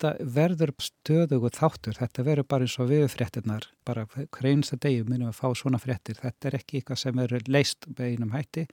þetta 0.00 0.24
verður 0.32 0.70
stöðugu 0.80 1.50
þáttur, 1.52 1.96
þetta 1.98 2.24
verður 2.24 2.46
bara 2.48 2.64
eins 2.64 2.76
og 2.80 2.88
viðfréttinnar, 2.88 3.66
bara 3.84 4.06
hverjumsta 4.08 4.78
degi 4.80 5.02
minnum 5.04 5.28
að 5.28 5.36
fá 5.36 5.50
svona 5.58 5.80
fréttir, 5.80 6.16
þetta 6.16 6.48
er 6.48 6.56
ekki 6.56 6.80
eitthvað 6.80 7.00
sem 7.02 7.20
verður 7.20 7.44
leist 7.52 7.88
beinum 7.98 8.32
hætti 8.32 8.64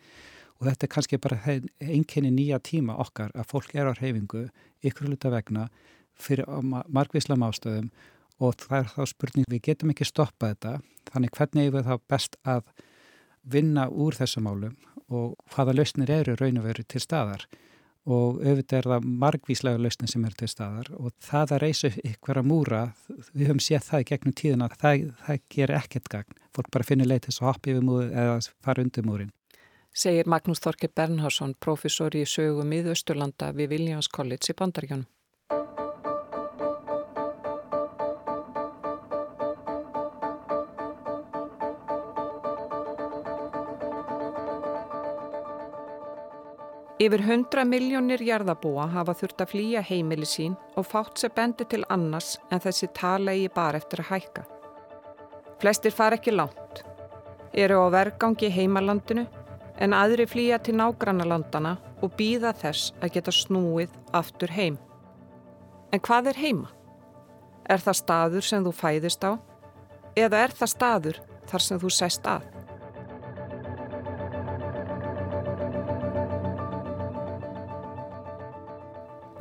og 0.58 0.70
þetta 0.70 0.88
er 0.88 0.92
kannski 0.94 1.20
bara 1.20 1.40
einkenni 1.84 2.32
nýja 2.32 2.62
tíma 2.64 2.96
okkar 3.04 3.36
að 3.36 3.50
fólk 3.52 3.76
er 3.76 3.92
á 3.92 3.94
reyfingu 3.98 4.46
ykkur 4.88 5.12
luta 5.12 5.32
vegna 5.34 5.68
fyrir 6.16 6.48
margvíslam 6.88 7.44
ástöðum 7.44 7.92
og 8.40 8.56
það 8.64 8.80
er 8.80 8.92
þá 8.96 9.12
spurning, 9.12 9.52
við 9.52 9.66
getum 9.68 9.92
ekki 9.92 10.08
stoppað 10.08 10.56
þetta, 10.56 10.74
þannig 11.12 11.36
hvernig 11.36 11.68
er 11.68 11.76
við 11.76 11.90
þá 11.92 11.96
best 12.08 12.40
að 12.48 12.64
vinna 13.44 13.90
úr 13.92 14.16
þessum 14.16 14.48
málum 14.48 14.80
og 15.12 15.36
hvaða 15.52 15.76
lausnir 15.76 16.12
eru 16.12 16.40
raun 16.40 16.62
og 16.62 16.70
veru 16.72 16.88
til 16.88 17.04
staðar 17.04 17.48
og 18.08 18.42
auðvitað 18.42 18.78
er 18.80 18.90
það 18.94 19.08
margvíslega 19.24 19.82
lausni 19.84 20.08
sem 20.08 20.26
er 20.28 20.36
til 20.40 20.50
staðar 20.52 20.92
og 20.96 21.12
það 21.24 21.56
að 21.58 21.64
reysa 21.66 21.92
ykkur 22.08 22.42
að 22.42 22.50
múra, 22.50 22.84
við 23.34 23.50
höfum 23.52 23.64
séð 23.64 23.88
það 23.90 24.04
í 24.04 24.08
gegnum 24.12 24.38
tíðina, 24.42 24.70
það, 24.80 25.10
það 25.26 25.42
ger 25.56 25.74
ekkert 25.82 26.12
gagn. 26.14 26.40
Fólk 26.56 26.72
bara 26.74 26.88
finnir 26.88 27.10
leið 27.12 27.28
til 27.28 27.36
að 27.36 27.50
hoppa 27.50 27.74
yfir 27.74 27.86
múri 27.86 28.08
eða 28.14 28.40
fara 28.64 28.86
undir 28.86 29.06
múrin 29.06 29.34
Segir 29.98 30.28
Magnús 30.30 30.62
Þorke 30.62 30.92
Bernharsson, 30.94 31.56
professor 31.58 32.14
í 32.14 32.22
sögum 32.30 32.74
í 32.76 32.84
Östurlanda 32.86 33.50
við 33.58 33.72
Williams 33.74 34.10
College 34.14 34.54
í 34.54 34.58
Bandaríkjónum 34.58 35.08
Yfir 47.08 47.22
100 47.24 47.64
miljónir 47.64 48.20
jarðabúa 48.20 48.90
hafa 48.92 49.14
þurft 49.16 49.40
að 49.40 49.52
flýja 49.54 49.82
heimili 49.86 50.28
sín 50.28 50.58
og 50.76 50.90
fátt 50.90 51.22
sér 51.22 51.32
bendi 51.38 51.64
til 51.72 51.86
annars 51.94 52.34
en 52.52 52.60
þessi 52.60 52.90
tala 52.98 53.32
í 53.32 53.46
bara 53.54 53.80
eftir 53.80 54.02
að 54.04 54.10
hækka. 54.10 54.44
Flestir 55.62 55.96
far 55.96 56.18
ekki 56.18 56.34
langt, 56.36 56.82
eru 57.54 57.80
á 57.80 57.88
vergangi 57.96 58.50
heimalandinu 58.52 59.24
en 59.80 59.96
aðri 59.96 60.26
flýja 60.28 60.60
til 60.60 60.76
nágrannalandana 60.82 61.78
og 62.04 62.12
býða 62.20 62.52
þess 62.60 62.92
að 63.00 63.16
geta 63.16 63.38
snúið 63.40 63.96
aftur 64.12 64.52
heim. 64.58 64.76
En 65.96 66.04
hvað 66.04 66.34
er 66.34 66.44
heima? 66.44 66.74
Er 67.72 67.80
það 67.88 68.02
staður 68.04 68.50
sem 68.52 68.68
þú 68.68 68.76
fæðist 68.84 69.24
á? 69.24 69.40
Eða 70.18 70.44
er 70.44 70.60
það 70.60 70.76
staður 70.76 71.26
þar 71.48 71.70
sem 71.70 71.80
þú 71.80 71.98
sest 72.02 72.28
að? 72.28 72.57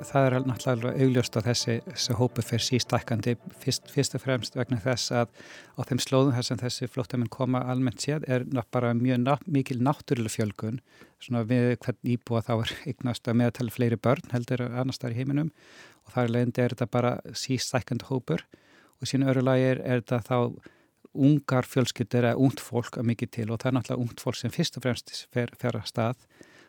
Það 0.06 0.26
er 0.26 0.34
náttúrulega 0.46 1.04
augljóst 1.04 1.36
að 1.38 1.48
þessi, 1.50 1.74
þessi 1.86 2.16
hópu 2.18 2.44
fyrir 2.44 2.64
sístækandi 2.66 3.34
fyrst, 3.62 3.88
fyrst 3.92 4.16
og 4.16 4.22
fremst 4.22 4.58
vegna 4.58 4.78
þess 4.82 5.12
að 5.22 5.32
á 5.76 5.80
þeim 5.88 6.02
slóðum 6.04 6.36
þess 6.36 6.54
að 6.54 6.62
þessi 6.64 6.88
flóttamenn 6.92 7.32
koma 7.32 7.62
almennt 7.70 8.04
séð 8.04 8.26
er 8.30 8.46
bara 8.74 8.94
mjög 8.96 9.20
ná, 9.24 9.34
mikil 9.46 9.78
náttúrulega 9.82 10.34
fjölgun. 10.36 10.80
Svona 11.22 11.44
við 11.48 11.74
hvern 11.84 12.12
íbúa 12.14 12.44
þá 12.46 12.54
er 12.56 12.74
eignast 12.92 13.28
að 13.28 13.38
meðtala 13.42 13.74
fleiri 13.74 13.98
börn 13.98 14.32
heldur 14.34 14.66
annars 14.68 15.02
þar 15.02 15.16
í 15.16 15.20
heiminum 15.20 15.52
og 16.06 16.14
þar 16.14 16.32
leðindi 16.32 16.64
er 16.64 16.76
þetta 16.76 16.90
bara 16.92 17.12
sístækandi 17.34 18.10
hópur 18.10 18.46
og 19.00 19.10
sín 19.10 19.26
öru 19.26 19.44
lagi 19.44 19.70
er, 19.74 19.82
er 19.84 20.04
þetta 20.04 20.22
þá 20.26 20.38
ungar 21.16 21.66
fjölskyldur 21.68 22.28
eða 22.30 22.42
ungt 22.42 22.60
fólk 22.60 22.98
að 23.00 23.08
mikið 23.10 23.32
til 23.38 23.48
og 23.50 23.60
það 23.62 23.70
er 23.70 23.76
náttúrulega 23.78 24.04
ungt 24.04 24.22
fólk 24.22 24.38
sem 24.38 24.52
fyrst 24.52 24.76
og 24.76 24.84
fremst 24.84 25.12
fer, 25.32 25.52
fer 25.56 25.78
að 25.78 25.88
stað 25.88 26.26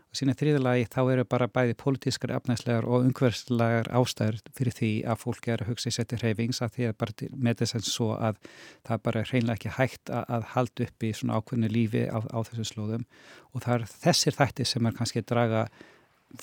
og 0.07 0.19
sína 0.19 0.35
þriðalagi 0.39 0.87
þá 0.93 0.99
eru 1.11 1.25
bara 1.27 1.49
bæði 1.51 1.75
pólitískar, 1.81 2.31
afnæslegar 2.37 2.87
og 2.87 3.03
umhverfslegar 3.09 3.89
ástæður 3.99 4.39
fyrir 4.55 4.75
því 4.77 4.91
að 5.11 5.19
fólki 5.23 5.51
er 5.53 5.63
að 5.63 5.71
hugsa 5.73 5.91
í 5.91 5.95
seti 5.97 6.19
hreyfings 6.21 6.61
að 6.63 6.77
því 6.77 6.87
að 6.87 6.97
bara 7.03 7.29
með 7.47 7.59
þess 7.61 7.77
að 7.79 7.89
svo 7.89 8.09
að 8.15 8.39
það 8.87 9.03
bara 9.09 9.25
hreinlega 9.27 9.57
ekki 9.57 9.75
hægt 9.75 10.13
að, 10.13 10.23
að 10.37 10.47
halda 10.53 10.87
upp 10.87 11.07
í 11.07 11.13
svona 11.19 11.41
ákveðinu 11.41 11.73
lífi 11.73 12.05
á, 12.07 12.17
á 12.23 12.39
þessu 12.47 12.67
slóðum. 12.71 13.05
Og 13.53 13.65
það 13.65 13.75
er 13.75 13.87
þessir 14.07 14.37
þættir 14.39 14.71
sem 14.71 14.87
er 14.87 14.97
kannski 14.97 15.23
að 15.23 15.29
draga 15.33 15.63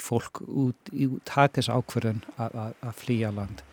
fólk 0.01 0.43
út 0.45 0.93
í 0.93 1.09
takis 1.29 1.71
ákverðun 1.73 2.25
að, 2.37 2.59
að, 2.67 2.77
að 2.85 3.01
flýja 3.01 3.33
land. 3.35 3.65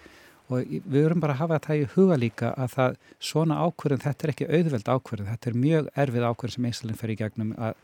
Og 0.52 0.68
við 0.68 0.88
verum 0.92 1.22
bara 1.24 1.36
að 1.38 1.44
hafa 1.46 1.60
það 1.64 1.82
í 1.82 1.90
huga 1.94 2.18
líka 2.20 2.50
að 2.60 2.74
það 2.74 2.96
svona 3.24 3.60
ákverðun, 3.64 4.04
þetta 4.04 4.26
er 4.26 4.34
ekki 4.34 4.48
auðveld 4.50 4.90
ákverðun, 4.92 5.30
þetta 5.32 5.52
er 5.52 5.60
mjög 5.62 5.92
erfið 6.04 6.26
ákverðun 6.28 6.56
sem 6.58 6.68
Íslandin 6.72 7.00
fer 7.00 7.14
í 7.14 7.20
gegnum 7.22 7.54
að 7.56 7.78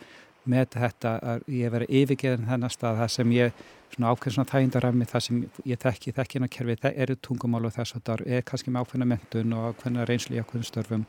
með 0.50 0.70
þetta 0.76 1.14
að 1.34 1.48
ég 1.54 1.74
veri 1.74 1.88
yfirgeðin 2.02 2.48
þennan 2.48 2.74
stað 2.74 3.02
það 3.02 3.14
sem 3.14 3.34
ég 3.36 3.64
svona 3.94 4.12
ákveð 4.12 4.36
svona 4.36 4.52
þægindarami 4.52 5.08
það 5.08 5.26
sem 5.28 5.40
ég 5.68 5.80
þekki 5.84 6.14
þekkina 6.18 6.50
kerfi 6.52 6.76
það 6.82 7.00
eru 7.06 7.16
tungumál 7.28 7.66
og 7.68 7.76
þess 7.76 7.96
að 7.98 8.04
það 8.10 8.26
er 8.28 8.46
kannski 8.48 8.74
með 8.74 8.86
ákveðna 8.86 9.10
mentun 9.14 9.56
og 9.58 9.70
ákveðna 9.72 10.08
reynslu 10.10 10.36
í 10.36 10.42
ákveðnum 10.42 10.68
störfum 10.68 11.08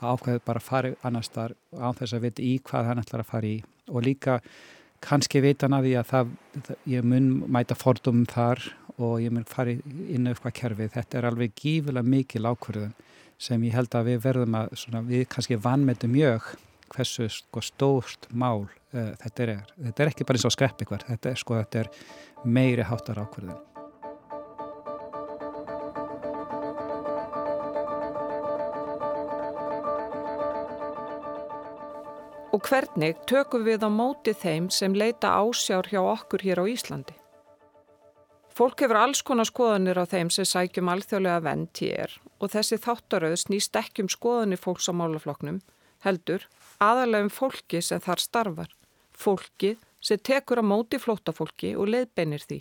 að 0.00 0.16
ákveð 0.16 0.42
bara 0.48 0.62
fari 0.64 0.92
annar 1.06 1.26
stað 1.26 1.56
á 1.76 1.88
þess 1.96 2.16
að 2.16 2.26
vita 2.26 2.44
í 2.44 2.52
hvað 2.64 2.90
hann 2.90 3.02
ætlar 3.02 3.24
að 3.24 3.30
fara 3.30 3.50
í. 3.50 3.58
Og 3.90 4.04
líka 4.06 4.38
kannski 5.04 5.42
veitan 5.44 5.76
að 5.76 5.88
því 5.88 5.94
að 6.00 6.08
það, 6.10 6.32
ég 6.92 7.06
mun 7.12 7.28
mæta 7.52 7.76
fordum 7.78 8.24
þar 8.28 8.64
og 9.00 9.20
ég 9.22 9.32
mun 9.32 9.46
fari 9.48 9.78
inn 10.08 10.28
á 10.28 10.32
eitthvað 10.32 10.56
kerfi. 10.60 10.88
Þetta 10.96 11.18
er 11.18 11.28
alveg 11.30 11.54
gífilega 11.56 12.14
mikil 12.16 12.44
ákverðun 12.48 12.96
sem 13.40 13.62
ég 13.64 13.76
held 13.76 13.94
að 13.96 14.10
við 14.10 14.24
verðum 14.26 14.58
að 14.58 14.74
svona, 14.76 15.04
við 15.06 15.24
kannski 15.32 15.56
vannmetum 15.60 16.12
mjög 16.12 16.50
hversu 16.94 17.28
sko, 17.30 17.62
stórt 17.64 18.28
mál 18.30 18.66
uh, 18.66 19.10
þetta 19.22 19.46
er. 19.46 19.56
Þetta 19.88 20.04
er 20.04 20.12
ekki 20.12 20.28
bara 20.28 20.40
eins 20.40 20.48
og 20.48 20.54
skrepp 20.56 20.82
eitthvað, 20.82 21.06
þetta 21.08 21.34
sko, 21.38 21.58
þetta 21.62 21.84
er 21.84 21.92
meiri 22.44 22.86
háttar 22.86 23.20
ákverðin. 23.22 23.58
Og 32.50 32.66
hvernig 32.66 33.14
tökum 33.30 33.62
við 33.62 33.86
á 33.86 33.90
móti 33.94 34.32
þeim 34.34 34.66
sem 34.74 34.92
leita 34.92 35.30
ásjár 35.38 35.86
hjá 35.86 36.00
okkur 36.02 36.42
hér 36.42 36.58
á 36.58 36.64
Íslandi? 36.66 37.14
Fólk 38.50 38.82
hefur 38.82 38.98
alls 38.98 39.22
konar 39.22 39.46
skoðanir 39.46 39.96
á 39.96 40.04
þeim 40.04 40.28
sem 40.34 40.44
sækjum 40.44 40.90
alþjóðlega 40.90 41.44
vend 41.46 41.70
hér 41.78 42.16
og 42.42 42.50
þessi 42.50 42.76
þáttaröð 42.82 43.36
snýst 43.44 43.78
ekki 43.78 44.02
um 44.04 44.10
skoðanir 44.10 44.60
fólks 44.60 44.90
á 44.90 44.92
málafloknum 44.92 45.60
heldur 46.04 46.46
aðalega 46.80 47.26
um 47.26 47.30
fólki 47.32 47.80
sem 47.84 48.00
þar 48.00 48.22
starfar, 48.24 48.72
fólki 49.12 49.76
sem 50.00 50.18
tekur 50.18 50.62
á 50.62 50.64
móti 50.64 51.00
flótafólki 51.00 51.74
og 51.76 51.90
leiðbeinir 51.92 52.44
því, 52.46 52.60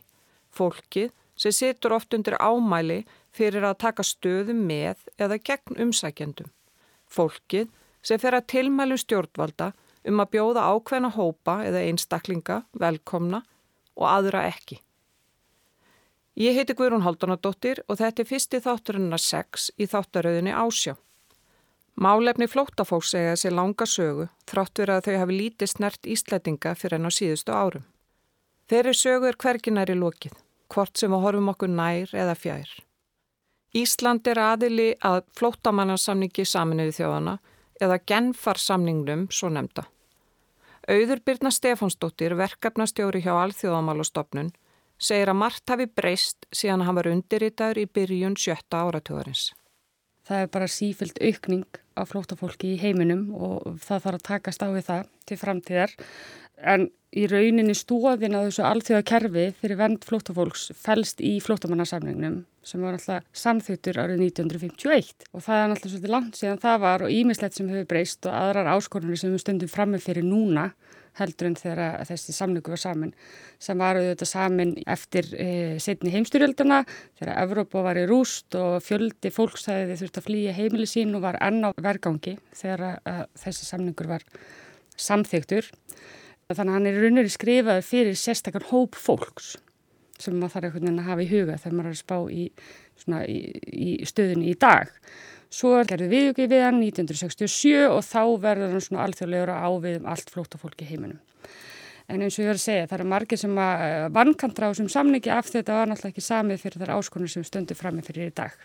fólki 0.51 1.09
sem 1.39 1.55
situr 1.55 1.95
oft 1.95 2.13
undir 2.13 2.35
ámæli 2.35 3.05
fyrir 3.31 3.63
að 3.63 3.79
taka 3.85 4.03
stöðum 4.03 4.65
með 4.67 5.05
eða 5.17 5.39
gegn 5.39 5.79
umsækjandum, 5.85 6.49
fólki 7.07 7.67
sem 8.03 8.19
fer 8.19 8.35
að 8.35 8.49
tilmælu 8.55 8.99
stjórnvalda 8.99 9.71
um 10.09 10.19
að 10.23 10.31
bjóða 10.35 10.67
ákveðna 10.73 11.13
hópa 11.15 11.59
eða 11.67 11.83
einstaklinga 11.87 12.61
velkomna 12.79 13.43
og 13.99 14.07
aðra 14.07 14.45
ekki. 14.49 14.79
Ég 16.39 16.55
heiti 16.55 16.75
Guðrún 16.77 17.03
Haldunadóttir 17.03 17.81
og 17.87 17.99
þetta 17.99 18.23
er 18.23 18.27
fyrsti 18.29 18.61
þátturinnar 18.63 19.19
6 19.19 19.73
í 19.75 19.87
þáttaröðinni 19.91 20.53
Ásjá. 20.55 20.95
Málefni 21.95 22.47
flóttafólks 22.47 23.13
segja 23.13 23.33
þessi 23.33 23.53
langa 23.53 23.85
sögu 23.89 24.27
þrátt 24.49 24.81
verið 24.81 24.95
að 24.95 25.07
þau 25.07 25.17
hafi 25.21 25.39
lítið 25.39 25.71
snert 25.71 26.09
íslætinga 26.15 26.75
fyrir 26.75 26.99
enn 26.99 27.09
á 27.09 27.11
síðustu 27.11 27.55
árum. 27.55 27.87
Þeirri 28.69 28.93
sögu 28.93 29.29
er 29.31 29.39
hverginar 29.39 29.89
í 29.89 29.97
lokið, 29.97 30.35
hvort 30.69 30.97
sem 30.97 31.11
við 31.11 31.23
horfum 31.25 31.51
okkur 31.53 31.71
nær 31.73 32.13
eða 32.13 32.35
fjær. 32.37 32.69
Ísland 33.75 34.27
er 34.27 34.41
aðili 34.41 34.89
að 35.05 35.23
flóttamannarsamningi 35.37 36.45
saminuði 36.45 36.95
þjóðana 36.99 37.37
eða 37.81 37.99
genfarsamningnum 38.11 39.27
svo 39.33 39.49
nefnda. 39.53 39.85
Auður 40.89 41.21
Birna 41.25 41.51
Stefánsdóttir, 41.53 42.33
verkefnastjóri 42.33 43.21
hjá 43.21 43.35
Alþjóðamálastofnun, 43.35 44.49
segir 44.97 45.29
að 45.29 45.39
margt 45.43 45.69
hafi 45.69 45.85
breyst 45.85 46.47
síðan 46.49 46.87
hann 46.87 46.97
var 46.97 47.11
undirritaður 47.11 47.83
í 47.83 47.89
byrjun 47.93 48.37
sjötta 48.39 48.81
áratugurins. 48.87 49.51
Það 50.29 50.43
er 50.45 50.51
bara 50.53 50.69
sífild 50.69 51.17
aukning 51.25 51.79
á 51.97 52.05
flóttafólki 52.05 52.75
í 52.75 52.79
heiminum 52.79 53.31
og 53.33 53.79
það 53.81 54.03
þarf 54.05 54.19
að 54.19 54.27
takast 54.27 54.61
á 54.61 54.67
við 54.69 54.85
það 54.85 55.07
til 55.25 55.37
framtíðar. 55.41 55.95
En 56.59 56.89
í 57.15 57.25
rauninni 57.25 57.73
stóðin 57.73 58.37
að 58.37 58.49
þessu 58.49 58.65
alþjóða 58.67 59.05
kerfi 59.09 59.45
fyrir 59.57 59.79
vend 59.79 60.05
flóttafólks 60.05 60.67
fælst 60.77 61.23
í 61.25 61.39
flóttamannarsamningnum 61.41 62.43
sem 62.61 62.83
var 62.85 62.99
alltaf 62.99 63.25
samþjóttur 63.33 63.97
árið 63.97 64.21
1951 64.27 65.25
og 65.31 65.45
það 65.45 65.63
er 65.63 65.73
alltaf 65.73 65.89
svolítið 65.89 66.13
langt 66.13 66.37
síðan 66.37 66.61
það 66.61 66.83
var 66.83 67.05
og 67.07 67.15
ímislegt 67.15 67.57
sem 67.57 67.71
hefur 67.71 67.89
breyst 67.89 68.29
og 68.29 68.37
aðrar 68.37 68.69
áskorunir 68.75 69.17
sem 69.17 69.33
við 69.33 69.43
stundum 69.45 69.71
framme 69.71 70.01
fyrir 70.03 70.27
núna 70.27 70.67
heldur 71.19 71.49
en 71.49 71.57
þegar 71.59 72.05
þessi 72.09 72.35
samningu 72.35 72.73
var 72.73 72.81
saman 72.81 73.13
sem 73.61 73.79
var 73.79 73.99
auðvitað 73.99 74.31
saman 74.31 74.73
eftir 74.89 75.29
e, 75.35 75.49
setni 75.83 76.13
heimstyrjölduna 76.13 76.81
þegar 77.19 77.35
Evrópa 77.43 77.83
var 77.85 77.99
í 77.99 78.07
rúst 78.09 78.55
og 78.59 78.79
fjöldi 78.85 79.31
fólks 79.35 79.67
það 79.67 79.95
þurfti 80.01 80.23
að 80.23 80.29
flýja 80.29 80.57
heimili 80.57 80.89
sín 80.89 81.15
og 81.17 81.25
var 81.27 81.39
enn 81.43 81.61
á 81.67 81.69
vergangi 81.77 82.37
þegar 82.55 83.01
þessi 83.37 83.67
samningur 83.67 84.09
var 84.09 84.25
samþygtur. 84.99 85.67
Þannig 86.49 86.71
að 86.71 86.75
hann 86.75 86.89
er 86.89 87.01
raunverið 87.03 87.33
skrifaði 87.35 87.81
fyrir 87.85 88.15
sérstakar 88.17 88.69
hóp 88.71 88.97
fólks 88.97 89.53
sem 90.19 90.35
maður 90.35 90.55
þarf 90.55 90.67
einhvern 90.67 90.87
veginn 90.87 91.01
að 91.03 91.09
hafa 91.11 91.23
í 91.23 91.29
huga 91.29 91.57
þegar 91.61 91.75
maður 91.77 91.89
er 91.89 91.95
að 91.95 92.01
spá 92.01 92.17
í, 92.33 92.45
í, 93.21 93.37
í 93.85 94.07
stöðunni 94.09 94.49
í 94.51 94.55
dag. 94.59 94.89
Svo 95.49 95.71
gerði 95.89 96.11
viðjöki 96.11 96.45
við 96.49 96.61
hann 96.61 96.77
1967 96.83 97.87
og 97.89 98.03
þá 98.05 98.21
verður 98.43 98.75
hann 98.75 98.85
svona 98.85 99.05
alþjóðlegur 99.07 99.51
að 99.55 99.65
ávið 99.65 99.95
um 99.99 100.09
allt 100.13 100.33
flóttafólki 100.33 100.85
heiminum. 100.85 101.21
En 102.09 102.21
eins 102.25 102.37
og 102.37 102.43
ég 102.43 102.49
var 102.49 102.57
að 102.57 102.63
segja, 102.63 102.87
það 102.89 102.97
eru 102.99 103.07
margir 103.09 103.39
sem 103.41 103.57
eh, 103.61 104.07
vankantra 104.13 104.69
á 104.69 104.71
þessum 104.71 104.89
samningi 104.93 105.31
af 105.33 105.49
þetta 105.49 105.77
var 105.77 105.89
náttúrulega 105.89 106.13
ekki 106.13 106.25
samið 106.25 106.61
fyrir 106.63 106.81
þar 106.81 106.93
áskonur 106.95 107.31
sem 107.33 107.45
stundu 107.45 107.77
frammi 107.77 108.05
fyrir 108.05 108.31
í 108.31 108.35
dag. 108.37 108.55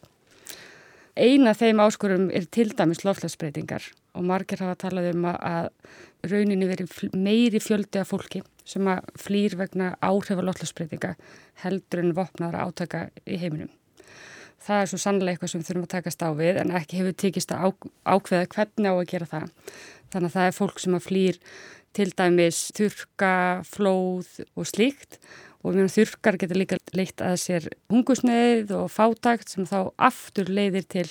Eina 1.15 1.53
þeim 1.55 1.83
áskorum 1.85 2.27
er 2.35 2.49
til 2.51 2.73
dæmis 2.75 3.05
lofslagsbreytingar 3.05 3.85
og 4.17 4.27
margir 4.27 4.65
hafa 4.65 4.79
talað 4.87 5.13
um 5.13 5.29
að 5.31 5.69
rauninni 6.27 6.69
veri 6.69 6.89
meiri 7.13 7.61
fjöldi 7.63 8.01
af 8.01 8.11
fólki 8.11 8.43
sem 8.65 8.89
að 8.89 9.13
flýr 9.21 9.57
vegna 9.61 9.93
áhrifa 10.03 10.45
lofslagsbreytinga 10.45 11.15
heldur 11.63 12.03
en 12.03 12.17
vopnaðara 12.17 12.65
átaka 12.65 13.07
í 13.29 13.39
heiminum. 13.41 13.73
Það 14.65 14.81
er 14.81 14.91
svo 14.91 15.01
sannlega 15.03 15.35
eitthvað 15.35 15.53
sem 15.53 15.63
við 15.63 15.71
þurfum 15.71 15.87
að 15.87 15.95
takast 15.95 16.25
á 16.25 16.29
við 16.39 16.61
en 16.63 16.75
ekki 16.79 17.01
hefur 17.01 17.17
tekist 17.21 17.53
að 17.53 17.75
ákveða 18.09 18.51
hvernig 18.55 18.89
á 18.89 18.95
að 18.95 19.09
gera 19.13 19.31
það. 19.31 19.49
Þannig 20.15 20.31
að 20.31 20.37
það 20.37 20.49
er 20.49 20.57
fólk 20.59 20.81
sem 20.81 20.97
að 20.97 21.09
flýr 21.09 21.41
til 21.95 22.11
dæmis 22.19 22.61
þurka, 22.75 23.35
flóð 23.69 24.31
og 24.57 24.69
slíkt 24.69 25.19
og 25.65 25.79
þurkar 25.93 26.39
getur 26.41 26.61
líka 26.61 26.79
leitt 26.97 27.23
að 27.25 27.39
sér 27.41 27.69
hungusneið 27.93 28.75
og 28.77 28.91
fátakt 28.93 29.53
sem 29.53 29.69
þá 29.69 29.93
aftur 29.97 30.51
leiðir 30.53 30.89
til 30.93 31.07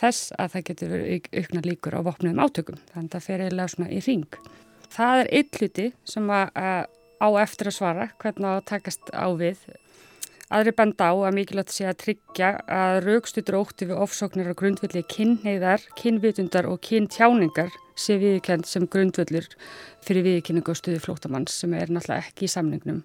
þess 0.00 0.32
að 0.40 0.56
það 0.56 0.66
getur 0.70 0.96
aukna 1.42 1.62
líkur 1.66 1.98
á 1.98 2.00
vopnum 2.06 2.42
átökum. 2.42 2.80
Þannig 2.94 3.10
að 3.10 3.14
það 3.14 3.26
fer 3.28 3.44
eiginlega 3.44 3.74
svona 3.74 3.92
í 3.92 4.00
ring. 4.06 4.40
Það 4.92 5.20
er 5.20 5.30
ylluti 5.40 5.86
sem 6.08 6.32
að, 6.32 6.50
að 6.58 6.82
á 7.22 7.28
eftir 7.44 7.70
að 7.70 7.76
svara 7.78 8.08
hvernig 8.22 8.50
að 8.50 8.64
takast 8.72 9.12
á 9.14 9.26
við. 9.38 9.62
Aðri 10.52 10.74
benda 10.76 11.06
á 11.08 11.16
að 11.16 11.36
mikilvægt 11.38 11.72
sé 11.72 11.86
að 11.88 12.00
tryggja 12.02 12.48
að 12.68 12.98
raukstutur 13.06 13.56
ótti 13.56 13.86
við 13.88 14.00
ofsóknir 14.04 14.50
á 14.52 14.58
grundvilli 14.60 15.00
kynheiðar, 15.08 15.80
kynvitundar 15.96 16.68
og 16.68 16.82
kyntjáningar 16.84 17.72
sé 17.96 18.18
viðkjönd 18.20 18.68
sem 18.68 18.84
grundvillur 18.92 19.46
fyrir 20.04 20.26
viðkynningu 20.26 20.74
og 20.74 20.76
stuði 20.76 21.00
flótamanns 21.00 21.56
sem 21.62 21.72
er 21.72 21.88
náttúrulega 21.88 22.26
ekki 22.26 22.44
í 22.44 22.52
samningnum. 22.52 23.00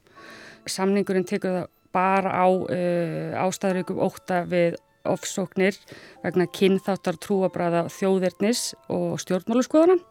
Samningurinn 0.67 1.29
tekur 1.29 1.55
það 1.61 1.71
bara 1.95 2.35
á 2.35 2.47
uh, 2.51 3.39
ástæðurökum 3.45 4.03
óta 4.03 4.41
við 4.51 4.75
ofsóknir 5.07 5.79
vegna 6.25 6.49
kynþáttar 6.51 7.15
trúabræða 7.23 7.85
þjóðverðnis 7.95 8.73
og 8.91 9.21
stjórnmáluskoðunan 9.23 10.03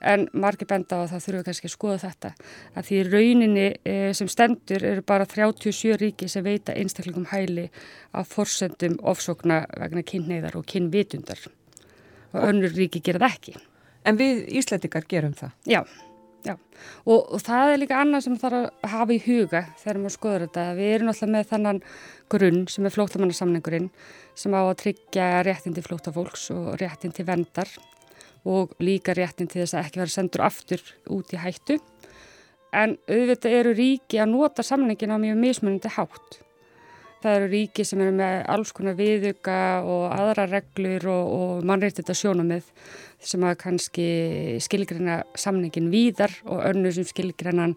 en 0.00 0.28
margir 0.32 0.68
benda 0.70 0.98
á 0.98 1.02
að 1.02 1.12
það 1.12 1.24
þurfum 1.26 1.46
kannski 1.48 1.68
að 1.68 1.74
skoða 1.74 2.00
þetta 2.04 2.32
að 2.74 2.88
því 2.88 2.98
rauninni 3.08 3.68
uh, 3.74 4.10
sem 4.14 4.30
stendur 4.30 4.84
eru 4.92 5.04
bara 5.06 5.26
37 5.28 5.96
ríki 5.98 6.28
sem 6.30 6.44
veita 6.46 6.76
einstaklingum 6.78 7.28
hæli 7.32 7.68
á 8.14 8.22
forsendum 8.22 8.98
ofsókna 9.02 9.64
vegna 9.78 10.04
kynneiðar 10.06 10.58
og 10.60 10.68
kynvitundar 10.70 11.48
og 12.34 12.44
önnur 12.44 12.74
ríki 12.76 13.02
gera 13.02 13.24
það 13.24 13.34
ekki. 13.34 13.56
En 14.06 14.20
við 14.20 14.44
Íslandikar 14.60 15.08
gerum 15.08 15.34
það? 15.36 15.56
Já. 15.68 15.82
Já, 16.46 16.54
og, 17.02 17.32
og 17.34 17.40
það 17.42 17.72
er 17.72 17.80
líka 17.82 17.96
annað 17.98 18.22
sem 18.24 18.36
þarf 18.38 18.58
að 18.68 18.92
hafa 18.92 19.14
í 19.16 19.18
huga 19.24 19.62
þegar 19.80 19.98
maður 19.98 20.14
skoður 20.14 20.44
þetta. 20.44 20.66
Við 20.78 20.92
erum 20.94 21.10
alltaf 21.10 21.32
með 21.34 21.48
þannan 21.50 21.80
grunn 22.30 22.60
sem 22.70 22.86
er 22.86 22.94
flóttamannarsamningurinn 22.94 23.88
sem 24.38 24.54
á 24.54 24.62
að 24.62 24.76
tryggja 24.84 25.26
réttin 25.48 25.74
til 25.74 25.84
flóttafólks 25.84 26.46
og 26.54 26.76
réttin 26.78 27.12
til 27.16 27.26
vendar 27.28 27.72
og 27.74 27.97
líka 28.82 29.14
réttin 29.16 29.48
til 29.48 29.62
þess 29.62 29.76
að 29.76 29.86
ekki 29.86 30.02
vera 30.02 30.14
sendur 30.14 30.44
aftur 30.46 30.82
út 31.14 31.32
í 31.32 31.40
hættu. 31.40 31.78
En 32.72 32.98
auðvitað 33.08 33.56
eru 33.60 33.72
ríki 33.76 34.20
að 34.20 34.34
nota 34.34 34.62
samningin 34.62 35.14
á 35.14 35.18
mjög 35.18 35.40
mismunandi 35.40 35.92
hátt. 35.94 36.40
Það 37.18 37.34
eru 37.34 37.48
ríki 37.50 37.84
sem 37.84 38.00
eru 38.04 38.14
með 38.14 38.44
alls 38.54 38.72
konar 38.76 38.94
viðuga 38.98 39.58
og 39.82 40.04
aðra 40.14 40.46
reglur 40.52 41.08
og, 41.10 41.32
og 41.38 41.66
mannreitt 41.66 41.98
sjónamið 42.14 42.68
sem 43.18 43.42
að 43.42 43.58
kannski 43.64 44.08
skilgreina 44.62 45.24
samningin 45.34 45.90
víðar 45.90 46.36
og 46.46 46.62
önnur 46.68 46.94
sem 46.94 47.08
skilgreina 47.08 47.72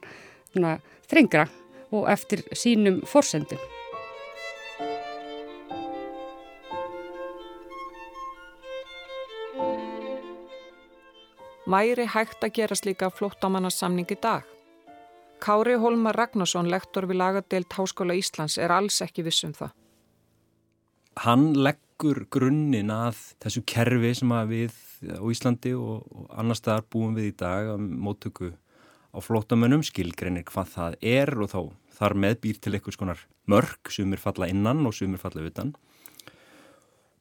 þrengra 1.09 1.47
og 1.91 2.09
eftir 2.11 2.45
sínum 2.53 3.01
fórsendum. 3.07 3.81
Væri 11.71 12.07
hægt 12.09 12.41
að 12.44 12.56
gera 12.57 12.75
slíka 12.75 13.07
flóttamannarsamning 13.13 14.09
í 14.12 14.18
dag? 14.19 14.47
Kári 15.39 15.77
Holmar 15.79 16.18
Ragnarsson, 16.18 16.68
lektor 16.68 17.06
við 17.07 17.21
lagadeilt 17.21 17.71
Háskóla 17.77 18.18
Íslands, 18.18 18.57
er 18.59 18.73
alls 18.75 18.97
ekki 19.06 19.23
vissum 19.23 19.53
það. 19.56 19.71
Hann 21.23 21.45
leggur 21.56 22.25
grunninn 22.33 22.91
að 22.91 23.21
þessu 23.44 23.63
kerfi 23.68 24.12
sem 24.19 24.33
við 24.50 24.75
á 25.15 25.23
Íslandi 25.31 25.71
og, 25.77 26.03
og 26.12 26.33
annar 26.35 26.59
staðar 26.59 26.83
búum 26.91 27.15
við 27.15 27.29
í 27.29 27.38
dag 27.39 27.71
að 27.75 27.85
móttöku 27.88 28.51
á 28.51 29.18
flótamönnum, 29.23 29.85
skilgreinir 29.85 30.47
hvað 30.50 30.75
það 30.75 31.00
er 31.13 31.33
og 31.38 31.53
þá 31.53 31.59
þar 32.01 32.18
með 32.25 32.38
býr 32.44 32.59
til 32.59 32.75
eitthvað 32.75 32.97
skonar 32.97 33.23
mörg, 33.51 33.94
sumir 33.94 34.19
falla 34.19 34.50
innan 34.51 34.83
og 34.88 34.97
sumir 34.97 35.21
falla 35.21 35.45
utan. 35.47 35.71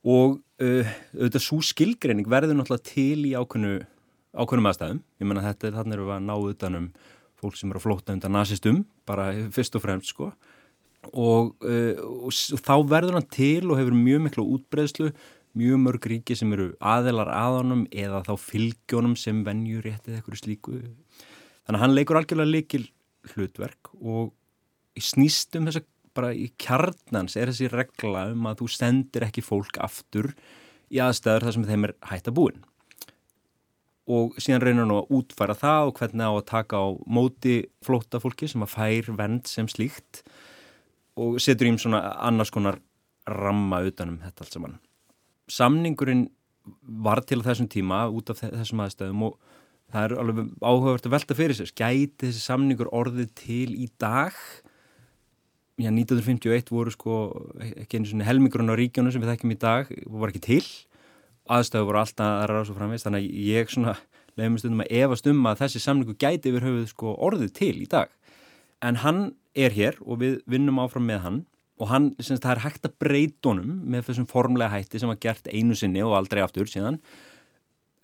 Og 0.00 0.40
uh, 0.40 0.92
auðvitað 1.14 1.44
svo 1.44 1.62
skilgreining 1.70 2.28
verður 2.30 2.56
náttúrulega 2.58 2.88
til 2.88 3.26
í 3.28 3.34
ákveðnu, 3.36 3.74
ákveðnum 4.36 4.70
aðstæðum. 4.70 5.02
Ég 5.20 5.28
menna 5.28 5.44
þetta, 5.44 5.74
þannig 5.78 5.96
erum 5.96 6.08
við 6.10 6.16
að 6.16 6.26
ná 6.28 6.34
utanum 6.52 6.88
fólk 7.40 7.56
sem 7.56 7.72
eru 7.72 7.80
að 7.80 7.86
flóta 7.86 8.14
undan 8.14 8.36
nazistum, 8.36 8.84
bara 9.08 9.30
fyrst 9.54 9.76
og 9.78 9.84
fremst 9.84 10.12
sko 10.12 10.30
og, 11.08 11.54
uh, 11.64 12.00
og, 12.26 12.32
þá 12.60 12.74
verður 12.88 13.18
hann 13.18 13.28
til 13.32 13.70
og 13.70 13.78
hefur 13.80 13.96
mjög 13.96 14.24
miklu 14.26 14.46
útbreðslu, 14.56 15.10
mjög 15.58 15.80
mörg 15.82 16.08
ríki 16.12 16.36
sem 16.38 16.52
eru 16.54 16.70
aðelar 16.78 17.30
aðanum 17.32 17.86
eða 17.90 18.22
þá 18.28 18.34
fylgjónum 18.44 19.16
sem 19.18 19.40
venjur 19.46 19.86
réttið 19.86 20.18
eitthvað 20.18 20.42
slíku. 20.42 20.76
Þannig 21.64 21.78
að 21.78 21.84
hann 21.84 21.96
leikur 21.96 22.20
algjörlega 22.20 22.54
leikil 22.54 22.84
hlutverk 23.32 23.90
og 23.98 24.30
í 24.96 25.02
snýstum 25.04 25.66
þess 25.68 25.82
að 25.82 25.88
bara 26.16 26.32
í 26.34 26.48
kjarnans 26.60 27.36
er 27.38 27.50
þessi 27.50 27.70
regla 27.72 28.28
um 28.32 28.48
að 28.50 28.62
þú 28.62 28.70
sendir 28.74 29.26
ekki 29.26 29.44
fólk 29.46 29.78
aftur 29.82 30.32
í 30.90 30.98
aðstæður 31.02 31.46
þar 31.46 31.56
sem 31.56 31.66
þeim 31.68 31.86
er 31.86 31.94
hægt 32.10 32.30
að 32.30 32.38
búin 32.38 32.64
og 34.10 34.38
síðan 34.42 34.64
reynir 34.64 34.84
hann 34.84 34.94
að 34.96 35.12
útfæra 35.20 35.56
það 35.58 35.88
og 35.88 36.00
hvernig 36.00 36.26
á 36.26 36.32
að 36.32 36.46
taka 36.50 36.80
á 36.82 36.88
móti 37.06 37.56
flóta 37.84 38.20
fólki 38.22 38.48
sem 38.50 38.64
að 38.66 38.74
fær 38.74 39.10
vend 39.20 39.50
sem 39.50 39.68
slíkt 39.70 40.24
og 41.20 41.38
setur 41.42 41.70
ím 41.70 41.78
svona 41.78 42.02
annars 42.18 42.52
konar 42.54 42.80
ramma 43.30 43.82
utanum 43.86 44.18
þetta 44.24 44.44
allt 44.44 44.56
saman. 44.56 44.76
Samningurinn 45.50 46.28
var 47.04 47.22
til 47.26 47.42
þessum 47.44 47.68
tíma 47.70 48.04
út 48.10 48.32
af 48.32 48.42
þessum 48.42 48.82
aðstæðum 48.84 49.26
og 49.28 49.38
það 49.90 50.06
er 50.06 50.16
alveg 50.22 50.50
áhugavert 50.62 51.06
að 51.06 51.14
velta 51.16 51.36
fyrir 51.38 51.58
sér. 51.58 51.72
Gæti 51.74 52.28
þessi 52.28 52.44
samningur 52.44 52.90
orðið 52.94 53.32
til 53.38 53.70
í 53.74 53.88
dag? 54.00 54.36
Já, 55.80 55.88
1951 55.88 56.70
voru 56.74 56.92
sko 56.92 57.16
ekki 57.62 57.98
einu 57.98 58.10
svona 58.10 58.28
helmingurinn 58.28 58.70
á 58.70 58.76
ríkjónu 58.78 59.12
sem 59.14 59.22
við 59.22 59.32
þekkjum 59.32 59.54
í 59.54 59.60
dag, 59.60 59.92
voru 60.06 60.32
ekki 60.32 60.44
til 60.44 60.64
aðstöðu 61.50 61.88
voru 61.88 62.00
alltaf 62.02 62.30
aðra 62.40 62.62
og 62.62 62.68
svo 62.68 62.76
framvist 62.76 63.06
þannig 63.06 63.26
að 63.26 63.44
ég 63.50 63.72
svona 63.72 63.94
leiðum 64.38 64.58
stundum 64.60 64.82
að 64.84 64.92
efast 65.00 65.28
um 65.30 65.46
að 65.50 65.62
þessi 65.64 65.82
samlingu 65.84 66.16
gæti 66.20 66.50
yfir 66.50 66.66
höfuð 66.66 66.90
sko 66.92 67.14
orðið 67.28 67.54
til 67.58 67.72
í 67.82 67.88
dag. 67.90 68.12
En 68.80 69.00
hann 69.04 69.22
er 69.58 69.74
hér 69.74 69.98
og 70.06 70.20
við 70.22 70.38
vinnum 70.50 70.80
áfram 70.82 71.08
með 71.10 71.24
hann. 71.24 71.40
Og 71.80 71.88
hann, 71.88 72.10
semst, 72.20 72.44
það 72.44 72.52
er 72.52 72.62
hægt 72.66 72.86
að 72.86 72.96
breytunum 73.00 73.76
með 73.88 74.10
þessum 74.10 74.28
formlega 74.28 74.74
hætti 74.74 75.00
sem 75.00 75.08
var 75.08 75.20
gert 75.20 75.48
einu 75.48 75.76
sinni 75.76 76.02
og 76.04 76.16
aldrei 76.18 76.42
aftur 76.44 76.68
síðan. 76.68 77.00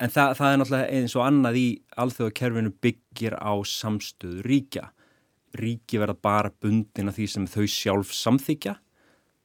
En 0.01 0.13
það, 0.13 0.33
það 0.39 0.51
er 0.51 0.59
náttúrulega 0.61 0.97
eins 0.97 1.15
og 1.17 1.25
annað 1.25 1.59
í 1.61 1.67
alþjóðakerfinu 2.01 2.73
byggir 2.85 3.37
á 3.37 3.53
samstöðu 3.69 4.43
ríkja. 4.45 4.89
Ríki 5.57 6.01
verða 6.01 6.17
bara 6.27 6.53
bundin 6.61 7.09
af 7.09 7.17
því 7.17 7.29
sem 7.33 7.47
þau 7.49 7.65
sjálf 7.69 8.13
samþykja 8.17 8.75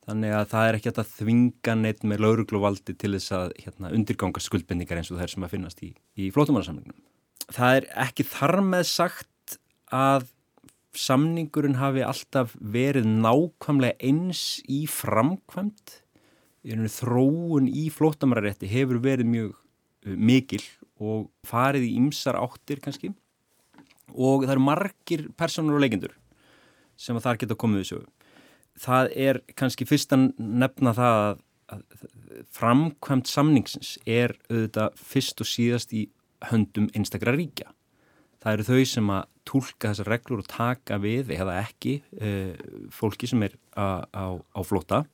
Þannig 0.03 0.35
að 0.35 0.49
það 0.51 0.69
er 0.69 0.77
ekki 0.79 0.91
að 0.91 1.11
þvinga 1.13 1.75
neitt 1.79 2.05
með 2.11 2.23
laurugluvaldi 2.25 2.95
til 2.99 3.13
þess 3.15 3.35
að 3.39 3.53
hérna, 3.63 3.91
undirganga 3.95 4.43
skuldbendingar 4.43 4.99
eins 4.99 5.13
og 5.15 5.21
þær 5.21 5.31
sem 5.31 5.47
að 5.47 5.53
finnast 5.55 5.83
í, 5.87 5.93
í 6.19 6.31
flótumannarsamlingnum. 6.35 6.99
Það 7.53 7.77
er 7.79 7.87
ekki 8.03 8.27
þar 8.27 8.59
með 8.67 8.87
sagt 8.91 9.59
að 9.95 10.27
samningurinn 10.99 11.79
hafi 11.79 12.03
alltaf 12.05 12.57
verið 12.59 13.07
nákvæmlega 13.07 13.97
eins 14.03 14.61
í 14.67 14.83
framkvæmt. 14.91 16.01
Þróun 16.63 17.69
í 17.71 17.89
flótamararétti 17.95 18.71
hefur 18.71 19.01
verið 19.03 19.31
mjög 19.31 19.55
uh, 19.55 20.17
mikil 20.19 20.63
og 21.03 21.29
farið 21.47 21.89
í 21.89 21.95
ymsar 21.99 22.39
áttir 22.39 22.83
kannski 22.83 23.11
og 24.13 24.45
það 24.45 24.53
eru 24.55 24.65
margir 24.67 25.25
personur 25.39 25.79
og 25.79 25.83
leikindur 25.83 26.13
sem 27.01 27.17
að 27.17 27.27
þar 27.27 27.41
geta 27.41 27.59
komið 27.59 27.83
þessu 27.83 28.03
það 28.81 29.13
er 29.27 29.41
kannski 29.59 29.87
fyrst 29.89 30.15
að 30.15 30.31
nefna 30.39 30.95
það 30.97 31.21
að, 31.73 31.85
framkvæmt 32.53 33.31
samningsins 33.31 33.95
er 34.09 34.35
auðvitað 34.51 34.99
fyrst 35.13 35.45
og 35.45 35.49
síðast 35.49 35.95
í 35.97 36.07
höndum 36.51 36.89
einstakra 36.97 37.35
ríkja. 37.37 37.71
Það 38.43 38.57
eru 38.57 38.67
þau 38.67 38.91
sem 38.91 39.13
að 39.15 39.29
tólka 39.47 39.93
þessar 39.93 40.11
reglur 40.11 40.43
og 40.43 40.51
taka 40.51 40.99
við 41.03 41.31
eða 41.37 41.61
ekki 41.63 42.01
uh, 42.19 42.53
fólki 42.95 43.31
sem 43.31 43.43
er 43.47 43.57
á, 43.79 44.03
á, 44.11 44.27
á 44.39 44.61
flóta 44.67 45.05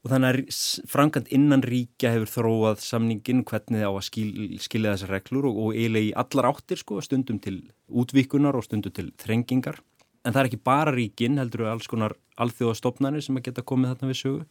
og 0.00 0.08
þannig 0.08 0.30
að 0.30 0.86
frangand 0.88 1.28
innan 1.34 1.64
ríkja 1.66 2.14
hefur 2.14 2.30
þróað 2.34 2.84
samningin 2.84 3.42
hvernig 3.48 3.84
á 3.84 3.92
að 3.92 4.06
skil, 4.06 4.30
skilja 4.62 4.94
þessar 4.94 5.14
reglur 5.18 5.50
og, 5.50 5.58
og 5.60 5.76
eiginlega 5.76 6.08
í 6.08 6.14
allar 6.22 6.50
áttir 6.54 6.80
sko, 6.80 7.02
stundum 7.04 7.40
til 7.42 7.58
útvíkunar 7.86 8.56
og 8.56 8.64
stundum 8.64 8.94
til 8.96 9.10
þrengingar 9.20 9.82
en 10.24 10.34
það 10.34 10.42
er 10.42 10.50
ekki 10.50 10.62
bara 10.70 10.92
ríkin 10.94 11.40
heldur 11.40 11.64
við 11.64 11.72
alls 11.72 11.88
konar 11.90 12.16
alþjóðastofnarnir 12.40 13.24
sem 13.24 13.38
að 13.38 13.48
geta 13.48 13.66
komið 13.66 13.94
þarna 13.94 14.12
við 14.12 14.20
sögu. 14.20 14.44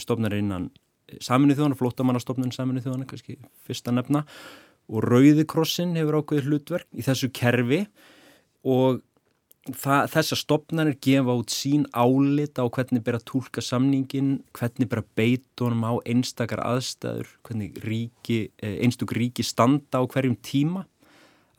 Stofnarnir 0.00 0.42
innan 0.42 0.70
saminuð 1.18 1.58
þjóðana, 1.58 1.78
flótamannastofnun 1.78 2.54
saminuð 2.54 2.86
þjóðana, 2.86 3.10
kannski 3.10 3.38
fyrsta 3.66 3.94
nefna. 3.94 4.24
Og 4.90 5.04
Rauðikrossin 5.06 5.94
hefur 5.98 6.20
ákveðið 6.20 6.50
hlutverk 6.50 6.88
í 6.94 7.06
þessu 7.06 7.30
kerfi. 7.34 7.84
Og 8.66 9.00
þessar 9.70 10.38
stopnarnir 10.40 10.96
gefa 11.04 11.34
út 11.36 11.52
sín 11.52 11.84
álit 11.92 12.58
á 12.58 12.64
hvernig 12.64 13.04
ber 13.04 13.18
að 13.18 13.26
tólka 13.28 13.62
samningin, 13.62 14.40
hvernig 14.56 14.88
ber 14.90 15.02
að 15.02 15.10
beitunum 15.18 15.84
á 15.84 15.92
einstakar 16.08 16.62
aðstæður, 16.64 17.28
hvernig 17.46 17.76
ríki, 17.84 18.50
eh, 18.62 18.80
einstuk 18.80 19.12
ríki 19.12 19.44
standa 19.44 20.00
á 20.00 20.04
hverjum 20.06 20.38
tíma 20.40 20.86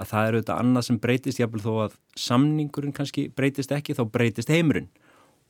að 0.02 0.12
það 0.12 0.28
eru 0.28 0.42
þetta 0.42 0.58
annað 0.64 0.88
sem 0.88 1.00
breytist, 1.02 1.40
jáfnvel 1.42 1.64
þó 1.64 1.74
að 1.86 1.98
samningurinn 2.20 2.96
kannski 2.96 3.28
breytist 3.36 3.74
ekki, 3.76 3.96
þá 3.98 4.04
breytist 4.12 4.52
heimurinn 4.52 4.90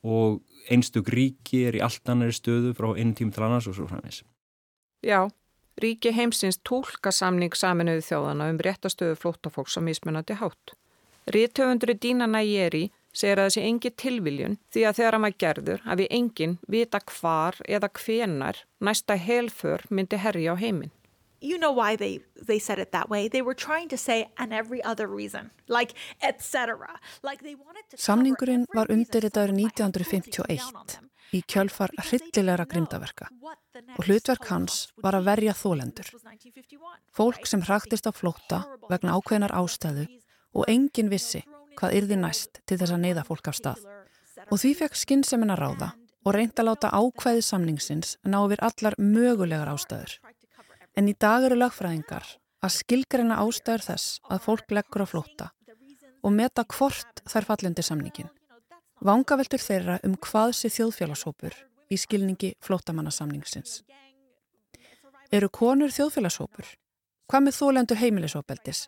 og 0.01 0.41
einstug 0.71 1.09
ríki 1.13 1.65
er 1.69 1.77
í 1.77 1.83
allt 1.85 2.09
annari 2.09 2.33
stöðu 2.35 2.73
frá 2.77 2.91
einu 2.95 3.13
tíma 3.17 3.33
til 3.35 3.45
annars 3.45 3.69
og 3.69 3.77
svo 3.77 3.87
framins. 3.89 4.23
Já, 5.05 5.29
ríki 5.81 6.13
heimsins 6.15 6.59
tólka 6.67 7.13
samning 7.13 7.53
saminuðu 7.57 8.03
þjóðana 8.07 8.49
um 8.53 8.61
réttastöðu 8.65 9.19
flóttafólks 9.21 9.77
á 9.77 9.81
mismunandi 9.85 10.37
hátt. 10.41 10.73
Rítöfundri 11.29 11.93
Dína 12.01 12.25
Nægeri 12.25 12.89
segir 13.13 13.39
að 13.39 13.51
þessi 13.51 13.65
engi 13.67 13.91
tilviljun 14.03 14.57
því 14.73 14.85
að 14.87 14.97
þegar 14.97 15.17
að 15.17 15.23
maður 15.23 15.39
gerður 15.43 15.83
að 15.85 16.01
við 16.01 16.13
enginn 16.17 16.57
vita 16.71 17.01
hvar 17.11 17.59
eða 17.67 17.89
hvenar 17.99 18.63
næsta 18.81 19.17
helför 19.19 19.85
myndi 19.89 20.17
herja 20.21 20.55
á 20.55 20.61
heiminn 20.61 20.93
you 21.41 21.57
know 21.57 21.71
why 21.71 21.95
they 21.95 22.21
they 22.47 22.59
said 22.59 22.79
it 22.79 22.91
that 22.91 23.09
way. 23.09 23.27
They 23.27 23.41
were 23.41 23.55
trying 23.55 23.89
to 23.89 23.97
say 23.97 24.29
and 24.37 24.53
every 24.53 24.81
other 24.83 25.07
reason, 25.07 25.51
like 25.67 25.93
etc. 26.21 26.99
Like 27.23 27.41
they 27.43 27.55
wanted 27.55 27.85
to 27.89 27.97
Samningurinn 27.97 28.65
var 28.73 28.87
undirritaður 28.93 29.55
1951 29.57 31.09
í 31.31 31.39
kjölfar 31.47 31.93
hryllilegra 31.95 32.65
grimdaverka 32.67 33.29
og 33.97 34.03
hlutverk 34.03 34.49
hans 34.51 34.89
var 35.03 35.15
að 35.15 35.29
verja 35.29 35.53
þólendur. 35.55 36.09
Fólk 37.15 37.47
sem 37.47 37.63
hraktist 37.63 38.07
á 38.07 38.11
flótta 38.11 38.63
vegna 38.91 39.15
ákveðnar 39.15 39.55
ástæðu 39.55 40.07
og 40.51 40.67
engin 40.67 41.11
vissi 41.11 41.45
hvað 41.79 41.97
yrði 42.01 42.19
næst 42.19 42.61
til 42.67 42.77
þess 42.81 42.95
að 42.97 43.03
neyða 43.05 43.25
fólk 43.27 43.47
af 43.47 43.59
stað. 43.59 43.87
Og 44.51 44.59
því 44.59 44.73
fekk 44.81 44.99
skynnsemina 44.99 45.55
ráða 45.55 45.93
og 46.25 46.35
reynda 46.35 46.65
láta 46.65 46.91
ákveði 46.91 47.45
samningsins 47.45 48.17
ná 48.27 48.41
yfir 48.43 48.61
allar 48.67 48.97
mögulegar 48.99 49.71
ástæður. 49.71 50.19
En 50.97 51.07
í 51.07 51.15
dag 51.15 51.45
eru 51.47 51.55
lagfræðingar 51.55 52.27
að 52.61 52.75
skilgreina 52.75 53.39
ástæður 53.41 53.85
þess 53.87 54.19
að 54.29 54.43
fólk 54.45 54.73
leggur 54.75 55.05
á 55.05 55.07
flóta 55.07 55.47
og 56.21 56.33
meta 56.35 56.65
hvort 56.67 57.23
þær 57.25 57.47
fallundi 57.47 57.83
samningin. 57.85 58.29
Vangaveltur 59.01 59.61
þeirra 59.63 59.97
um 60.05 60.13
hvað 60.21 60.53
sé 60.59 60.69
þjóðfélagshópur 60.75 61.55
í 61.89 61.97
skilningi 61.97 62.53
flótamannasamningsins. 62.61 63.81
Eru 65.31 65.49
konur 65.49 65.93
þjóðfélagshópur? 65.95 66.67
Hvað 67.31 67.45
með 67.47 67.57
þólendur 67.57 68.01
heimilisópeldis? 68.01 68.85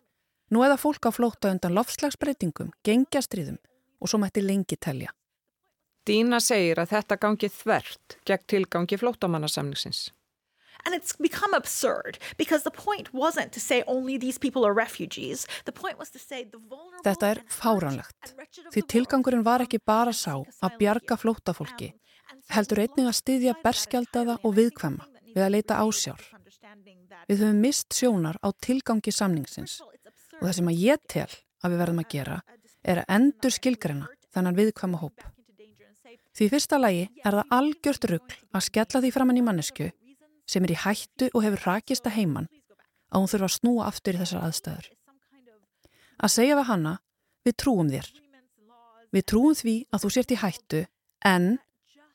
Nú 0.52 0.62
eða 0.62 0.76
fólk 0.78 1.08
á 1.08 1.10
flóta 1.10 1.50
undan 1.50 1.74
lofslagsbreytingum, 1.74 2.70
gengjastriðum 2.84 3.56
og 3.98 4.10
svo 4.10 4.20
mætti 4.20 4.44
lengi 4.44 4.76
telja. 4.76 5.10
Dína 6.04 6.38
segir 6.44 6.78
að 6.82 6.92
þetta 6.92 7.16
gangi 7.16 7.48
þvert 7.48 8.18
gegn 8.28 8.44
tilgangi 8.52 8.98
flótamannasamningsins. 9.00 10.10
And 10.84 10.94
it's 10.94 11.16
become 11.16 11.54
absurd 11.54 12.18
because 12.36 12.62
the 12.62 12.70
point 12.70 13.08
wasn't 13.14 13.52
to 13.52 13.60
say 13.60 13.82
only 13.86 14.18
these 14.18 14.38
people 14.38 14.66
are 14.66 14.74
refugees. 14.74 15.46
The 15.64 15.72
point 15.72 15.98
was 15.98 16.10
to 16.10 16.18
say 16.18 16.44
the 16.44 16.58
vulnerable... 16.58 17.04
Þetta 17.06 17.30
er 17.32 17.40
fáránlegt. 17.48 18.34
Því 18.74 18.82
tilgangurinn 18.92 19.46
var 19.46 19.64
ekki 19.64 19.80
bara 19.80 20.12
sá 20.12 20.36
að 20.36 20.76
bjarga 20.82 21.16
flótafólki, 21.16 21.94
heldur 22.52 22.84
einnig 22.84 23.08
að 23.08 23.18
styðja 23.22 23.56
berskjaldaða 23.64 24.38
og 24.44 24.56
viðkvæma 24.60 25.08
við 25.32 25.46
að 25.46 25.54
leita 25.56 25.80
ásjár. 25.80 26.20
Við 27.28 27.40
höfum 27.40 27.64
mist 27.64 27.96
sjónar 27.96 28.36
á 28.44 28.52
tilgangi 28.60 29.12
samningsins 29.14 29.80
og 29.80 30.44
það 30.44 30.56
sem 30.58 30.68
að 30.68 30.80
ég 30.84 31.04
tel 31.08 31.30
að 31.64 31.72
við 31.72 31.80
verðum 31.80 32.02
að 32.04 32.10
gera 32.12 32.40
er 32.84 33.00
að 33.00 33.12
endur 33.16 33.54
skilgrena 33.54 34.10
þannan 34.36 34.58
viðkvæma 34.58 35.00
hóp. 35.00 35.24
Því 36.34 36.48
fyrsta 36.50 36.80
lagi 36.80 37.04
er 37.24 37.38
það 37.38 37.52
algjört 37.56 38.08
rugg 38.10 38.34
að 38.52 38.66
skella 38.68 39.00
því 39.00 39.12
framann 39.14 39.38
í 39.38 39.44
mannesku 39.46 39.92
sem 40.48 40.64
er 40.66 40.74
í 40.74 40.80
hættu 40.84 41.30
og 41.32 41.44
hefur 41.44 41.66
rakist 41.68 42.06
að 42.08 42.18
heiman 42.18 42.48
að 43.14 43.22
hún 43.22 43.30
þurfa 43.32 43.48
að 43.48 43.56
snúa 43.58 43.86
aftur 43.88 44.16
í 44.16 44.20
þessar 44.20 44.46
aðstæður. 44.48 44.88
Að 46.24 46.34
segja 46.34 46.58
við 46.58 46.68
hanna, 46.70 46.94
við 47.46 47.56
trúum 47.62 47.90
þér. 47.92 48.10
Við 49.14 49.26
trúum 49.30 49.54
því 49.54 49.76
að 49.94 50.04
þú 50.04 50.10
sért 50.14 50.34
í 50.34 50.40
hættu 50.40 50.82
en 51.24 51.48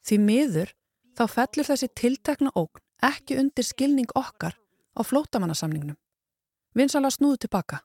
því 0.07 0.19
miður 0.25 0.73
þá 1.17 1.23
fellur 1.31 1.69
þessi 1.69 1.89
tiltekna 1.95 2.51
ógn 2.59 2.83
ekki 3.05 3.37
undir 3.39 3.67
skilning 3.67 4.11
okkar 4.19 4.57
á 4.95 5.01
flótamannasamningnum. 5.07 5.97
Vinsala 6.75 7.11
snúðu 7.11 7.45
tilbaka. 7.45 7.81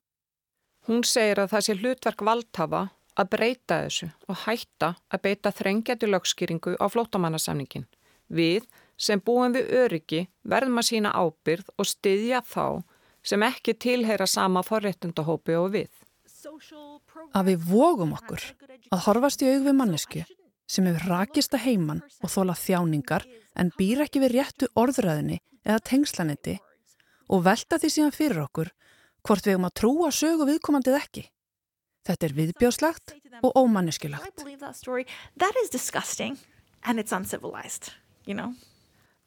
Hún 0.89 1.05
segir 1.07 1.41
að 1.41 1.55
það 1.55 1.65
sé 1.67 1.77
hlutverk 1.79 2.25
valdhafa 2.27 2.83
að 3.15 3.31
breyta 3.33 3.79
þessu 3.85 4.11
og 4.29 4.41
hætta 4.45 4.91
að 5.09 5.23
beita 5.27 5.53
þrengjandi 5.55 6.11
lögskýringu 6.11 6.75
á 6.77 6.87
flótamannasamningin. 6.91 7.87
Við 8.29 8.67
sem 8.97 9.21
búum 9.21 9.55
við 9.55 9.73
öryggi 9.85 10.21
verðum 10.43 10.81
að 10.81 10.89
sína 10.91 11.13
ábyrð 11.15 11.71
og 11.79 11.89
styðja 11.89 12.43
þá 12.47 12.83
sem 13.25 13.43
ekki 13.47 13.75
tilheyra 13.81 14.27
sama 14.29 14.63
forréttundahópi 14.67 15.57
og 15.59 15.73
við. 15.75 15.91
Að 17.35 17.51
við 17.51 17.69
vogum 17.71 18.13
okkur 18.19 18.43
að 18.93 19.05
horfast 19.07 19.43
í 19.43 19.49
aug 19.49 19.65
við 19.65 19.79
mannesku 19.79 20.25
sem 20.69 20.87
hefur 20.89 21.09
rakist 21.11 21.55
að 21.57 21.67
heiman 21.69 22.03
og 22.23 22.33
þóla 22.33 22.57
þjáningar 22.57 23.27
en 23.61 23.73
býr 23.79 24.05
ekki 24.05 24.23
við 24.23 24.39
réttu 24.39 24.69
orðræðinni 24.81 25.41
eða 25.65 25.83
tengslanetti 25.89 26.59
og 27.33 27.45
velta 27.47 27.79
því 27.81 27.93
síðan 27.93 28.17
fyrir 28.17 28.43
okkur 28.45 28.73
hvort 29.25 29.47
við 29.49 29.59
um 29.59 29.69
að 29.69 29.77
trúa 29.81 30.11
sögu 30.13 30.49
viðkomandið 30.49 30.99
ekki. 31.01 31.25
Þetta 32.05 32.27
er 32.27 32.35
viðbjóðslagt 32.37 33.15
og 33.41 33.57
ómanneskilagt. 33.57 34.45
And 36.87 37.01
it's 37.01 37.13
uncivilized, 37.13 37.95
you 38.27 38.35
know. 38.35 38.53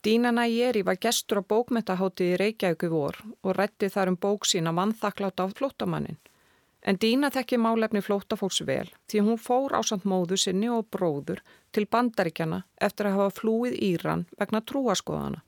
Dína 0.05 0.31
Nægeri 0.31 0.85
var 0.85 0.97
gestur 1.01 1.41
á 1.41 1.49
bókmyndahátið 1.49 2.33
í 2.33 2.37
Reykjavíku 2.37 2.89
vor 2.91 3.17
og 3.41 3.55
rætti 3.57 3.89
þar 3.89 4.11
um 4.11 4.17
bók 4.21 4.45
sína 4.45 4.71
mannþakklátt 4.71 5.41
á 5.41 5.45
flótamannin. 5.49 6.19
En 6.85 6.99
Dína 7.01 7.31
þekki 7.33 7.57
málefni 7.57 8.03
flótafólks 8.05 8.61
vel 8.67 8.91
því 9.09 9.23
hún 9.25 9.39
fór 9.41 9.73
ásand 9.73 10.05
móðu 10.05 10.37
sinni 10.37 10.69
og 10.69 10.85
bróður 10.93 11.41
til 11.73 11.87
bandaríkjana 11.89 12.61
eftir 12.87 13.09
að 13.09 13.17
hafa 13.17 13.35
flúið 13.39 13.73
Íran 13.89 14.25
vegna 14.37 14.61
trúaskoðana. 14.61 15.41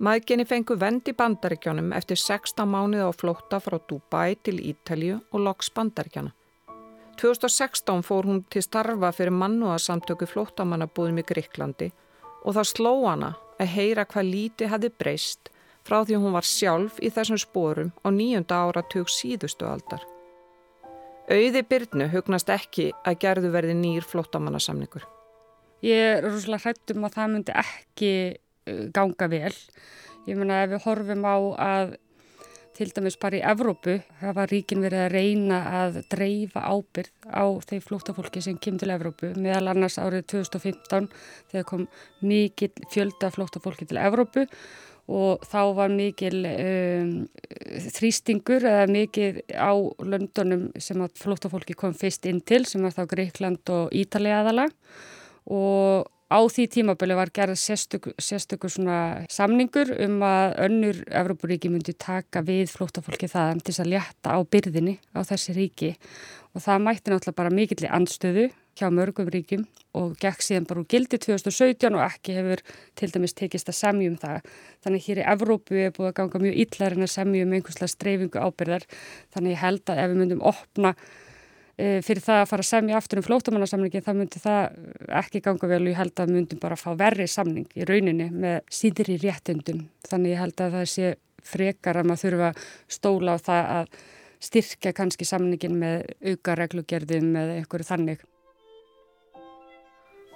Maðginni 0.00 0.46
fengu 0.48 0.78
vend 0.80 1.06
í 1.06 1.14
bandaríkjanum 1.14 1.92
eftir 1.92 2.18
16 2.18 2.64
mánuði 2.64 3.04
á 3.04 3.12
flóta 3.12 3.60
frá 3.60 3.76
Dubai 3.88 4.34
til 4.42 4.56
Ítalju 4.72 5.20
og 5.30 5.44
loks 5.44 5.68
bandaríkjana. 5.70 6.32
2016 7.20 8.02
fór 8.02 8.24
hún 8.26 8.40
til 8.50 8.64
starfa 8.64 9.12
fyrir 9.12 9.36
mannúðarsamtöku 9.36 10.26
flótamannabúðum 10.32 11.20
í 11.20 11.26
Greiklandi 11.28 11.90
og 12.44 12.56
það 12.56 12.70
sló 12.70 12.94
hana 13.06 13.34
að 13.60 13.72
heyra 13.74 14.04
hvað 14.08 14.30
líti 14.30 14.68
hafi 14.70 14.90
breyst 14.92 15.50
frá 15.84 16.00
því 16.04 16.20
hún 16.20 16.36
var 16.36 16.46
sjálf 16.48 17.00
í 17.04 17.10
þessum 17.12 17.40
sporum 17.40 17.92
á 18.04 18.08
nýjunda 18.12 18.60
áratug 18.68 19.10
síðustu 19.12 19.68
aldar. 19.68 20.04
Auði 21.24 21.62
Byrnu 21.64 22.08
hugnast 22.12 22.50
ekki 22.52 22.90
að 23.04 23.20
gerðu 23.24 23.50
verði 23.52 23.74
nýr 23.78 24.04
flóttamannasamningur. 24.04 25.04
Ég 25.84 26.18
er 26.18 26.24
rosalega 26.24 26.68
hrættum 26.70 27.04
að 27.04 27.16
það 27.16 27.30
myndi 27.32 27.54
ekki 27.60 28.12
uh, 28.32 28.82
ganga 28.96 29.28
vel. 29.32 29.54
Ég 30.28 30.40
menna 30.40 30.62
ef 30.64 30.72
við 30.72 30.84
horfum 30.84 31.24
á 31.28 31.36
að 31.64 31.94
til 32.74 32.90
dæmis 32.94 33.16
bara 33.20 33.38
í 33.38 33.42
Evrópu 33.46 33.98
hafa 34.20 34.46
ríkin 34.50 34.82
verið 34.82 35.04
að 35.04 35.12
reyna 35.14 35.58
að 35.82 36.00
dreifa 36.12 36.64
ábyrð 36.66 37.12
á 37.30 37.44
þeim 37.68 37.84
flóttafólki 37.84 38.42
sem 38.44 38.58
kemur 38.58 38.82
til 38.82 38.94
Evrópu 38.94 39.30
meðal 39.38 39.70
annars 39.72 40.00
árið 40.02 40.26
2015 40.34 41.06
þegar 41.52 41.68
kom 41.68 41.86
mikil 42.24 42.72
fjölda 42.92 43.30
flóttafólki 43.34 43.86
til 43.90 44.00
Evrópu 44.02 44.46
og 45.14 45.44
þá 45.44 45.60
var 45.76 45.92
mikil 45.92 46.40
um, 46.48 47.12
þrýstingur 47.92 48.64
eða 48.64 48.86
mikil 48.88 49.42
á 49.52 49.72
löndunum 50.00 50.70
sem 50.80 51.02
að 51.04 51.20
flóttafólki 51.20 51.76
kom 51.76 51.94
fyrst 51.96 52.24
inn 52.30 52.40
til 52.40 52.64
sem 52.68 52.82
var 52.84 52.96
þá 52.96 53.04
Greikland 53.12 53.74
og 53.74 53.92
Ítalið 53.92 54.38
aðala 54.38 54.66
og 55.52 56.10
á 56.34 56.38
því 56.50 56.64
tímabili 56.74 57.14
var 57.14 57.30
gerð 57.34 57.58
sérstökur, 57.60 58.14
sérstökur 58.18 58.72
samningur 59.30 59.92
um 60.02 60.18
að 60.26 60.56
önnur 60.66 60.98
Evrópuríki 61.06 61.70
myndi 61.70 61.94
taka 61.94 62.42
við 62.42 62.72
flóttafólki 62.74 63.30
það 63.30 63.62
til 63.68 63.76
að 63.78 63.92
létta 63.94 64.34
á 64.34 64.38
byrðinni 64.42 64.98
á 65.14 65.22
þessi 65.22 65.54
ríki 65.54 65.94
og 66.54 66.66
það 66.66 66.84
mætti 66.88 67.12
náttúrulega 67.12 67.38
bara 67.38 67.54
mikill 67.54 67.86
í 67.86 67.90
anstöðu 67.90 68.50
hjá 68.74 68.90
mörgum 68.90 69.30
ríkjum 69.30 69.64
og 69.94 70.16
gekk 70.18 70.42
síðan 70.42 70.66
bara 70.66 70.82
úr 70.82 70.88
gildi 70.90 71.20
2017 71.22 71.94
og 71.94 72.02
ekki 72.02 72.34
hefur 72.34 72.62
til 72.98 73.10
dæmis 73.14 73.36
tekist 73.38 73.70
að 73.70 73.78
semjum 73.78 74.16
það. 74.18 74.48
Þannig 74.82 75.04
hér 75.06 75.20
í 75.22 75.26
Evrópu 75.34 75.78
er 75.78 75.92
búið 75.94 76.10
að 76.10 76.16
ganga 76.18 76.40
mjög 76.42 76.58
yllar 76.64 76.96
en 76.96 77.06
að 77.06 77.12
semjum 77.12 77.54
einhverslega 77.54 77.92
streyfingu 77.92 78.42
ábyrðar. 78.42 78.88
Þannig 79.34 79.54
ég 79.54 79.62
held 79.62 79.92
að 79.94 80.02
ef 80.02 80.10
við 80.10 80.20
myndum 80.22 80.42
opna 80.50 80.94
fyrir 81.76 82.22
það 82.22 82.40
að 82.40 82.48
fara 82.50 82.62
að 82.62 82.68
semja 82.70 82.98
aftur 82.98 83.18
um 83.18 83.26
flótamannarsamningi 83.26 84.02
þá 84.04 84.10
myndi 84.14 84.42
það 84.42 84.76
ekki 85.22 85.40
ganga 85.42 85.70
vel 85.70 85.80
og 85.82 85.88
ég 85.90 85.98
held 85.98 86.20
að 86.22 86.34
myndum 86.36 86.60
bara 86.62 86.76
að 86.78 86.84
fá 86.84 86.90
verri 87.00 87.26
samning 87.30 87.66
í 87.74 87.86
rauninni 87.88 88.28
með 88.30 88.60
síðri 88.70 89.16
réttundum. 89.22 89.80
Þannig 90.06 90.36
ég 90.36 90.42
held 90.44 90.62
að 90.62 90.76
það 90.78 90.92
sé 90.92 91.14
frekar 91.44 91.98
að 92.00 92.10
maður 92.10 92.22
þurfa 92.24 92.52
stóla 92.98 93.34
á 93.34 93.38
það 93.42 93.72
að 93.78 93.98
styrkja 94.44 94.94
kannski 94.94 95.26
samningin 95.26 95.76
með 95.80 96.06
auka 96.30 96.56
reglugerðum 96.60 97.34
eða 97.40 97.58
einhverju 97.58 97.88
þannig. 97.90 98.24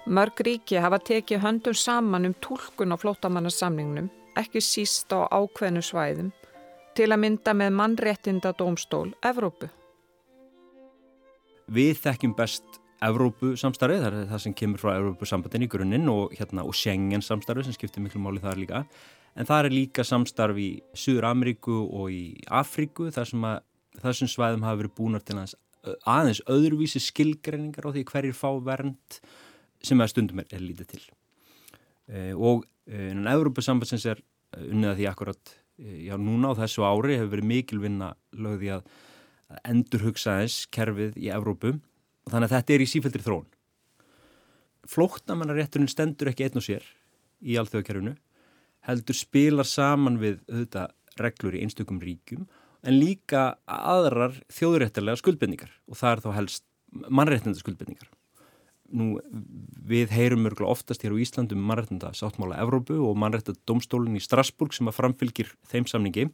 Mörg 0.09 0.41
ríki 0.45 0.79
hafa 0.81 0.97
tekið 1.05 1.43
höndum 1.43 1.75
saman 1.77 2.29
um 2.29 2.35
tólkun 2.41 2.95
á 2.95 2.97
flótamannarsamningnum, 2.97 4.09
ekki 4.39 4.61
síst 4.63 5.11
á 5.13 5.29
ákveðnu 5.29 5.83
svæðum, 5.85 6.31
til 6.97 7.11
að 7.11 7.21
mynda 7.25 7.53
með 7.53 7.75
mannréttinda 7.77 8.55
dómstól 8.57 9.11
Evrópu. 9.21 9.69
Við 11.69 11.99
þekkjum 12.01 12.35
best 12.37 12.79
Evrópu 13.05 13.53
samstarfið, 13.59 14.01
það 14.03 14.15
er 14.17 14.27
það 14.27 14.41
sem 14.43 14.53
kemur 14.59 14.81
frá 14.81 14.89
Evrópu 14.97 15.27
sambandin 15.29 15.63
í 15.63 15.69
grunninn 15.71 16.09
og, 16.11 16.33
hérna, 16.35 16.65
og 16.67 16.75
Schengen 16.75 17.23
samstarfið 17.23 17.69
sem 17.69 17.77
skiptir 17.77 18.03
miklu 18.03 18.19
máli 18.23 18.41
þar 18.43 18.59
líka. 18.59 18.81
En 19.39 19.47
það 19.47 19.69
er 19.69 19.75
líka 19.75 20.03
samstarf 20.03 20.59
í 20.59 20.69
Suður 20.97 21.29
Ameríku 21.29 21.77
og 21.85 22.09
í 22.11 22.23
Afríku 22.59 23.07
þar 23.15 23.29
sem 23.29 23.45
þessum 24.01 24.31
svæðum 24.31 24.65
hafa 24.67 24.81
verið 24.81 24.95
búinar 24.97 25.23
til 25.23 25.37
aðeins, 25.37 25.55
aðeins 26.03 26.41
öðruvísi 26.51 27.01
skilgreiningar 27.03 27.87
á 27.87 27.93
því 27.95 28.03
hverjir 28.09 28.35
fá 28.35 28.49
vernd 28.65 29.19
sem 29.85 30.01
að 30.03 30.11
stundum 30.11 30.41
er, 30.43 30.49
er 30.51 30.63
lítið 30.63 30.91
til 30.91 31.03
e, 32.11 32.33
og 32.35 32.65
en 32.89 33.23
eh, 33.23 33.31
Európa-sambandsins 33.31 34.07
er 34.11 34.19
eh, 34.19 34.65
unnið 34.67 34.91
að 34.91 34.99
því 34.99 35.07
akkurat 35.11 35.53
já 35.79 36.17
núna 36.19 36.51
á 36.51 36.59
þessu 36.59 36.83
ári 36.83 37.15
hefur 37.15 37.37
verið 37.37 37.49
mikilvinna 37.53 38.09
lögði 38.35 38.73
að, 38.75 38.81
að 38.83 39.08
endur 39.63 40.03
hugsa 40.07 40.39
þess 40.41 40.67
kerfið 40.73 41.17
í 41.19 41.31
Evrópu. 41.33 41.77
Og 42.25 42.33
þannig 42.33 42.49
að 42.49 42.55
þetta 42.57 42.75
er 42.75 42.83
í 42.83 42.89
sífældri 42.89 43.25
þrón 43.25 43.47
Flóttamannarétturinn 44.89 45.89
stendur 45.91 46.31
ekki 46.31 46.47
einn 46.47 46.59
og 46.59 46.65
sér 46.65 46.85
í 47.45 47.57
alþjóðakerfinu 47.59 48.15
heldur 48.87 49.17
spilar 49.17 49.67
saman 49.67 50.17
við 50.21 50.39
auðvitað 50.49 50.95
reglur 51.19 51.57
í 51.57 51.63
einstökum 51.65 51.99
ríkum 52.01 52.47
en 52.85 52.95
líka 52.95 53.43
aðrar 53.67 54.37
þjóðuréttilega 54.55 55.19
skuldbendingar 55.19 55.73
og 55.89 55.99
það 55.99 56.13
er 56.13 56.23
þá 56.23 56.29
helst 56.37 56.65
mannréttinda 57.09 57.59
skuldbendingar 57.59 58.09
nú 58.95 59.19
við 59.89 60.13
heyrum 60.13 60.43
mörgulega 60.45 60.73
oftast 60.73 61.03
hér 61.05 61.15
á 61.15 61.21
Íslandum 61.21 61.61
mannrættenda 61.65 62.11
sáttmála 62.17 62.59
Evrópu 62.63 62.97
og 63.05 63.17
mannrættenda 63.19 63.61
domstólinn 63.69 64.17
í 64.17 64.23
Strasburg 64.23 64.75
sem 64.75 64.89
að 64.89 64.97
framfylgir 64.99 65.51
þeim 65.71 65.87
samningi. 65.89 66.27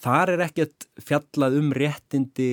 Þar 0.00 0.34
er 0.34 0.44
ekkert 0.46 0.88
fjallað 1.02 1.58
um 1.60 1.72
réttindi 1.76 2.50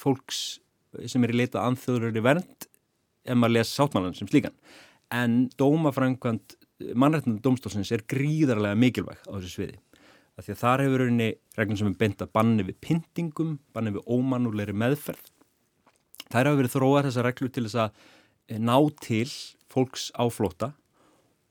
fólks 0.00 0.60
sem 1.06 1.24
er 1.26 1.34
í 1.34 1.40
leitað 1.42 1.66
anþjóðurari 1.66 2.24
vernd 2.24 2.68
en 3.26 3.40
maður 3.42 3.58
lesa 3.58 3.82
sáttmálan 3.82 4.16
sem 4.16 4.30
slíkan. 4.30 4.54
En 5.12 5.46
dómafrænkvæmt 5.58 6.56
mannrættenda 6.94 7.42
domstólsins 7.44 7.92
er 7.94 8.04
gríðarlega 8.08 8.78
mikilvæg 8.78 9.22
á 9.26 9.34
þessu 9.36 9.52
sviði. 9.52 9.78
Því 10.36 10.52
að 10.52 10.60
þar 10.60 10.82
hefur 10.84 11.02
rauninni 11.02 11.30
reglum 11.56 11.78
sem 11.80 11.88
er 11.88 11.96
beint 11.96 12.20
að 12.20 12.32
banni 12.36 12.66
við 12.66 12.76
pyntingum, 12.84 13.54
banni 13.72 13.94
við 13.94 14.04
ómannulegri 14.04 14.74
meðferð. 14.76 15.30
Er 16.34 16.50
að 16.50 16.58
verið 16.60 16.74
þróað 16.74 17.06
þessa 17.08 17.24
reglu 17.24 17.48
til 17.48 17.64
þess 17.64 17.78
að 17.86 18.00
ná 18.50 18.76
til 19.02 19.28
fólks 19.72 20.10
á 20.14 20.24
flóta 20.30 20.72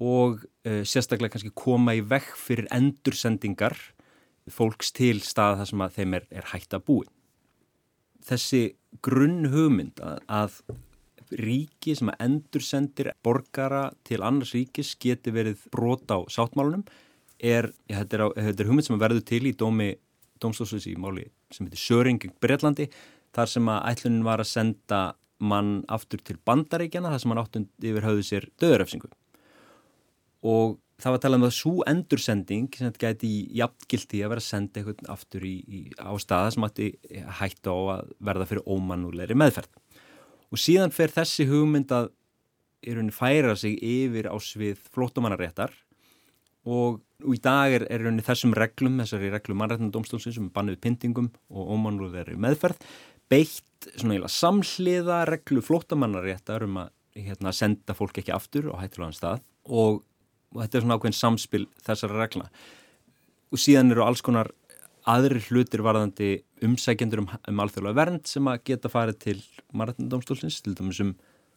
og 0.02 0.44
uh, 0.44 0.84
sérstaklega 0.88 1.36
kannski 1.36 1.54
koma 1.56 1.96
í 1.96 2.04
vekk 2.04 2.36
fyrir 2.40 2.70
endursendingar 2.76 3.76
fólks 4.52 4.92
til 4.94 5.22
stað 5.26 5.62
þar 5.62 5.70
sem 5.72 5.86
að 5.86 5.96
þeim 6.00 6.18
er, 6.20 6.26
er 6.30 6.50
hægt 6.52 6.76
að 6.76 6.84
búi. 6.86 7.06
Þessi 8.26 8.76
grunn 9.06 9.50
hugmynd 9.54 10.02
að, 10.04 10.20
að 10.30 10.60
ríki 11.42 11.96
sem 11.98 12.12
að 12.14 12.22
endursendir 12.28 13.12
borgara 13.26 13.88
til 14.06 14.22
annars 14.26 14.54
ríkis 14.56 14.94
geti 15.02 15.34
verið 15.34 15.66
brota 15.74 16.20
á 16.22 16.30
sáttmálunum 16.30 16.86
er, 17.40 17.72
ja, 17.90 18.04
þetta, 18.04 18.18
er 18.18 18.24
á, 18.26 18.28
þetta 18.50 18.64
er 18.64 18.70
hugmynd 18.70 18.88
sem 18.88 18.98
að 18.98 19.06
verður 19.06 19.26
til 19.32 19.42
í 19.50 19.56
dómi 19.58 19.90
dómstofsins 20.42 20.88
í 20.92 20.96
máli 21.00 21.26
sem 21.54 21.66
heitir 21.66 21.82
Söringing 21.82 22.36
Breitlandi 22.44 22.90
þar 23.36 23.52
sem 23.52 23.72
að 23.72 23.88
ætlunin 23.92 24.28
var 24.28 24.44
að 24.44 24.52
senda 24.52 25.02
mann 25.40 25.84
aftur 25.92 26.22
til 26.24 26.38
bandaríkjana 26.48 27.12
þar 27.12 27.22
sem 27.22 27.34
hann 27.34 27.44
áttund 27.44 27.70
yfir 27.84 28.08
höfðu 28.08 28.26
sér 28.26 28.50
döðuröfsingu 28.62 29.12
og 30.46 30.78
það 31.02 31.12
var 31.12 31.18
að 31.18 31.24
tala 31.26 31.40
um 31.40 31.46
að 31.48 31.56
svo 31.58 31.74
endursending 31.90 32.68
sem 32.76 32.88
þetta 32.88 33.10
gæti 33.10 33.30
í 33.30 33.40
jafngildi 33.60 34.22
að 34.24 34.34
vera 34.34 34.44
að 34.44 34.48
senda 34.48 34.82
eitthvað 34.82 35.10
aftur 35.12 35.48
í, 35.48 35.56
í, 35.68 35.80
á 36.00 36.12
staða 36.22 36.54
sem 36.56 36.68
átti 36.68 36.92
hægt 37.40 37.68
á 37.68 37.76
að 37.76 38.14
verða 38.30 38.48
fyrir 38.52 38.70
ómannulegri 38.70 39.38
meðferð. 39.38 39.74
Og 40.54 40.62
síðan 40.62 40.94
fer 40.96 41.12
þessi 41.12 41.48
hugmynd 41.50 41.92
að 41.96 42.12
í 42.86 42.94
rauninni 42.94 43.16
færa 43.16 43.56
sig 43.60 43.76
yfir 43.82 44.30
á 44.32 44.36
svið 44.40 44.80
flótumannaréttar 44.94 45.74
og, 46.70 47.02
og 47.26 47.34
í 47.34 47.42
dag 47.44 47.76
er, 47.76 47.88
er 47.92 48.06
rauninni 48.06 48.24
þessum 48.26 48.56
reglum, 48.56 49.02
þessari 49.02 49.34
reglum 49.34 49.60
mannrættandomstólsins 49.62 50.38
sem 50.38 50.48
um 50.48 50.54
bannuð 50.54 50.80
pyntingum 50.86 51.32
og 51.50 51.76
ómannulegri 51.76 52.38
meðferð 52.40 52.80
beitt 53.32 53.90
samhliða 54.32 55.24
reglu 55.30 55.62
flótamannaréttar 55.66 56.66
um 56.66 56.82
að 56.84 56.92
hérna, 57.16 57.54
senda 57.56 57.96
fólk 57.96 58.20
ekki 58.20 58.34
aftur 58.36 58.72
á 58.74 58.82
hættilegan 58.82 59.16
stað 59.16 59.44
og, 59.66 60.02
og 60.54 60.64
þetta 60.64 60.78
er 60.78 60.86
svona 60.86 60.98
ákveðin 61.00 61.20
samspil 61.20 61.66
þessara 61.86 62.20
regla 62.24 62.50
og 63.54 63.62
síðan 63.62 63.94
eru 63.94 64.04
alls 64.06 64.24
konar 64.26 64.52
aðri 65.06 65.44
hlutir 65.48 65.84
varðandi 65.86 66.32
umsækjendur 66.66 67.24
um, 67.24 67.30
um 67.30 67.62
alþjóðlega 67.62 68.00
vernd 68.00 68.28
sem 68.30 68.50
að 68.50 68.64
geta 68.72 68.92
farið 68.92 69.22
til 69.22 69.38
margindómstólsins 69.78 70.60
til 70.66 70.74
dæmis 70.78 71.02
um 71.04 71.14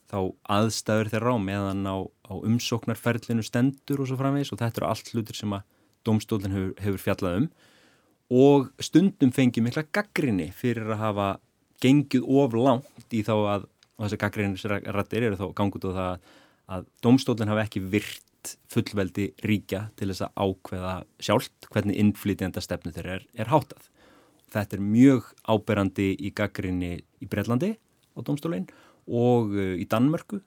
þá 0.09 0.21
aðstæður 0.59 1.11
þeirra 1.13 1.35
á 1.37 1.39
meðan 1.43 1.89
á, 1.89 1.97
á 2.05 2.33
umsóknarferlinu 2.39 3.45
stendur 3.45 4.03
og 4.03 4.09
svo 4.09 4.19
framvegs 4.21 4.53
og 4.55 4.61
þetta 4.61 4.83
eru 4.83 4.89
allt 4.89 5.11
hlutir 5.13 5.37
sem 5.37 5.53
að 5.53 5.67
domstólinn 6.07 6.55
hefur, 6.55 6.71
hefur 6.81 7.03
fjallað 7.03 7.41
um. 7.43 7.49
Og 8.29 8.71
stundum 8.85 9.33
fengi 9.33 9.63
mikla 9.65 9.85
gaggrinni 9.93 10.49
fyrir 10.57 10.89
að 10.95 11.03
hafa 11.03 11.29
gengið 11.83 12.25
of 12.27 12.57
langt 12.59 13.15
í 13.15 13.23
þá 13.27 13.35
að 13.37 13.69
þessar 13.99 14.23
gaggrinnisrættir 14.25 15.27
eru 15.27 15.39
þá 15.39 15.47
gangut 15.59 15.87
og 15.89 15.97
það 15.97 16.27
að 16.69 16.89
domstólinn 17.05 17.51
hafi 17.51 17.65
ekki 17.65 17.85
virt 17.95 18.53
fullveldi 18.71 19.33
ríkja 19.47 19.89
til 19.99 20.11
þess 20.11 20.27
að 20.27 20.43
ákveða 20.45 20.95
sjálft 21.23 21.69
hvernig 21.73 21.99
innflytjanda 22.01 22.63
stefnu 22.65 22.93
þeirra 22.95 23.19
er, 23.19 23.25
er 23.35 23.51
hátað. 23.51 23.89
Þetta 24.53 24.79
er 24.79 24.85
mjög 24.85 25.33
áberandi 25.49 26.13
í 26.15 26.31
gaggrinni 26.37 26.93
í 26.97 27.29
Breitlandi 27.29 27.75
á 27.77 28.19
domstólinn 28.25 28.69
og 29.09 29.53
uh, 29.57 29.75
í 29.77 29.85
Danmörku 29.89 30.41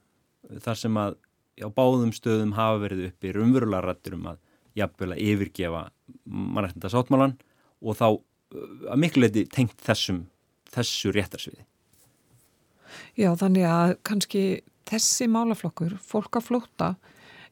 þar 0.64 0.80
sem 0.80 0.98
að 0.98 1.20
á 1.62 1.70
báðum 1.70 2.14
stöðum 2.16 2.56
hafa 2.58 2.82
verið 2.86 3.12
uppi 3.12 3.34
rumverulega 3.36 3.86
rættur 3.86 4.18
um 4.18 4.32
að 4.32 4.42
jafnvel 4.80 5.12
að 5.14 5.24
yfirgefa 5.28 5.84
mannættinda 6.26 6.92
sáttmálan 6.94 7.38
og 7.82 7.98
þá 8.00 8.08
uh, 8.10 8.22
að 8.94 9.02
miklu 9.04 9.26
leiti 9.26 9.46
tengt 9.52 9.78
þessum 9.86 10.26
þessu 10.76 11.14
réttarsviði. 11.16 11.66
Já, 13.20 13.32
þannig 13.40 13.68
að 13.68 13.96
kannski 14.08 14.44
þessi 14.90 15.28
málaflokkur, 15.32 15.96
fólk 16.04 16.40
að 16.40 16.48
flóta, 16.50 16.92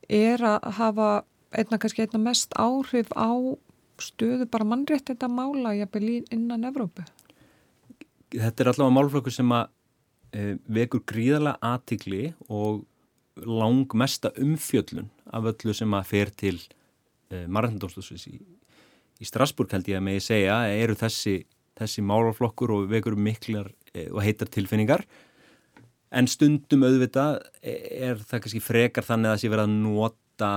er 0.10 0.42
að 0.44 0.70
hafa 0.80 1.10
einna 1.56 1.80
kannski 1.82 2.06
einna 2.06 2.22
mest 2.22 2.54
áhrif 2.60 3.12
á 3.16 3.32
stöðu 4.00 4.48
bara 4.52 4.68
mannréttinda 4.68 5.30
mála 5.32 5.74
jafnvel 5.78 6.24
innan 6.32 6.68
Evrópu. 6.70 7.04
Þetta 8.30 8.64
er 8.64 8.72
allavega 8.72 8.96
málaflokkur 8.96 9.34
sem 9.34 9.52
að 9.56 9.70
e, 10.32 10.56
vekur 10.70 11.04
gríðarlega 11.10 11.58
aðtikli 11.72 12.24
og 12.48 12.84
lang 13.40 13.96
mesta 13.98 14.32
umfjöllun 14.40 15.10
af 15.34 15.50
öllu 15.54 15.76
sem 15.76 15.96
að 15.96 16.10
fer 16.12 16.34
til 16.38 16.56
e, 16.60 17.46
mannréttindómsdómsins 17.48 18.28
í, 18.32 18.38
í 19.20 19.28
Strasburg 19.28 19.74
held 19.74 19.90
ég 19.90 20.00
að 20.00 20.06
megi 20.06 20.26
segja 20.30 20.62
eru 20.76 20.98
þessi 21.00 21.40
þessi 21.80 22.04
málaflokkur 22.06 22.76
og 22.76 22.90
vekur 22.92 23.18
miklar 23.20 23.72
eh, 23.94 24.10
og 24.12 24.22
heitar 24.26 24.52
tilfinningar 24.52 25.06
en 26.10 26.30
stundum 26.30 26.86
auðvitað 26.88 27.40
er 27.62 28.20
það 28.26 28.44
kannski 28.44 28.62
frekar 28.64 29.06
þannig 29.06 29.34
að 29.34 29.42
sé 29.42 29.52
verið 29.52 29.68
að 29.68 29.80
nota 29.84 30.52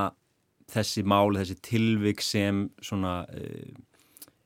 þessi 0.73 1.05
mál, 1.05 1.35
þessi 1.37 1.59
tilvik 1.65 2.23
sem 2.25 2.63
svona 2.81 3.23
uh, 3.29 3.73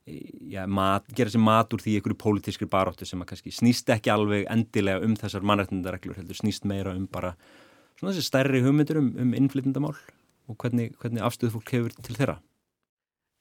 já, 0.06 0.64
mat, 0.66 1.06
gera 1.14 1.30
þessi 1.30 1.42
mat 1.42 1.74
úr 1.74 1.82
því 1.84 1.98
einhverju 1.98 2.18
pólitískri 2.22 2.68
baróttu 2.70 3.06
sem 3.06 3.22
að 3.22 3.30
kannski 3.32 3.54
snýst 3.54 3.90
ekki 3.94 4.12
alveg 4.12 4.48
endilega 4.50 5.06
um 5.06 5.14
þessar 5.18 5.46
mannrættindareglur, 5.46 6.18
heldur 6.18 6.40
snýst 6.40 6.66
meira 6.68 6.96
um 6.96 7.06
bara 7.10 7.36
svona 8.00 8.12
þessi 8.12 8.26
stærri 8.26 8.64
hugmyndur 8.64 9.00
um, 9.02 9.12
um 9.22 9.34
innflytjandamál 9.38 9.94
og 10.46 10.58
hvernig, 10.62 10.94
hvernig 11.02 11.24
afstöðu 11.26 11.56
fólk 11.56 11.74
hefur 11.74 11.96
til 12.00 12.18
þeirra. 12.18 12.40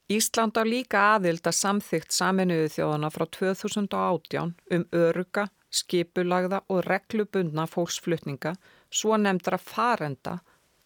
Ísland 0.05 0.53
á 0.53 0.63
líka 0.67 0.99
aðild 1.15 1.47
að 1.49 1.57
samþygt 1.57 2.13
saminuðu 2.13 2.67
þjóðana 2.75 3.09
frá 3.09 3.25
2018 3.37 4.51
um 4.77 4.83
öruga, 4.93 5.47
skipulagða 5.73 6.61
og 6.69 6.83
reglubundna 6.85 7.65
fólksflutninga 7.65 8.53
svo 8.93 9.17
nefndra 9.17 9.57
farenda 9.57 10.37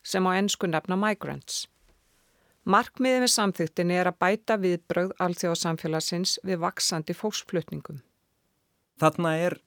sem 0.03 0.23
á 0.23 0.31
ennsku 0.39 0.69
nefna 0.71 0.95
migrants. 0.95 1.67
Markmiðið 2.69 3.25
með 3.25 3.33
samþyktin 3.33 3.91
er 3.91 4.07
að 4.07 4.19
bæta 4.23 4.55
viðbröð 4.61 5.11
alþjóðsamfélagsins 5.25 6.37
við 6.45 6.61
vaksandi 6.63 7.15
fólksflutningum. 7.17 7.99
Þarna 8.99 9.35
er 9.35 9.57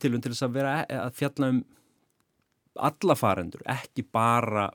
tilum 0.00 0.22
til 0.22 0.32
þess 0.32 0.46
að 0.46 0.56
vera 0.56 0.74
að 0.88 1.16
fjalla 1.20 1.52
um 1.52 1.64
alla 2.76 3.16
farendur, 3.16 3.64
ekki 3.68 4.04
bara 4.12 4.70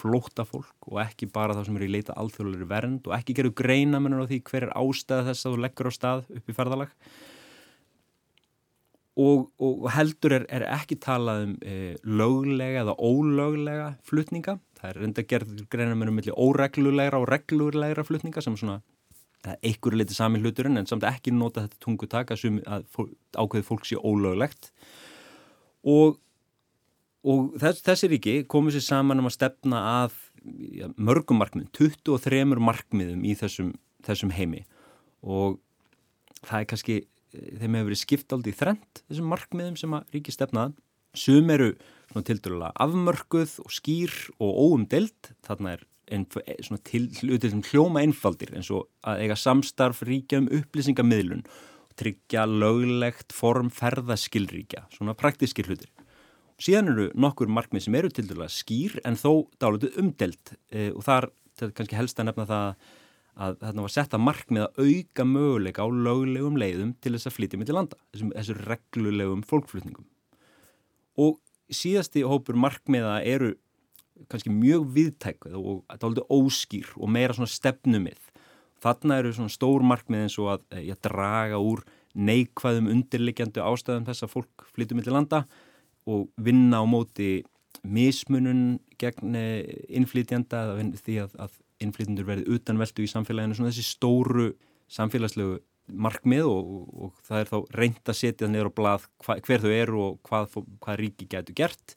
flóta 0.00 0.46
fólk 0.48 0.88
og 0.90 1.00
ekki 1.04 1.28
bara 1.32 1.56
það 1.56 1.68
sem 1.68 1.80
eru 1.80 1.88
í 1.88 1.92
leita 1.94 2.16
alþjóðlega 2.20 2.70
vernd 2.70 3.08
og 3.08 3.16
ekki 3.16 3.36
gerur 3.38 3.56
greina 3.56 4.00
mennur 4.02 4.24
á 4.24 4.30
því 4.30 4.40
hver 4.48 4.68
er 4.68 4.72
ástæða 4.80 5.26
þess 5.28 5.46
að 5.46 5.56
þú 5.56 5.64
leggur 5.66 5.90
á 5.90 5.92
stað 5.96 6.24
upp 6.36 6.48
í 6.50 6.56
ferðalag. 6.56 6.94
Og, 9.20 9.50
og 9.60 9.88
heldur 9.92 10.36
er, 10.38 10.46
er 10.48 10.64
ekki 10.70 10.96
talað 11.02 11.42
um 11.44 11.56
e, 11.66 11.74
löglega 12.06 12.86
eða 12.86 12.94
ólöglega 12.96 13.90
flutninga. 14.06 14.56
Það 14.78 14.90
er 14.90 15.00
reynda 15.02 15.26
gerður 15.34 15.66
greina 15.72 15.98
mennur 15.98 16.30
um 16.32 16.46
óreglulegra 16.46 17.20
og 17.20 17.28
reglulegra 17.28 18.06
flutninga 18.06 18.44
sem 18.44 18.56
svona 18.56 18.80
einhver 19.64 19.96
leiti 19.96 20.16
sami 20.16 20.40
hluturinn 20.40 20.80
en 20.80 20.88
samt 20.88 21.04
ekki 21.08 21.32
nota 21.32 21.64
þetta 21.64 21.80
tungutak 21.84 22.32
að, 22.34 22.60
að 22.68 22.88
fólk, 22.92 23.12
ákveði 23.36 23.66
fólk 23.66 23.86
sé 23.88 23.96
ólöglegt. 23.96 24.70
Og 25.88 26.18
og 27.26 27.54
þess, 27.60 27.84
þessi 27.84 28.10
ríki 28.14 28.34
komið 28.50 28.78
sér 28.78 28.86
saman 28.86 29.20
um 29.20 29.28
að 29.28 29.36
stefna 29.36 29.80
að 30.04 30.18
ja, 30.76 30.88
mörgum 30.96 31.40
markmiðum, 31.40 31.70
23 31.76 32.44
markmiðum 32.56 33.24
í 33.28 33.34
þessum, 33.36 33.74
þessum 34.06 34.32
heimi. 34.34 34.64
Og 35.20 35.58
það 36.40 36.62
er 36.62 36.68
kannski 36.70 37.00
þeim 37.30 37.76
hefur 37.76 37.88
verið 37.90 38.00
skipt 38.00 38.34
aldrei 38.34 38.54
þrent 38.56 39.02
þessum 39.06 39.30
markmiðum 39.30 39.76
sem 39.78 39.94
að 39.94 40.16
ríki 40.16 40.34
stefnað 40.34 40.74
sum 41.18 41.50
eru 41.52 41.70
til 42.26 42.38
dærulega 42.42 42.72
afmörguð 42.82 43.56
og 43.64 43.74
skýr 43.74 44.14
og 44.42 44.60
óumdelt 44.64 45.32
þarna 45.46 45.76
er 45.76 45.84
svona 46.66 46.82
til 46.86 47.06
sem 47.12 47.62
hljóma 47.70 48.02
einfaldir 48.02 48.50
eins 48.58 48.70
og 48.74 48.88
að 49.06 49.22
eiga 49.24 49.38
samstarf 49.38 50.02
ríkja 50.06 50.40
um 50.42 50.50
upplýsingamidlun 50.58 51.44
og 51.46 51.94
tryggja 52.00 52.48
löglegt 52.50 53.34
form 53.34 53.70
ferðaskilríkja, 53.74 54.88
svona 54.96 55.14
praktískir 55.18 55.70
hlutir 55.70 55.90
Síðan 56.60 56.92
eru 56.92 57.06
nokkur 57.16 57.48
markmið 57.48 57.86
sem 57.86 57.94
eru 57.96 58.10
til 58.12 58.26
dæla 58.28 58.46
skýr 58.52 58.98
en 59.08 59.16
þó 59.16 59.46
dálitið 59.62 59.94
umdelt 60.02 60.52
e, 60.68 60.90
og 60.92 61.04
þar 61.06 61.30
kannski 61.60 61.96
helst 61.96 62.20
að 62.20 62.28
nefna 62.28 62.44
það 62.48 62.88
að 63.40 63.54
þarna 63.62 63.84
var 63.86 63.92
sett 63.94 64.16
að 64.16 64.24
markmið 64.26 64.64
að 64.66 64.80
auka 64.84 65.24
möguleika 65.24 65.86
á 65.86 65.88
löglegum 65.88 66.58
leiðum 66.60 66.90
til 67.00 67.14
þess 67.14 67.30
að 67.30 67.36
flytja 67.36 67.60
með 67.60 67.70
til 67.70 67.76
landa, 67.78 67.98
þessum, 68.12 68.32
þessum 68.34 68.58
reglulegum 68.66 69.44
fólkflutningum. 69.48 70.08
Og 71.24 71.38
síðasti 71.72 72.26
hópur 72.28 72.58
markmiða 72.60 73.14
eru 73.24 73.54
kannski 74.28 74.52
mjög 74.52 74.84
viðtækvað 74.98 75.56
og 75.56 75.80
dálitið 76.02 76.28
óskýr 76.36 76.92
og 76.98 77.12
meira 77.14 77.38
svona 77.38 77.54
stefnumið. 77.54 78.20
Þarna 78.84 79.22
eru 79.22 79.32
svona 79.36 79.54
stór 79.54 79.86
markmið 79.86 80.26
eins 80.26 80.36
og 80.42 80.52
að, 80.58 80.68
að 80.76 80.92
e, 80.92 81.00
draga 81.08 81.64
úr 81.64 81.86
neikvæðum 82.20 82.92
undirliggjandi 82.92 83.64
ástæðum 83.64 84.08
þess 84.10 84.26
að 84.26 84.34
fólk 84.34 84.68
flytja 84.74 84.98
með 84.98 85.08
til 85.08 85.16
landa 85.16 85.44
og 85.46 85.69
vinna 86.40 86.82
á 86.82 86.84
móti 86.88 87.30
mismunun 87.86 88.78
gegn 89.00 89.36
eh, 89.38 89.64
innflytjanda 89.96 90.66
því 91.00 91.16
að, 91.24 91.36
að 91.40 91.58
innflytjandur 91.80 92.28
verði 92.28 92.56
utanveldu 92.56 93.06
í 93.06 93.10
samfélaginu 93.10 93.56
svona 93.56 93.72
þessi 93.72 93.86
stóru 93.88 94.50
samfélagslegu 94.92 95.60
markmið 95.90 96.46
og, 96.46 96.72
og, 96.74 96.88
og 97.06 97.22
það 97.26 97.40
er 97.40 97.50
þá 97.50 97.56
reynd 97.80 98.10
að 98.12 98.18
setja 98.18 98.44
það 98.44 98.52
niður 98.54 98.70
á 98.70 98.78
blað 98.78 99.06
hva, 99.24 99.36
hver 99.46 99.64
þau 99.64 99.70
eru 99.74 100.02
og 100.04 100.18
hvað, 100.28 100.58
hvað 100.84 101.00
ríki 101.00 101.28
getur 101.30 101.56
gert. 101.56 101.96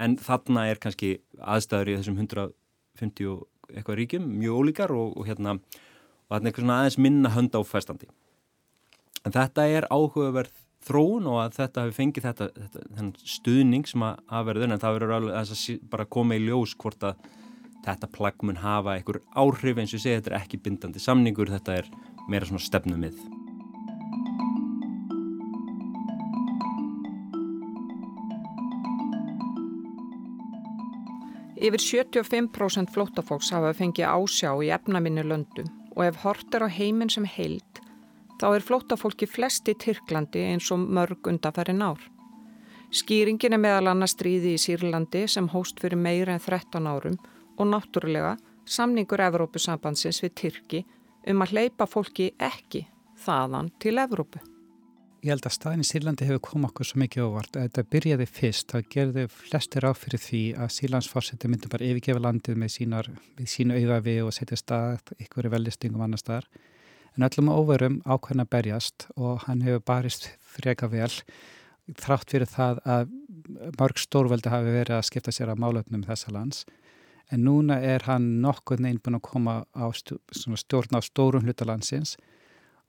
En 0.00 0.16
þarna 0.18 0.68
er 0.70 0.80
kannski 0.82 1.16
aðstæður 1.38 1.92
í 1.92 1.96
þessum 1.98 2.20
150 2.22 3.34
eitthvað 3.74 3.98
ríkjum 4.00 4.28
mjög 4.38 4.60
ólíkar 4.60 4.94
og, 4.94 5.12
og 5.18 5.28
hérna 5.28 5.58
og 5.58 6.32
þarna 6.32 6.44
er 6.44 6.50
eitthvað 6.50 6.64
svona 6.64 6.78
aðeins 6.82 7.00
minna 7.00 7.32
hönd 7.34 7.56
á 7.56 7.60
fæstandi 7.66 8.08
en 9.24 9.34
þetta 9.34 9.66
er 9.70 9.86
áhugaverð 9.92 10.52
þróun 10.84 11.28
og 11.30 11.38
að 11.42 11.56
þetta 11.58 11.84
hefur 11.84 11.96
fengið 11.98 12.26
þetta, 12.28 12.48
þetta 12.56 13.28
stuðning 13.34 13.86
sem 13.88 14.04
að 14.04 14.20
aðverður 14.38 14.74
en 14.74 14.82
það 14.82 14.98
verður 14.98 15.14
alveg 15.18 15.38
að 15.40 15.86
bara 15.92 16.10
koma 16.16 16.36
í 16.36 16.44
ljós 16.44 16.74
hvort 16.80 17.06
að 17.08 17.30
þetta 17.84 18.10
plagg 18.12 18.44
mun 18.44 18.60
hafa 18.60 18.96
einhver 18.96 19.20
áhrif 19.36 19.80
eins 19.80 19.94
og 19.96 20.02
segja 20.02 20.20
þetta 20.20 20.34
er 20.34 20.40
ekki 20.40 20.60
bindandi 20.64 21.02
samningur, 21.02 21.52
þetta 21.52 21.80
er 21.80 21.88
meira 22.28 22.48
svona 22.48 22.64
stefnumið. 22.64 23.18
Yfir 31.64 31.80
75% 31.80 32.92
flótafólks 32.92 33.48
hafa 33.54 33.70
fengið 33.76 34.10
ásjá 34.10 34.50
í 34.60 34.68
efnaminni 34.74 35.24
löndum 35.24 35.70
og 35.94 36.02
ef 36.04 36.18
hort 36.24 36.56
er 36.56 36.66
á 36.66 36.68
heiminn 36.68 37.12
sem 37.12 37.24
heild 37.24 37.73
þá 38.40 38.48
er 38.54 38.64
flóttafólki 38.64 39.28
flesti 39.30 39.74
Tyrklandi 39.78 40.42
eins 40.52 40.70
og 40.74 40.82
mörg 40.82 41.28
undanfæri 41.30 41.74
nár. 41.76 42.00
Skýringin 42.94 43.56
er 43.56 43.58
meðal 43.58 43.90
annars 43.90 44.14
stríði 44.14 44.54
í 44.54 44.60
Sýrlandi 44.60 45.24
sem 45.30 45.48
hóst 45.50 45.80
fyrir 45.82 45.98
meira 45.98 46.36
en 46.36 46.42
13 46.42 46.86
árum 46.86 47.16
og 47.58 47.66
náttúrulega 47.66 48.36
samningur 48.64 49.22
Evrópusambandsins 49.24 50.22
við 50.22 50.34
Tyrki 50.40 50.82
um 51.30 51.42
að 51.42 51.54
hleypa 51.56 51.88
fólki 51.90 52.30
ekki 52.38 52.84
þaðan 53.24 53.72
til 53.82 53.96
Evrópu. 53.98 54.42
Ég 55.24 55.32
held 55.32 55.46
að 55.48 55.54
staðin 55.56 55.80
í 55.80 55.88
Sýrlandi 55.88 56.26
hefur 56.28 56.42
komið 56.44 56.68
okkur 56.68 56.86
svo 56.86 57.00
mikið 57.00 57.26
óvart. 57.26 57.54
Þetta 57.56 57.84
byrjaði 57.94 58.26
fyrst, 58.28 58.66
það 58.74 58.88
gerði 58.92 59.22
flestir 59.32 59.86
áfyrir 59.88 60.20
því 60.20 60.42
að 60.60 60.72
Sýrlandsfórseti 60.76 61.48
myndi 61.48 61.70
bara 61.72 61.86
yfirgefa 61.88 62.20
landið 62.20 62.58
með, 62.60 62.72
sínar, 62.74 63.08
sínu 63.40 63.78
auðafi 63.80 64.18
og 64.20 64.34
setja 64.36 64.60
stað 64.60 65.14
ykkur 65.24 65.48
velistingum 65.54 66.04
annar 66.04 66.20
staðar 66.20 66.50
en 67.14 67.26
öllum 67.28 67.50
óverum 67.52 68.00
ákveðin 68.04 68.44
að 68.44 68.50
berjast 68.54 69.06
og 69.14 69.44
hann 69.46 69.62
hefur 69.62 69.84
barist 69.86 70.30
freka 70.40 70.88
vel 70.90 71.12
þrátt 72.00 72.32
fyrir 72.32 72.48
það 72.48 72.80
að 72.88 73.12
mörg 73.78 74.00
stórveldi 74.00 74.52
hafi 74.52 74.72
verið 74.72 74.98
að 74.98 75.06
skipta 75.10 75.34
sér 75.34 75.52
að 75.52 75.60
málöfnum 75.62 76.06
þessa 76.06 76.32
lands. 76.32 76.64
En 77.32 77.44
núna 77.44 77.78
er 77.80 78.04
hann 78.08 78.40
nokkuð 78.44 78.82
neinn 78.84 79.00
búin 79.02 79.18
að 79.18 79.26
koma 79.28 79.56
á 79.72 79.84
stjórn 79.92 80.96
á 80.96 81.00
stórum 81.04 81.44
hlutalandsins 81.44 82.16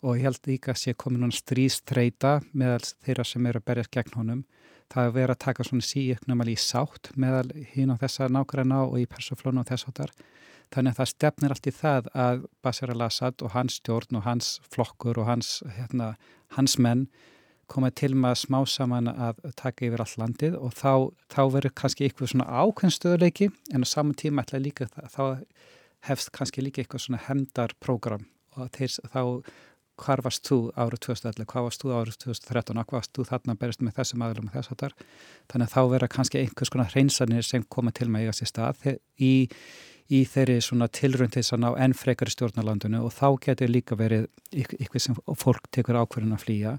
og 0.03 0.19
ég 0.19 0.27
held 0.27 0.41
líka 0.47 0.73
að 0.73 0.81
sé 0.81 0.93
komið 0.93 1.23
núna 1.23 1.35
strístreita 1.35 2.39
meðal 2.53 2.83
þeirra 3.05 3.25
sem 3.25 3.45
eru 3.47 3.61
að 3.61 3.67
berjast 3.69 3.93
gegn 3.95 4.17
honum. 4.19 4.43
Það 4.91 5.07
er 5.07 5.13
verið 5.15 5.33
að 5.33 5.43
taka 5.45 5.65
svona 5.65 5.87
síöknum 5.87 6.41
alveg 6.43 6.59
í 6.59 6.61
sátt 6.61 7.11
meðal 7.17 7.47
hín 7.73 7.93
á 7.93 7.95
þessa 7.97 8.27
nákvæmna 8.29 8.83
og 8.85 8.99
í 9.01 9.07
persóflónu 9.09 9.63
og 9.63 9.69
þess 9.71 9.89
áttar 9.89 10.13
Þannig 10.73 10.95
að 10.95 10.99
það 10.99 11.11
stefnir 11.11 11.55
allt 11.55 11.69
í 11.69 11.73
það 11.75 12.09
að 12.25 12.43
Bashar 12.65 12.93
al-Assad 12.93 13.45
og 13.45 13.53
hans 13.55 13.79
stjórn 13.79 14.19
og 14.19 14.25
hans 14.25 14.51
flokkur 14.73 15.19
og 15.21 15.29
hans, 15.29 15.57
hérna, 15.77 16.15
hans 16.57 16.77
menn 16.81 17.07
komið 17.71 17.95
til 17.97 18.11
að 18.19 18.35
smá 18.37 18.59
saman 18.69 19.09
að 19.09 19.39
taka 19.57 19.87
yfir 19.87 20.03
all 20.03 20.15
landið 20.21 20.57
og 20.59 20.73
þá, 20.77 20.91
þá 21.33 21.41
verður 21.55 21.73
kannski 21.81 22.05
eitthvað 22.05 22.33
svona 22.33 22.49
ákveðnstöðuleiki 22.61 23.49
en 23.73 23.85
á 23.85 23.87
saman 23.89 24.17
tíma 24.17 24.45
ætla 24.45 24.61
líka 24.61 24.89
þá 24.93 25.41
hefst 26.05 26.29
kannski 26.35 26.61
líka 26.61 26.83
eitthvað 26.83 27.07
svona 27.07 27.23
hendarprogram 27.25 28.27
og 28.55 28.69
þeir, 28.75 28.99
þá 29.09 29.21
hvar 29.99 30.21
varst 30.25 30.45
þú 30.47 30.57
árið 30.75 31.01
2011, 31.07 31.47
hvað 31.49 31.67
varst 31.67 31.83
þú 31.83 31.93
árið 31.95 32.17
2013 32.25 32.79
og 32.79 32.87
hvað 32.89 32.99
varst 32.99 33.13
þú 33.15 33.25
þarna 33.29 33.55
berist 33.59 33.83
með 33.85 33.97
þessum 33.99 34.25
aðlum 34.25 34.49
og 34.49 34.55
þess 34.57 34.73
að 34.73 34.81
þar 34.83 34.95
þannig 35.51 35.67
að 35.67 35.75
þá 35.75 35.81
verður 35.93 36.11
kannski 36.15 36.41
einhvers 36.41 36.73
konar 36.73 36.91
hreinsanir 36.91 37.47
sem 37.47 37.65
koma 37.75 37.93
til 37.95 38.09
með 38.11 38.25
eiga 38.25 38.35
sér 38.35 38.51
stað. 38.51 38.83
Í 39.15 39.33
í 40.13 40.21
þeirri 40.29 40.59
svona 40.61 40.87
tilrönd 40.93 41.33
þess 41.33 41.55
að 41.55 41.63
ná 41.63 41.69
enn 41.85 41.95
frekari 41.97 42.33
stjórnalandinu 42.33 43.01
og 43.05 43.13
þá 43.15 43.27
getur 43.47 43.71
líka 43.71 43.97
verið 43.97 44.27
ykkur 44.53 45.01
sem 45.01 45.17
fólk 45.33 45.69
tekur 45.73 45.97
ákverðin 46.01 46.35
að 46.37 46.45
flýja. 46.45 46.75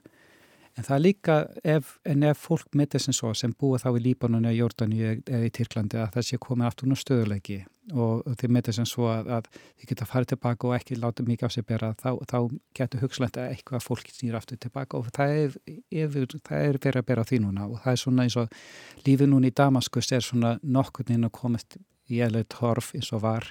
En 0.77 0.85
það 0.85 0.97
er 0.97 1.01
líka, 1.01 1.37
ef, 1.65 1.95
en 2.05 2.25
ef 2.29 2.43
fólk 2.45 2.75
með 2.77 2.91
þessum 2.95 3.15
svo 3.17 3.31
sem 3.39 3.55
búa 3.57 3.79
þá 3.81 3.95
í 3.97 4.03
Líbanonu, 4.11 4.51
Jordani 4.53 4.99
eða 5.09 5.47
í 5.47 5.53
Tyrklandi 5.57 6.03
að 6.03 6.11
það 6.19 6.27
sé 6.29 6.39
komið 6.45 6.69
aftur 6.69 6.91
nú 6.91 6.99
stöðuleiki 7.01 7.63
og, 7.95 8.27
þeir 8.37 8.53
með 8.53 8.69
þessum 8.69 8.89
svo 8.91 9.09
að, 9.09 9.31
að 9.39 9.49
þið 9.57 9.89
geta 9.93 10.09
farið 10.11 10.31
tilbaka 10.35 10.69
og 10.69 10.77
ekki 10.77 10.99
láta 11.01 11.25
mikið 11.25 11.49
á 11.49 11.51
sig 11.55 11.67
bera, 11.67 11.91
þá, 11.97 12.11
þá 12.29 12.39
getur 12.77 13.05
hugslegt 13.07 13.41
að 13.41 13.55
eitthvað 13.55 13.87
fólk 13.87 14.13
snýr 14.13 14.37
aftur 14.37 14.61
tilbaka 14.61 15.01
og 15.01 15.09
það 15.17 15.35
er, 15.41 15.59
yfir, 16.05 16.29
það 16.45 16.69
er 16.69 16.81
verið 16.83 17.01
að 17.01 17.09
bera 17.09 17.27
því 17.31 17.43
núna 17.47 17.69
og 17.71 17.81
það 17.81 17.93
er 17.95 18.03
svona 18.05 18.27
eins 18.27 18.39
og 18.43 19.05
lífið 19.09 19.33
núna 19.33 19.49
í 19.49 19.57
Damaskus 19.57 20.13
er 20.13 20.29
svona 20.29 20.59
nokkurnin 20.61 21.25
að 21.25 21.37
komast 21.41 21.79
í 22.11 22.21
eðlega 22.25 22.51
torf 22.53 22.93
eins 22.97 23.13
og 23.17 23.25
var. 23.25 23.51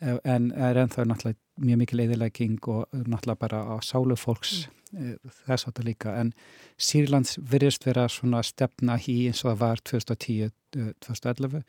En 0.00 0.50
er 0.52 0.76
ennþá 0.82 1.06
náttúrulega 1.08 1.40
mjög 1.56 1.78
mikil 1.80 2.02
eðilegging 2.04 2.58
og 2.68 2.84
náttúrulega 2.92 3.40
bara 3.40 3.62
á 3.64 3.74
sálu 3.80 4.16
fólks 4.20 4.66
mm. 4.92 5.16
þess 5.46 5.64
að 5.64 5.70
þetta 5.70 5.86
líka. 5.88 6.14
En 6.20 6.32
Sýrlands 6.76 7.38
virðist 7.40 7.86
vera 7.88 8.06
svona 8.12 8.42
stefna 8.44 8.98
í 9.00 9.22
eins 9.30 9.44
og 9.44 9.54
það 9.54 9.62
var 9.64 9.84
2010-2011 9.92 11.62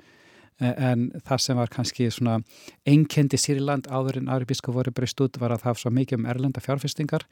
en 0.57 1.12
það 1.25 1.41
sem 1.43 1.60
var 1.60 1.69
kannski 1.69 2.07
svona 2.13 2.39
einkendi 2.88 3.38
Sýrland 3.38 3.88
áður 3.93 4.21
en 4.21 4.31
Arabíska 4.33 4.73
voru 4.73 4.91
breyst 4.91 5.21
út 5.21 5.38
var 5.39 5.53
að 5.53 5.63
það 5.63 5.75
var 5.75 5.81
svo 5.83 5.91
mikið 5.93 6.17
um 6.17 6.27
erlenda 6.31 6.63
fjárfestingar 6.63 7.27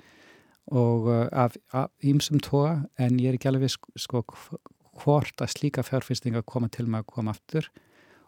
og 0.71 1.09
af 1.31 1.57
ímsum 2.05 2.41
tóa 2.41 2.85
en 2.97 3.19
ég 3.19 3.33
er 3.33 3.39
ekki 3.39 3.49
alveg 3.49 3.73
sko 3.97 4.23
hvort 5.01 5.41
að 5.41 5.53
slíka 5.53 5.83
fjárfestingar 5.85 6.45
koma 6.45 6.69
til 6.69 6.87
með 6.87 7.03
að 7.03 7.11
koma 7.15 7.33
aftur 7.35 7.69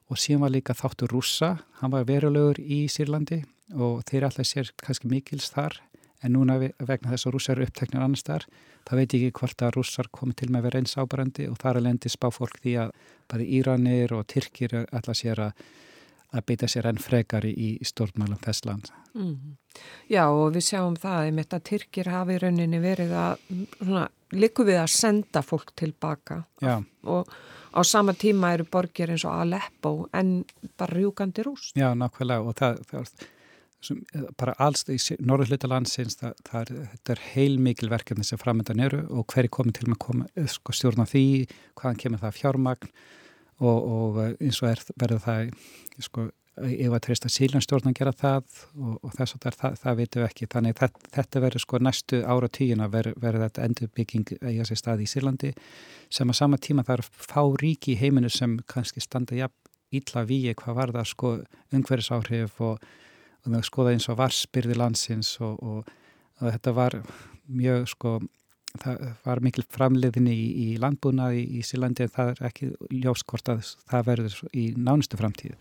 og 0.07 0.19
síðan 0.19 0.45
var 0.45 0.53
líka 0.53 0.75
þáttur 0.77 1.11
rúsa, 1.11 1.57
hann 1.81 1.91
var 1.93 2.07
verulegur 2.07 2.59
í 2.61 2.85
Sýrlandi 2.91 3.41
og 3.75 4.03
þeir 4.07 4.29
alltaf 4.29 4.47
sér 4.47 4.71
kannski 4.79 5.09
mikils 5.11 5.51
þar. 5.51 5.81
En 6.25 6.33
núna 6.33 6.55
vegna 6.57 7.11
þess 7.11 7.27
að 7.27 7.35
rússar 7.35 7.59
eru 7.59 7.67
uppteknir 7.67 8.01
annars 8.01 8.23
þar, 8.25 8.47
þá 8.87 8.91
veit 8.97 9.13
ég 9.13 9.27
ekki 9.27 9.39
hvort 9.41 9.61
að 9.61 9.75
rússar 9.75 10.07
komi 10.09 10.33
til 10.33 10.47
með 10.49 10.59
að 10.59 10.65
vera 10.67 10.79
eins 10.81 10.95
ábærandi 10.97 11.45
og 11.51 11.59
þar 11.61 11.77
er 11.77 11.85
lendi 11.85 12.09
spá 12.09 12.31
fólk 12.33 12.57
því 12.63 12.73
að 12.81 12.93
bæði 13.29 13.47
Íranir 13.59 14.15
og 14.17 14.23
Tyrkir 14.31 14.73
alltaf 14.87 15.19
sér 15.19 15.43
að, 15.45 15.67
að 16.35 16.45
beita 16.49 16.67
sér 16.67 16.89
enn 16.89 16.99
frekari 17.01 17.53
í, 17.53 17.69
stjórnmælum 17.87 18.39
þess 18.43 18.65
land. 18.67 18.91
Mm. 19.15 19.55
Já 20.11 20.25
og 20.27 20.55
við 20.55 20.65
sjáum 20.71 20.97
það 20.99 21.29
einmitt 21.29 21.53
að 21.55 21.65
Tyrkir 21.71 22.09
hafi 22.11 22.39
rauninni 22.41 22.81
verið 22.83 23.13
að 23.15 24.07
liku 24.35 24.65
við 24.67 24.81
að 24.81 24.91
senda 24.91 25.43
fólk 25.45 25.71
tilbaka 25.77 26.41
Já. 26.59 26.81
og 27.07 27.29
á 27.71 27.81
sama 27.85 28.15
tíma 28.17 28.51
eru 28.57 28.65
borgir 28.71 29.13
eins 29.13 29.23
og 29.27 29.37
Aleppo 29.37 30.09
en 30.13 30.41
bara 30.77 30.97
rjúkandi 30.97 31.45
rúst. 31.45 31.75
Já, 31.77 31.93
nákvæmlega 31.95 32.43
og 32.43 32.57
það, 32.57 32.81
það 32.89 33.11
sem, 33.87 34.01
bara 34.39 34.55
alls 34.63 34.83
í 34.89 34.97
norður 35.23 35.53
hluta 35.53 35.69
landsins 35.71 36.19
það, 36.19 36.41
það 36.49 36.59
er, 36.61 36.89
þetta 36.95 37.13
er 37.13 37.23
heil 37.35 37.59
mikil 37.61 37.91
verkefni 37.93 38.25
sem 38.27 38.41
framöndan 38.41 38.83
eru 38.83 39.03
og 39.13 39.27
hverju 39.31 39.53
komið 39.59 39.79
til 39.79 39.91
með 39.91 40.01
koma, 40.03 40.27
eh, 40.35 40.49
sko, 40.51 40.75
stjórna 40.75 41.07
því, 41.07 41.25
hvaðan 41.77 42.01
kemur 42.03 42.23
það 42.25 42.37
fjármagn 42.41 42.91
og, 43.59 43.77
og 43.77 44.19
eh, 44.23 44.33
eins 44.47 44.59
og 44.63 44.71
er, 44.71 44.83
verður 44.99 45.23
það 45.23 45.51
sko, 46.05 46.25
ef 46.57 46.95
að 46.97 47.03
treysta 47.05 47.29
sílanstjórn 47.29 47.91
að 47.91 47.97
gera 47.99 48.13
það 48.17 48.59
og, 48.77 48.95
og 49.05 49.13
þess 49.13 49.37
að 49.37 49.57
það, 49.59 49.77
það 49.83 49.99
veitum 50.01 50.21
við 50.21 50.27
ekki. 50.27 50.49
Þannig 50.53 50.79
þetta, 50.81 51.11
þetta 51.17 51.43
verður 51.45 51.63
sko 51.65 51.81
næstu 51.85 52.21
ára 52.25 52.49
tíun 52.57 52.83
að 52.85 52.97
verður 52.97 53.21
ver 53.23 53.39
þetta 53.45 53.67
endurbygging 53.69 54.33
í 54.37 54.55
þessi 54.59 54.79
staði 54.81 55.05
í 55.05 55.11
Sýrlandi 55.11 55.53
sem 56.09 56.33
að 56.33 56.39
sama 56.39 56.61
tíma 56.61 56.85
það 56.87 56.99
er 56.99 57.07
fá 57.27 57.41
ríki 57.61 57.93
í 57.93 57.99
heiminu 58.01 58.31
sem 58.33 58.57
kannski 58.69 59.03
standa 59.03 59.37
jafn 59.37 59.63
ítla 59.97 60.25
víi 60.27 60.51
hvað 60.57 60.75
var 60.75 60.91
það 60.95 61.11
sko 61.13 61.29
umhverfisáhrif 61.71 62.57
og, 62.63 62.81
og 63.45 63.53
það 63.53 63.67
skoða 63.69 63.93
eins 63.95 64.09
og 64.11 64.17
varsbyrði 64.19 64.75
landsins 64.75 65.29
og 65.43 65.87
þetta 66.41 66.73
var 66.75 66.97
mjög 67.47 67.87
sko 67.93 68.17
það 68.81 69.07
var 69.25 69.41
mikil 69.45 69.63
framleiðinni 69.73 70.33
í, 70.33 70.45
í 70.65 70.67
landbúnaði 70.81 71.41
í, 71.43 71.47
í 71.59 71.65
Sýrlandi 71.65 72.05
en 72.05 72.13
það 72.13 72.33
er 72.33 72.45
ekki 72.51 72.69
ljóskort 72.91 73.49
að 73.53 73.65
það 73.87 74.07
verður 74.11 74.39
í 74.53 74.67
nánustu 74.77 75.19
framtíðu 75.19 75.57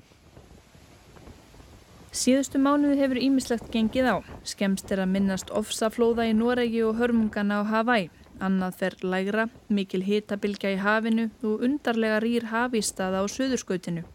Síðustu 2.17 2.57
mánuði 2.57 2.97
hefur 2.97 3.19
ímislegt 3.21 3.67
gengið 3.75 4.07
á. 4.09 4.17
Skemst 4.41 4.89
er 4.95 5.03
að 5.03 5.11
minnast 5.13 5.51
ofsaflóða 5.53 6.25
í 6.31 6.33
Noregi 6.33 6.81
og 6.87 6.97
hörmungana 6.97 7.59
á 7.61 7.63
Hawaii. 7.69 8.07
Annað 8.41 8.79
fer 8.81 8.97
lægra, 9.05 9.45
mikil 9.69 10.01
hitabilgja 10.07 10.73
í 10.73 10.79
hafinu 10.81 11.27
og 11.45 11.65
undarlega 11.69 12.23
rýr 12.25 12.49
hafístaða 12.55 13.21
á 13.21 13.25
söðurskautinu. 13.29 14.07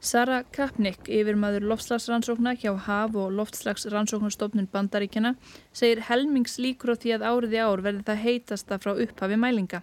Sara 0.00 0.42
Kapnik, 0.52 1.08
yfirmaður 1.08 1.64
loftslagsrannsókna 1.70 2.52
hjá 2.60 2.74
Haf- 2.76 3.16
og 3.16 3.32
loftslagsrannsóknarstofnun 3.32 4.68
Bandaríkjana, 4.72 5.34
segir 5.72 6.02
helmings 6.08 6.58
líkur 6.60 6.92
á 6.92 6.96
því 7.00 7.14
að 7.16 7.24
áriði 7.30 7.62
ár 7.64 7.82
verði 7.82 8.04
það 8.04 8.22
heitasta 8.26 8.78
frá 8.78 8.92
upphafi 8.92 9.38
mælinga. 9.40 9.82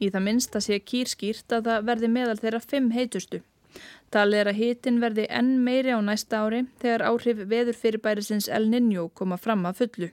Í 0.00 0.10
það 0.10 0.24
minnst 0.26 0.54
að 0.54 0.66
sé 0.66 0.78
kýrskýrt 0.80 1.52
að 1.52 1.66
það 1.66 1.88
verði 1.90 2.08
meðal 2.14 2.38
þeirra 2.38 2.60
fimm 2.62 2.90
heitustu. 2.94 3.42
Talið 4.10 4.38
er 4.38 4.48
að 4.50 4.60
hitin 4.62 5.02
verði 5.02 5.26
enn 5.28 5.52
meiri 5.66 5.92
á 5.94 6.00
næsta 6.00 6.40
ári 6.46 6.64
þegar 6.80 7.06
áhrif 7.10 7.44
veðurfyrirbærisins 7.50 8.48
El 8.48 8.70
Niño 8.70 9.10
koma 9.14 9.36
fram 9.36 9.66
að 9.66 9.82
fullu. 9.82 10.10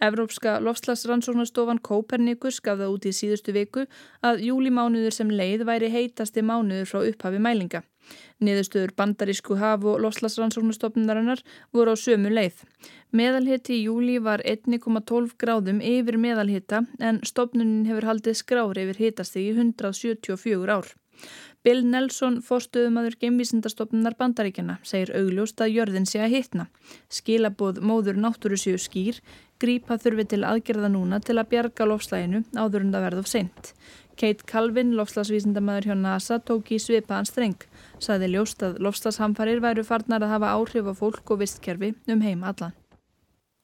Evrópska 0.00 0.58
lofslagsrannsóknarstofan 0.60 1.80
Kopernikus 1.80 2.60
gaf 2.60 2.78
það 2.78 2.92
út 2.92 3.06
í 3.08 3.12
síðustu 3.16 3.52
viku 3.56 3.86
að 4.20 4.42
júlimánuður 4.44 5.14
sem 5.16 5.30
leið 5.32 5.64
væri 5.64 5.88
heitasti 5.92 6.44
mánuður 6.44 6.90
frá 6.90 7.00
upphafi 7.00 7.40
mælinga. 7.40 7.82
Niðurstöður 8.40 8.92
bandarísku 8.98 9.56
haf- 9.60 9.86
og 9.86 10.02
lofslagsrannsóknarstofnunarinnar 10.04 11.42
voru 11.72 11.94
á 11.94 11.96
sömu 11.96 12.32
leið. 12.32 12.62
Meðalhitti 13.16 13.78
í 13.78 13.86
júli 13.86 14.18
var 14.22 14.42
1,12 14.44 15.34
gráðum 15.40 15.80
yfir 15.80 16.20
meðalhitta 16.20 16.84
en 17.00 17.22
stofnunin 17.24 17.88
hefur 17.88 18.10
haldið 18.10 18.40
skrári 18.42 18.86
yfir 18.86 19.02
hitasti 19.06 19.46
í 19.46 19.50
174 19.56 20.78
ár. 20.78 20.94
Bill 21.66 21.82
Nelson, 21.82 22.36
fórstuðumadur 22.46 23.16
geimvísindastofnunar 23.18 24.14
bandaríkjana, 24.20 24.76
segir 24.86 25.10
augljóst 25.18 25.58
að 25.64 25.72
jörðin 25.74 26.06
sé 26.06 26.20
að 26.22 26.36
hitna. 26.36 26.66
Skilaboð 27.10 27.80
móður 27.82 28.20
náttúru 28.22 28.58
séu 28.60 28.78
skýr, 28.78 29.18
grípa 29.58 29.96
þurfi 29.98 30.28
til 30.30 30.44
aðgerða 30.46 30.92
núna 30.94 31.18
til 31.24 31.40
að 31.40 31.48
bjarga 31.54 31.88
lofslæginu 31.90 32.44
áður 32.54 32.86
en 32.86 32.92
það 32.94 33.06
verði 33.08 33.24
of 33.24 33.32
seint. 33.32 33.72
Kate 34.16 34.46
Calvin, 34.48 34.94
lofslagsvísindamæður 34.96 35.90
hjá 35.90 35.96
NASA, 36.04 36.38
tók 36.38 36.70
í 36.72 36.78
svipaðan 36.80 37.26
streng. 37.28 37.66
Saði 38.02 38.28
ljóst 38.34 38.60
að 38.62 38.80
lofslagshamfarir 38.84 39.62
væru 39.64 39.84
farnar 39.86 40.24
að 40.24 40.34
hafa 40.34 40.52
áhrif 40.58 40.90
á 40.90 40.94
fólk 40.96 41.32
og 41.32 41.40
vistkerfi 41.40 41.94
um 42.12 42.20
heima 42.20 42.52
allan. 42.52 42.76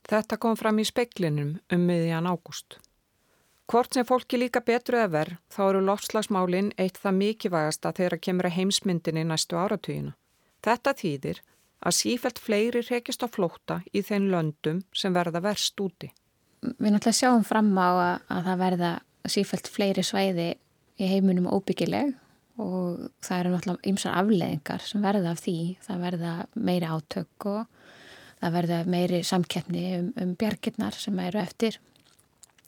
Þetta 0.09 0.39
kom 0.41 0.57
fram 0.59 0.81
í 0.83 0.87
speklinum 0.89 1.59
um 1.73 1.85
miðjan 1.87 2.27
ágúst. 2.27 2.79
Hvort 3.71 3.95
sem 3.95 4.05
fólki 4.05 4.41
líka 4.41 4.61
betru 4.65 4.99
eða 4.99 5.13
verð, 5.13 5.37
þá 5.53 5.61
eru 5.69 5.85
loftslagsmálinn 5.87 6.73
eitt 6.81 6.99
það 7.01 7.19
mikilvægasta 7.21 7.93
þegar 7.97 8.17
að 8.17 8.25
kemur 8.27 8.49
að 8.49 8.57
heimsmyndinni 8.57 9.23
næstu 9.29 9.57
áratugina. 9.57 10.17
Þetta 10.65 10.95
þýðir 10.99 11.41
að 11.83 11.97
sífælt 11.99 12.41
fleiri 12.43 12.83
rekist 12.89 13.25
á 13.25 13.29
flóta 13.31 13.81
í 13.93 14.03
þeim 14.03 14.29
löndum 14.33 14.83
sem 14.95 15.15
verða 15.15 15.43
verst 15.45 15.81
úti. 15.81 16.11
Við 16.63 16.93
náttúrulega 16.95 17.19
sjáum 17.19 17.47
fram 17.47 17.73
á 17.79 17.91
að, 17.91 18.19
að 18.29 18.45
það 18.49 18.61
verða 18.65 18.91
sífælt 19.33 19.71
fleiri 19.73 20.05
svæði 20.07 20.49
í 20.99 21.09
heiminum 21.11 21.49
óbyggileg 21.51 22.13
og 22.61 23.07
það 23.25 23.39
eru 23.39 23.55
náttúrulega 23.55 23.89
ymsar 23.93 24.19
afleðingar 24.19 24.85
sem 24.85 25.05
verða 25.05 25.33
af 25.33 25.41
því. 25.45 25.57
Það 25.87 26.05
verða 26.09 26.35
meiri 26.55 26.91
átök 26.91 27.47
og 27.53 27.63
það 28.43 28.59
verða 28.59 28.83
meiri 28.93 29.23
samkeppni 29.25 29.87
um, 30.01 30.13
um 30.21 30.37
bjarginnar 30.37 30.99
sem 30.99 31.19
eru 31.23 31.41
eftir 31.41 31.81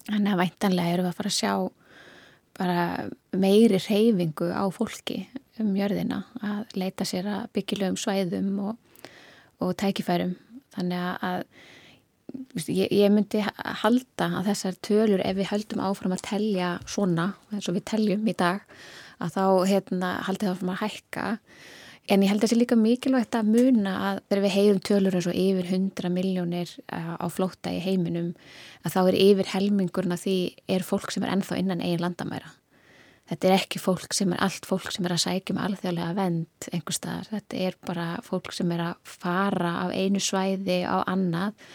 Þannig 0.05 0.35
að 0.35 0.41
væntanlega 0.43 0.95
eru 0.95 1.05
við 1.05 1.11
að 1.11 1.19
fara 1.19 1.31
að 1.31 1.39
sjá 1.39 1.53
bara 2.55 2.81
meiri 3.41 3.79
reyfingu 3.81 4.51
á 4.53 4.65
fólki 4.71 5.23
um 5.63 5.71
jörðina 5.79 6.21
að 6.45 6.75
leita 6.79 7.07
sér 7.09 7.29
að 7.31 7.47
byggilegum 7.57 7.97
svæðum 7.99 8.51
og, 8.69 9.07
og 9.65 9.73
tækifærum. 9.81 10.35
Þannig 10.75 11.07
að 11.25 11.47
ég, 12.69 12.93
ég 12.93 13.15
myndi 13.15 13.41
halda 13.81 14.29
að 14.41 14.51
þessar 14.51 14.79
tölur 14.85 15.25
ef 15.25 15.39
við 15.39 15.51
höldum 15.55 15.83
áfram 15.89 16.17
að 16.19 16.27
telja 16.29 16.75
svona 16.85 17.31
eins 17.51 17.71
og 17.71 17.79
við 17.79 17.87
teljum 17.95 18.29
í 18.29 18.37
dag 18.37 18.67
að 19.23 19.39
þá 19.39 19.45
hérna, 19.71 20.13
haldi 20.27 20.47
það 20.47 20.55
áfram 20.55 20.75
að 20.75 20.83
hækka 20.85 21.27
En 22.13 22.21
ég 22.21 22.29
held 22.29 22.43
að 22.43 22.45
það 22.45 22.51
sé 22.53 22.57
líka 22.59 22.77
mikilvægt 22.77 23.37
að 23.39 23.47
muna 23.49 23.93
að 24.11 24.19
þegar 24.27 24.43
við 24.45 24.53
heyrum 24.55 24.81
tölur 24.85 25.15
eins 25.17 25.29
og 25.31 25.37
yfir 25.41 25.69
100 25.71 26.11
miljónir 26.13 26.73
eh, 26.93 27.13
á 27.17 27.27
flótta 27.33 27.73
í 27.73 27.79
heiminum 27.81 28.35
að 28.85 28.93
þá 28.93 28.99
er 29.01 29.17
yfir 29.23 29.49
helmingurna 29.55 30.19
því 30.21 30.35
er 30.69 30.85
fólk 30.85 31.15
sem 31.15 31.25
er 31.25 31.33
ennþá 31.33 31.57
innan 31.63 31.81
eigin 31.81 32.03
landamæra. 32.05 32.51
Þetta 33.31 33.49
er 33.49 33.55
ekki 33.57 33.81
fólk 33.81 34.13
sem 34.13 34.35
er 34.37 34.43
allt 34.45 34.69
fólk 34.69 34.91
sem 34.93 35.07
er 35.09 35.15
að 35.15 35.23
sækja 35.23 35.57
með 35.57 35.67
alþjóðlega 35.71 36.17
vend 36.19 36.67
einhver 36.77 36.97
staðar. 36.99 37.31
Þetta 37.31 37.63
er 37.71 37.79
bara 37.89 38.09
fólk 38.27 38.53
sem 38.53 38.75
er 38.77 38.83
að 38.85 39.15
fara 39.15 39.71
af 39.87 39.95
einu 39.97 40.21
svæði 40.21 40.83
á 40.85 41.01
annað 41.09 41.71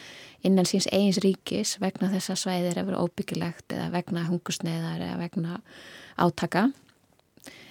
innan 0.45 0.69
síns 0.69 0.85
eigins 0.93 1.17
ríkis 1.25 1.71
vegna 1.81 2.11
þess 2.13 2.35
að 2.35 2.41
svæðir 2.43 2.77
er 2.77 2.85
vera 2.91 3.01
óbyggilegt 3.01 3.73
eða 3.73 3.89
vegna 3.97 4.27
hungusneiðar 4.29 5.01
eða 5.07 5.17
vegna 5.23 5.57
átaka. 6.21 6.67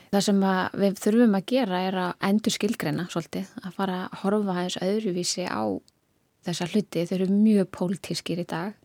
Það 0.08 0.24
sem 0.24 0.42
við 0.80 0.98
þurfum 1.02 1.36
að 1.36 1.46
gera 1.52 1.84
er 1.84 2.00
að 2.00 2.26
endur 2.30 2.54
skilgreina 2.54 3.06
svolítið, 3.12 3.48
að 3.60 3.74
fara 3.76 4.02
að 4.06 4.18
horfa 4.22 4.54
aðeins 4.54 4.78
öðruvísi 4.86 5.44
á 5.44 5.62
þessa 6.48 6.68
hluti. 6.72 7.04
Þau 7.04 7.16
eru 7.18 7.30
mjög 7.32 7.72
pólitískir 7.76 8.40
í 8.40 8.46
dag 8.48 8.76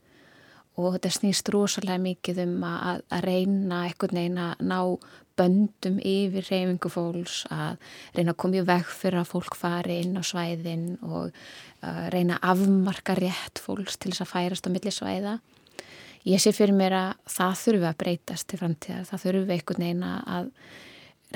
og 0.74 0.96
þetta 0.96 1.12
snýst 1.14 1.52
rosalega 1.54 2.02
mikið 2.02 2.40
um 2.48 2.64
að, 2.66 3.04
að 3.14 3.28
reyna 3.28 3.84
einhvern 3.88 4.20
veginn 4.20 4.40
að 4.42 4.64
ná 4.66 4.80
böndum 5.38 5.98
yfir 6.06 6.46
reyfingu 6.46 6.90
fólks, 6.94 7.44
að 7.54 7.80
reyna 8.18 8.34
að 8.34 8.40
koma 8.44 8.60
í 8.60 8.66
veg 8.68 8.90
fyrir 8.90 9.22
að 9.22 9.32
fólk 9.32 9.58
fari 9.58 10.00
inn 10.04 10.18
á 10.18 10.24
svæðin 10.26 10.88
og 11.02 11.30
uh, 11.32 12.06
reyna 12.14 12.38
að 12.42 12.54
afmarka 12.54 13.16
rétt 13.18 13.62
fólks 13.62 13.98
til 13.98 14.12
þess 14.12 14.26
að 14.26 14.34
færast 14.34 14.70
á 14.70 14.74
millisvæða. 14.74 15.36
Ég 16.30 16.42
sé 16.42 16.54
fyrir 16.56 16.76
mér 16.78 16.96
að 16.96 17.14
það 17.34 17.56
þurfu 17.64 17.88
að 17.90 18.00
breytast 18.04 18.50
til 18.50 18.60
framtíðar, 18.62 19.08
það 19.10 19.24
þurfu 19.26 19.56
einhvern 19.58 19.86
veginn 19.88 20.06
að 20.10 20.52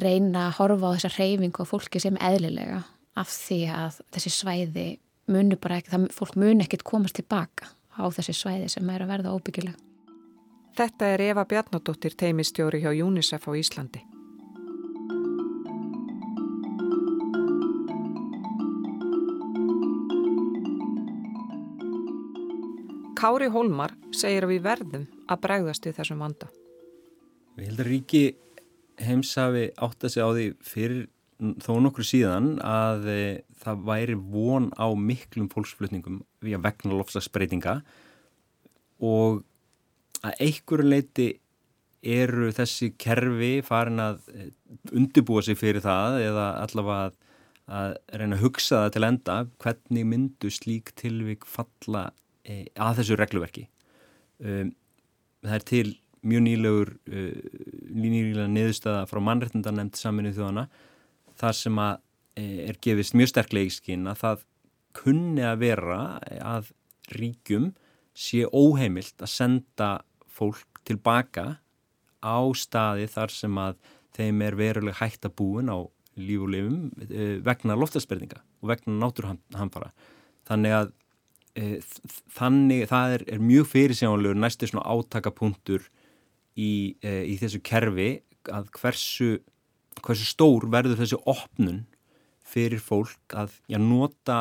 reyna 0.02 0.48
að 0.48 0.58
horfa 0.60 0.92
á 0.92 0.96
þessa 0.98 1.14
reyfingu 1.18 1.64
og 1.64 1.70
fólki 1.72 2.02
sem 2.02 2.18
eðlilega 2.22 2.84
af 3.18 3.32
því 3.34 3.60
að 3.74 4.00
þessi 4.14 4.34
svæði 4.34 4.88
munu 5.34 5.58
bara 5.60 5.80
ekki, 5.82 5.92
það, 5.94 6.08
fólk 6.16 6.38
munu 6.40 6.64
ekkit 6.64 6.86
komast 6.88 7.18
tilbaka 7.18 7.72
á 7.98 8.06
þessi 8.14 8.36
svæði 8.38 8.70
sem 8.72 8.90
er 8.94 9.04
að 9.04 9.14
verða 9.16 9.34
óbyggilega. 9.36 9.78
Þetta 10.78 11.10
er 11.16 11.24
Eva 11.32 11.48
Bjarnadóttir 11.50 12.14
teimistjóri 12.14 12.84
hjá 12.84 12.92
UNICEF 12.94 13.48
á 13.50 13.52
Íslandi. 13.58 14.04
Kári 23.18 23.48
Hólmar 23.50 23.96
segir 24.14 24.46
að 24.46 24.52
við 24.54 24.66
verðum 24.68 25.08
að 25.26 25.40
bregðast 25.42 25.88
við 25.90 25.98
þessum 25.98 26.22
vanda. 26.22 26.52
Við 27.58 27.72
heldum 27.72 27.82
að 27.82 27.90
ríki 27.90 28.22
heims 29.04 29.34
hafi 29.38 29.70
átt 29.76 30.04
að 30.04 30.14
segja 30.14 30.28
á 30.28 30.32
því 30.34 30.48
fyrir 30.66 31.06
þó 31.62 31.74
nokkur 31.84 32.06
síðan 32.08 32.56
að 32.66 33.10
e, 33.14 33.20
það 33.62 33.84
væri 33.90 34.16
von 34.18 34.72
á 34.74 34.88
miklum 34.98 35.50
fólksflutningum 35.52 36.24
við 36.42 36.58
að 36.58 36.64
vegna 36.66 36.98
lofslagsbreytinga 36.98 37.76
og 39.06 39.44
að 40.26 40.42
einhverju 40.48 40.88
leiti 40.88 41.28
eru 42.08 42.50
þessi 42.56 42.92
kerfi 42.98 43.52
farin 43.66 44.02
að 44.02 44.26
e, 44.34 44.50
undibúa 44.96 45.44
sig 45.46 45.60
fyrir 45.60 45.84
það 45.86 46.20
eða 46.26 46.48
allavega 46.64 47.06
að, 47.06 47.22
að 47.68 47.96
reyna 48.22 48.40
að 48.40 48.44
hugsa 48.48 48.82
það 48.86 48.96
til 48.96 49.08
enda 49.12 49.38
hvernig 49.62 50.10
myndu 50.10 50.54
slík 50.54 50.94
tilvík 50.98 51.46
falla 51.50 52.08
e, 52.42 52.64
að 52.74 53.04
þessu 53.04 53.20
regluverki. 53.22 53.68
Um, 54.38 54.74
það 55.46 55.56
er 55.58 55.66
til 55.70 55.88
mjög 56.28 56.44
nýlegur 56.46 56.94
uh, 57.10 57.32
nýlega 57.94 58.48
niðurstaða 58.52 59.08
frá 59.10 59.22
mannreitnda 59.24 59.74
nefnd 59.74 60.00
saminu 60.00 60.34
þjóðana 60.36 60.68
þar 61.38 61.58
sem 61.58 61.82
að 61.82 62.00
e, 62.38 62.46
er 62.72 62.80
gefist 62.82 63.16
mjög 63.18 63.32
sterklega 63.34 63.70
í 63.70 63.74
skinn 63.76 64.10
að 64.10 64.22
það 64.24 64.46
kunni 64.98 65.44
að 65.46 65.60
vera 65.62 66.00
að 66.42 66.72
ríkjum 67.14 67.70
sé 68.18 68.48
óheimilt 68.50 69.22
að 69.22 69.34
senda 69.36 69.92
fólk 70.26 70.82
tilbaka 70.88 71.60
á 72.26 72.40
staði 72.58 73.06
þar 73.14 73.34
sem 73.34 73.62
að 73.62 73.78
þeim 74.18 74.42
er 74.48 74.58
veruleg 74.58 74.98
hægt 74.98 75.28
að 75.30 75.36
búin 75.38 75.70
á 75.70 75.78
líf 76.18 76.48
og 76.48 76.50
lifum 76.50 76.80
e, 77.06 77.38
vegna 77.46 77.78
loftasperninga 77.78 78.42
og 78.64 78.72
vegna 78.72 78.98
náturhamfara. 79.04 79.92
Þannig 80.50 80.74
að 80.74 80.96
þannig, 82.34 82.86
það 82.90 83.16
er, 83.16 83.24
er 83.34 83.44
mjög 83.44 83.70
fyrirsjónlegur 83.72 84.40
næstu 84.40 84.70
svona 84.70 84.86
átakapunktur 84.94 85.88
í, 86.58 86.98
e, 87.02 87.22
í 87.30 87.38
þessu 87.40 87.62
kerfi 87.66 88.10
að 88.54 88.70
hversu, 88.80 89.30
hversu 90.02 90.28
stór 90.28 90.68
verður 90.72 91.02
þessi 91.02 91.20
opnun 91.30 91.86
fyrir 92.48 92.82
fólk 92.84 93.36
að 93.36 93.58
já, 93.68 93.80
nota 93.82 94.40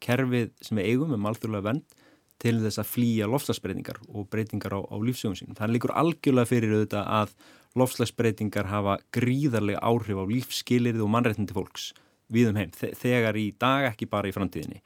kerfið 0.00 0.52
sem 0.64 0.80
við 0.80 0.92
eigum 0.92 1.16
um 1.16 1.26
alþjóðlega 1.28 1.68
vend 1.70 1.96
til 2.40 2.56
þess 2.62 2.80
að 2.80 2.92
flýja 2.94 3.28
lofslagsbreytingar 3.28 3.98
og 4.08 4.28
breytingar 4.32 4.76
á, 4.76 4.80
á 4.80 4.96
lífsögum 4.96 5.36
sínum. 5.36 5.56
Það 5.58 5.74
líkur 5.74 5.92
algjörlega 6.00 6.48
fyrir 6.48 6.76
auðvitað 6.76 7.10
að 7.18 7.34
lofslagsbreytingar 7.80 8.70
hafa 8.70 8.96
gríðarlega 9.14 9.82
áhrif 9.84 10.20
á 10.20 10.24
lífskilirði 10.30 11.04
og 11.04 11.12
mannrættindi 11.12 11.56
fólks 11.56 11.90
við 12.32 12.50
um 12.52 12.58
heim, 12.60 12.72
þegar 12.72 13.36
í 13.38 13.50
dag 13.60 13.90
ekki 13.90 14.08
bara 14.10 14.30
í 14.30 14.34
framtíðinni 14.34 14.80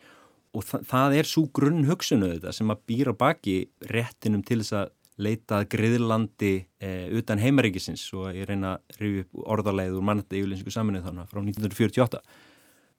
og 0.55 0.65
þa 0.67 0.81
það 0.89 1.17
er 1.19 1.29
svo 1.29 1.47
grunn 1.57 1.87
hugsunuð 1.89 2.37
þetta 2.37 2.53
sem 2.55 2.71
að 2.73 2.85
býra 2.89 3.15
baki 3.19 3.57
réttinum 3.91 4.45
til 4.47 4.61
þess 4.63 4.77
að 4.81 4.93
leitað 5.23 5.69
griðlandi 5.75 6.55
e, 6.83 6.91
utan 7.15 7.39
heimaríkisins 7.39 8.07
og 8.17 8.33
ég 8.35 8.49
reyna 8.49 8.77
að 8.77 9.01
rifja 9.01 9.25
upp 9.27 9.43
orðarleið 9.55 9.99
úr 9.99 10.07
mannætti 10.09 10.41
yfirleysingu 10.41 10.75
saminuð 10.75 11.07
þannig 11.09 11.31
frá 11.31 11.41
1948 11.43 12.23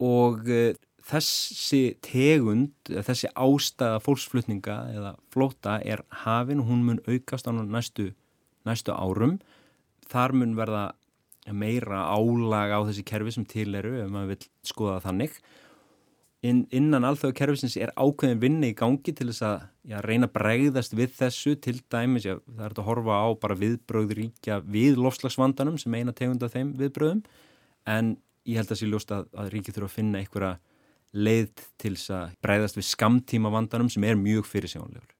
og 0.05 0.47
e, 0.51 0.61
þessi 1.05 1.81
tegund, 2.05 2.73
þessi 2.89 3.29
ástæða 3.37 4.01
fólksflutninga 4.05 4.77
eða 4.95 5.15
flóta 5.33 5.77
er 5.85 6.01
hafin 6.23 6.63
og 6.63 6.71
hún 6.71 6.85
mun 6.87 7.01
aukast 7.05 7.49
á 7.49 7.53
næstu, 7.53 8.11
næstu 8.65 8.95
árum. 8.95 9.37
Þar 10.09 10.33
mun 10.39 10.55
verða 10.57 10.85
meira 11.53 12.07
álag 12.09 12.73
á 12.73 12.79
þessi 12.87 13.05
kerfi 13.05 13.35
sem 13.35 13.45
til 13.45 13.75
eru 13.77 13.93
ef 14.01 14.09
maður 14.09 14.33
vil 14.33 14.49
skoða 14.65 15.03
þannig 15.03 15.37
inn, 16.45 16.61
innan 16.75 17.07
alþjóðu 17.07 17.35
kerfisins 17.37 17.77
er 17.79 17.91
ákveðin 17.97 18.41
vinni 18.41 18.71
í 18.73 18.77
gangi 18.77 19.13
til 19.15 19.29
þess 19.31 19.45
að 19.45 19.65
já, 19.91 19.97
reyna 20.05 20.29
að 20.29 20.35
bregðast 20.37 20.95
við 20.97 21.15
þessu 21.17 21.55
til 21.61 21.79
dæmis, 21.91 22.27
já, 22.27 22.37
það 22.45 22.67
er 22.67 22.75
að 22.75 22.87
horfa 22.89 23.17
á 23.21 23.27
bara 23.41 23.57
viðbröð 23.59 24.13
ríkja 24.19 24.59
við 24.63 25.01
lofslagsvandanum 25.01 25.79
sem 25.81 25.97
eina 25.97 26.13
tegund 26.15 26.45
af 26.45 26.55
þeim 26.55 26.73
viðbröðum 26.79 27.23
en 27.95 28.15
ég 28.45 28.61
held 28.61 28.71
að 28.71 28.81
sé 28.81 28.89
ljóst 28.89 29.13
að, 29.15 29.27
að 29.33 29.51
ríki 29.53 29.73
þurfa 29.73 29.91
að 29.91 29.97
finna 29.99 30.21
einhverja 30.21 30.53
leið 31.15 31.65
til 31.81 31.93
þess 31.95 32.13
að 32.13 32.35
bregðast 32.43 32.79
við 32.79 32.87
skamtíma 32.89 33.51
vandanum 33.53 33.89
sem 33.91 34.03
er 34.03 34.19
mjög 34.19 34.49
fyrirsjónlegur. 34.49 35.11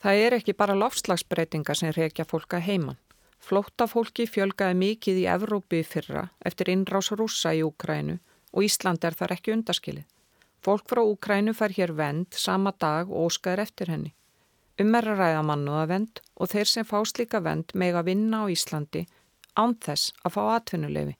Það 0.00 0.22
er 0.24 0.36
ekki 0.38 0.56
bara 0.56 0.78
lofslagsbreytinga 0.80 1.76
sem 1.76 1.92
reykja 1.92 2.24
fólka 2.24 2.60
heimann. 2.64 2.98
Flóta 3.40 3.86
fólki 3.88 4.26
fjölgaði 4.28 4.76
mikið 4.80 5.18
í 5.22 5.26
Evrópi 5.32 5.80
fyrra 5.84 6.26
eftir 6.44 6.72
innrás 6.72 7.10
rúsa 7.16 7.52
í 7.56 7.62
Úkrænu 7.64 8.18
og 8.52 8.64
Ísland 8.64 9.04
er 9.04 9.16
þar 9.16 9.36
ekki 9.36 9.54
undaskilið. 9.54 10.06
Fólk 10.60 10.84
frá 10.92 11.00
Úkrænu 11.00 11.54
fær 11.56 11.72
hér 11.72 11.94
vend 11.96 12.36
sama 12.36 12.74
dag 12.76 13.08
og 13.08 13.30
óskaður 13.30 13.62
eftir 13.64 13.88
henni. 13.88 14.12
Um 14.80 14.94
er 14.94 15.06
að 15.08 15.22
ræða 15.22 15.40
mannuða 15.48 15.86
vend 15.88 16.20
og 16.36 16.50
þeir 16.52 16.68
sem 16.68 16.86
fá 16.88 16.98
slíka 17.08 17.40
vend 17.44 17.72
meg 17.74 17.96
að 17.96 18.10
vinna 18.10 18.42
á 18.44 18.52
Íslandi 18.52 19.06
án 19.56 19.74
þess 19.80 20.12
að 20.24 20.34
fá 20.36 20.42
atvinnulefi. 20.58 21.16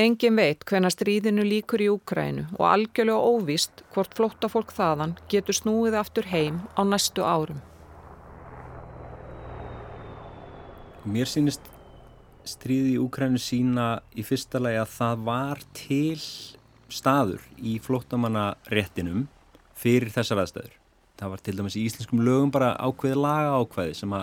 Engin 0.00 0.38
veit 0.38 0.64
hvena 0.64 0.88
stríðinu 0.88 1.44
líkur 1.44 1.82
í 1.84 1.90
Úkrænu 1.92 2.46
og 2.56 2.64
algjörlega 2.70 3.20
óvist 3.20 3.82
hvort 3.92 4.14
flóttafólk 4.16 4.72
þaðan 4.72 5.12
getur 5.28 5.58
snúið 5.58 5.98
aftur 6.00 6.30
heim 6.30 6.62
á 6.72 6.80
næstu 6.88 7.26
árum. 7.26 7.60
Mér 11.04 11.28
sínist 11.28 11.68
stríði 12.48 12.94
í 12.94 13.02
Úkrænu 13.02 13.40
sína 13.40 13.90
í 14.16 14.24
fyrsta 14.24 14.62
lagi 14.62 14.80
að 14.80 14.94
það 14.94 15.28
var 15.28 15.62
til 15.76 16.24
staður 16.94 17.42
í 17.56 17.78
flóttamannaréttinum 17.82 19.26
fyrir 19.78 20.12
þessar 20.12 20.42
aðstæður. 20.44 20.76
Það 21.20 21.32
var 21.34 21.42
til 21.44 21.56
dæmis 21.58 21.76
í 21.76 21.84
íslenskum 21.88 22.22
lögum 22.24 22.52
bara 22.54 22.72
ákveði 22.80 23.20
laga 23.20 23.58
ákveði 23.60 23.96
sem, 23.98 24.16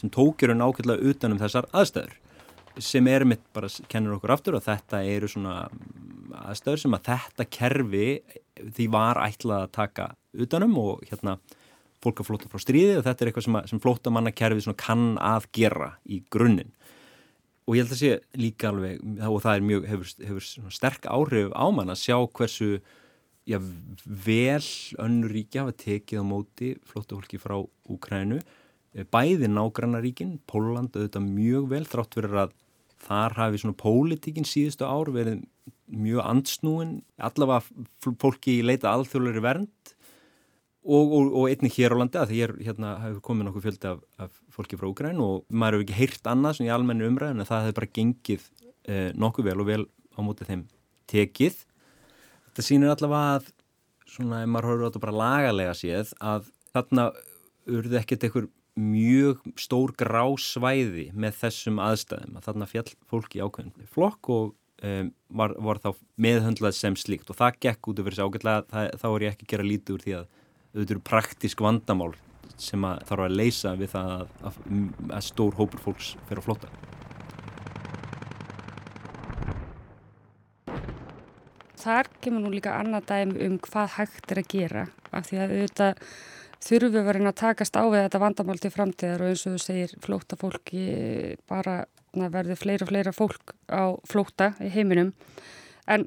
sem 0.00 0.12
tókjur 0.12 0.54
en 0.54 0.64
ákveðlega 0.66 1.12
utanum 1.12 1.40
þessar 1.42 1.68
aðstæður 1.70 2.18
sem 2.80 3.08
er 3.10 3.24
mitt 3.28 3.42
bara 3.52 3.68
kennur 3.90 4.16
okkur 4.16 4.32
aftur 4.32 4.56
og 4.56 4.64
þetta 4.64 5.02
eru 5.04 5.28
svona 5.28 5.66
aðstæður 6.48 6.84
sem 6.84 6.96
að 6.96 7.08
þetta 7.10 7.48
kerfi 7.52 8.06
því 8.62 8.86
var 8.92 9.20
ætlað 9.20 9.66
að 9.66 9.74
taka 9.76 10.06
utanum 10.32 10.78
og 10.80 11.02
hérna 11.10 11.36
fólk 12.02 12.22
að 12.22 12.30
flóta 12.30 12.50
frá 12.50 12.62
stríði 12.62 12.96
og 12.98 13.04
þetta 13.06 13.24
er 13.24 13.30
eitthvað 13.30 13.46
sem, 13.46 13.58
sem 13.70 13.82
flótamannakerfi 13.82 14.74
kann 14.78 15.12
að 15.22 15.46
gera 15.54 15.92
í 16.08 16.22
grunninn 16.32 16.72
og 17.66 17.76
ég 17.76 17.84
held 17.84 17.94
að 17.94 18.00
sé 18.00 18.16
líka 18.38 18.72
alveg 18.72 19.02
og 19.28 19.38
það 19.44 19.66
mjög, 19.68 19.86
hefur, 19.90 20.10
hefur 20.26 20.74
sterk 20.74 21.06
áhrif 21.06 21.52
á 21.54 21.66
mann 21.74 21.92
að 21.92 22.02
sjá 22.02 22.16
hversu 22.34 22.70
já, 23.48 23.58
vel 24.06 24.66
önnur 25.02 25.34
ríkja 25.36 25.64
hafa 25.64 25.76
tekið 25.84 26.22
á 26.22 26.24
móti 26.26 26.72
flóttahólki 26.90 27.40
frá 27.42 27.60
Úkrænu 27.90 28.40
eh, 28.40 29.06
bæði 29.06 29.50
nágrannaríkin, 29.50 30.38
Póland 30.50 30.94
auðvitað 30.96 31.30
mjög 31.30 31.70
vel 31.70 31.84
þrátt 31.86 32.18
verið 32.18 32.42
að 32.46 32.58
þar 33.02 33.38
hafi 33.38 33.62
svona 33.62 33.78
pólitíkin 33.78 34.46
síðustu 34.46 34.86
ár 34.86 35.10
verið 35.14 35.42
mjög 35.92 36.22
ansnúin 36.24 36.92
allavega 37.20 38.14
fólki 38.22 38.60
leita 38.64 38.92
alþjóðlega 38.92 39.42
vernd 39.44 39.94
og, 40.82 41.12
og, 41.14 41.32
og 41.38 41.48
einnig 41.50 41.74
hér 41.76 41.94
á 41.94 42.00
landi 42.00 42.18
að 42.18 42.30
því 42.32 42.38
hér 42.42 42.54
hérna, 42.66 42.92
hefur 43.04 43.24
komið 43.28 43.48
nokkuð 43.48 43.66
fjöldi 43.68 43.90
af, 43.92 44.00
af 44.18 44.38
fólki 44.52 44.78
frá 44.78 44.88
Úgræn 44.90 45.20
og 45.22 45.44
maður 45.48 45.78
hefur 45.78 45.86
ekki 45.86 45.98
heyrt 46.00 46.30
annað 46.32 46.58
svona 46.58 46.70
í 46.70 46.74
almennu 46.74 47.10
umræðin 47.10 47.42
en 47.42 47.48
það 47.48 47.66
hefur 47.68 47.78
bara 47.80 47.92
gengið 47.98 48.46
eh, 48.90 49.10
nokkuð 49.14 49.50
vel 49.50 49.58
og 49.62 49.68
vel 49.68 49.84
á 49.86 50.20
mótið 50.26 50.50
þeim 50.50 50.64
tekið. 51.12 51.60
Þetta 52.48 52.66
sýnir 52.66 52.94
allavega 52.94 53.36
að 53.36 53.52
svona 54.12 54.42
ef 54.42 54.50
maður 54.50 54.70
horfður 54.70 54.82
á 54.82 54.88
þetta 54.88 55.04
bara 55.06 55.20
lagalega 55.20 55.76
séð 55.78 56.16
að 56.20 56.50
þarna 56.72 57.06
urði 57.72 58.00
ekkert 58.00 58.26
einhver 58.26 58.50
mjög 58.82 59.42
stór 59.60 59.92
grá 60.00 60.24
svæði 60.40 61.10
með 61.12 61.38
þessum 61.42 61.80
aðstæðum 61.84 62.38
að 62.38 62.46
þarna 62.48 62.68
fjall 62.70 62.90
fólki 63.08 63.42
ákveðin 63.44 63.88
flokk 63.92 64.30
og 64.32 64.54
um, 64.82 65.10
var, 65.28 65.54
var 65.60 65.80
þá 65.82 65.90
meðhundlað 66.16 66.78
sem 66.78 66.96
slíkt 66.96 67.30
og 67.32 67.38
það 67.38 67.58
gekk 67.66 67.90
út 67.92 68.00
af 68.00 68.08
þessu 68.08 68.28
ágætlega 68.28 68.86
þá 69.00 69.06
er 69.10 69.26
ég 69.26 69.34
ekki 69.34 69.46
að 69.46 69.52
gera 69.52 69.68
lítið 69.68 69.96
úr 69.96 70.06
því 70.06 70.16
að 70.20 70.30
auðvitað 70.72 70.94
eru 70.96 71.04
praktísk 71.04 71.62
vandamál 71.64 72.12
sem 72.60 72.84
að 72.86 73.02
þarf 73.08 73.26
að 73.26 73.36
leysa 73.36 73.74
við 73.78 73.92
það 73.92 74.12
að, 74.14 74.32
að, 74.48 74.58
að 75.10 75.24
stór 75.26 75.56
hópur 75.58 75.82
fólks 75.82 76.12
fer 76.28 76.40
að 76.40 76.46
flotta. 76.48 76.72
Þar 81.82 82.12
kemur 82.22 82.44
nú 82.44 82.52
líka 82.52 82.76
annað 82.78 83.08
dæm 83.10 83.32
um 83.46 83.56
hvað 83.64 83.96
hægt 83.96 84.32
er 84.32 84.40
að 84.42 84.52
gera 84.52 84.84
af 85.10 85.26
því 85.26 85.40
að 85.42 85.54
auðvitað 85.56 86.04
þurfum 86.62 86.94
við 86.94 87.08
verið 87.08 87.28
að 87.28 87.40
takast 87.40 87.78
á 87.78 87.82
við 87.82 88.04
þetta 88.04 88.22
vandamál 88.22 88.58
til 88.62 88.70
framtíðar 88.72 89.24
og 89.24 89.32
eins 89.32 89.44
og 89.48 89.56
þú 89.56 89.62
segir 89.64 89.94
flóta 90.04 90.38
fólki 90.38 90.84
bara 91.50 91.80
verður 92.12 92.60
fleira 92.60 92.86
og 92.86 92.92
fleira 92.92 93.14
fólk 93.16 93.54
á 93.66 93.82
flóta 94.06 94.52
í 94.62 94.70
heiminum 94.70 95.10
en 95.90 96.06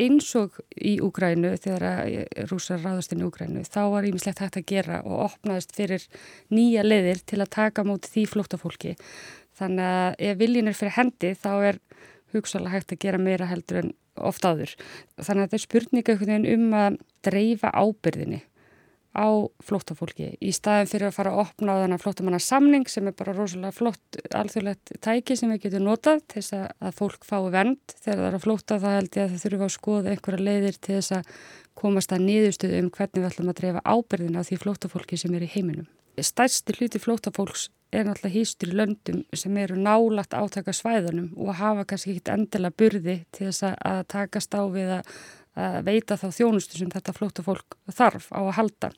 eins 0.00 0.30
og 0.38 0.56
í 0.74 0.96
Úgrænu 1.04 1.54
þegar 1.62 2.46
rúsar 2.50 2.82
ráðast 2.82 3.14
inn 3.14 3.22
í 3.22 3.28
Úgrænu 3.28 3.64
þá 3.68 3.80
var 3.92 4.08
ímislegt 4.08 4.42
hægt 4.42 4.58
að 4.58 4.68
gera 4.70 5.00
og 5.06 5.26
opnaðist 5.28 5.74
fyrir 5.76 6.06
nýja 6.54 6.82
leðir 6.86 7.22
til 7.22 7.40
að 7.42 7.52
taka 7.54 7.84
móti 7.86 8.10
því 8.10 8.24
flóttafólki. 8.32 8.96
Þannig 9.54 9.90
að 9.90 10.24
ef 10.30 10.40
viljin 10.40 10.70
er 10.70 10.78
fyrir 10.78 10.96
hendi 10.98 11.34
þá 11.38 11.52
er 11.70 11.82
hugsalega 12.34 12.74
hægt 12.74 12.96
að 12.96 13.04
gera 13.06 13.22
meira 13.22 13.50
heldur 13.50 13.84
en 13.84 13.92
oft 14.18 14.46
áður. 14.46 14.74
Þannig 15.20 15.44
að 15.44 15.44
þetta 15.44 15.60
er 15.60 15.66
spurninga 15.68 16.18
um 16.56 16.66
að 16.80 16.98
dreifa 17.26 17.70
ábyrðinni 17.70 18.42
á 19.14 19.28
flóttafólki 19.64 20.32
í 20.42 20.52
staðin 20.54 20.90
fyrir 20.90 21.08
að 21.08 21.16
fara 21.18 21.32
að 21.32 21.42
opna 21.44 21.76
á 21.78 21.80
þennan 21.82 22.02
flóttamanna 22.02 22.40
samning 22.42 22.88
sem 22.90 23.08
er 23.08 23.16
bara 23.16 23.34
rosalega 23.36 23.74
flott 23.74 24.18
alþjóðlegt 24.34 24.94
tæki 25.04 25.36
sem 25.38 25.52
við 25.54 25.66
getum 25.66 25.86
notað 25.88 26.24
til 26.26 26.42
þess 26.42 26.56
að 26.58 26.96
fólk 26.98 27.26
fái 27.28 27.50
vend 27.54 27.94
þegar 27.94 28.22
það 28.22 28.28
er 28.28 28.38
að 28.38 28.46
flótta 28.46 28.80
þá 28.82 28.88
held 28.96 29.18
ég 29.18 29.24
að 29.24 29.34
það 29.34 29.44
þurfa 29.44 29.68
að 29.68 29.76
skoða 29.76 30.14
einhverja 30.14 30.48
leiðir 30.48 30.80
til 30.80 30.96
þess 30.98 31.16
að 31.18 31.36
komast 31.78 32.14
að 32.14 32.26
niðurstuðu 32.28 32.82
um 32.82 32.90
hvernig 32.94 33.22
við 33.22 33.30
ætlum 33.30 33.52
að 33.52 33.60
dreifa 33.60 33.84
ábyrðin 33.86 34.38
á 34.38 34.42
því 34.46 34.60
flóttafólki 34.62 35.18
sem 35.20 35.34
er 35.34 35.46
í 35.46 35.52
heiminum. 35.54 35.88
Stærsti 36.14 36.76
hluti 36.78 37.00
flóttafólks 37.02 37.68
er 37.94 38.06
náttúrulega 38.06 38.34
hýstur 38.34 38.70
í 38.72 38.76
löndum 38.78 39.22
sem 39.36 39.56
eru 39.58 39.78
nálagt 39.78 40.34
átaka 40.34 40.74
svæðunum 40.74 41.32
og 41.38 41.56
hafa 41.58 41.86
kannski 41.90 42.14
ekkit 42.14 42.32
endela 42.34 42.70
burði 42.74 43.20
til 43.34 43.48
þess 43.48 43.74
að 43.74 44.04
takast 44.14 44.54
á 44.54 44.62
við 44.70 44.92
að 44.98 45.16
að 45.54 45.80
veita 45.86 46.18
þá 46.18 46.26
þjónustu 46.34 46.78
sem 46.80 46.90
þetta 46.92 47.14
flóta 47.14 47.44
fólk 47.46 47.76
þarf 47.94 48.30
á 48.34 48.40
að 48.42 48.54
halda. 48.58 48.90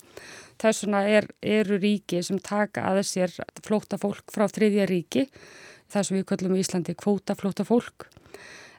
Þess 0.60 0.84
vegna 0.84 1.02
er, 1.12 1.28
eru 1.44 1.78
ríki 1.80 2.22
sem 2.24 2.40
taka 2.40 2.86
aðeins 2.90 3.12
sér 3.12 3.32
flóta 3.64 3.98
fólk 4.00 4.32
frá 4.32 4.46
þriðja 4.48 4.86
ríki, 4.88 5.26
það 5.92 6.06
sem 6.08 6.18
við 6.18 6.28
kallum 6.30 6.56
í 6.56 6.62
Íslandi 6.62 6.96
kvóta 6.96 7.36
flóta 7.36 7.66
fólk. 7.68 8.08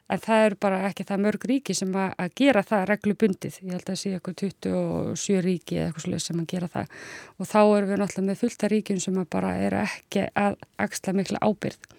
En 0.08 0.20
það 0.24 0.46
eru 0.46 0.56
bara 0.64 0.78
ekki 0.88 1.04
það 1.04 1.20
mörg 1.26 1.42
ríki 1.50 1.74
sem 1.76 1.90
að, 1.92 2.14
að 2.16 2.30
gera 2.40 2.62
það 2.64 2.84
reglubundið. 2.88 3.58
Ég 3.60 3.74
held 3.76 3.90
að 3.92 3.98
sé 4.00 4.12
eitthvað 4.16 4.38
27 4.40 5.42
ríki 5.44 5.76
eða 5.76 5.90
eitthvað 5.90 6.06
slúið 6.06 6.22
sem 6.24 6.40
að 6.40 6.48
gera 6.54 6.70
það. 6.72 6.94
Og 7.36 7.50
þá 7.50 7.60
erum 7.60 7.92
við 7.92 8.00
náttúrulega 8.00 8.30
með 8.30 8.40
fullta 8.40 8.72
ríkjum 8.72 9.02
sem 9.04 9.20
bara 9.36 9.52
eru 9.66 9.82
ekki 9.82 10.24
að 10.32 10.56
axla 10.80 11.14
mikla 11.20 11.44
ábyrð 11.44 11.92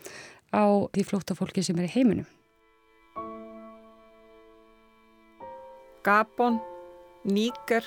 á 0.50 0.66
því 0.90 1.06
flóta 1.06 1.38
fólki 1.38 1.62
sem 1.66 1.78
er 1.78 1.86
í 1.86 1.94
heiminum. 1.94 2.26
Gabon, 6.10 6.60
Níker, 7.24 7.84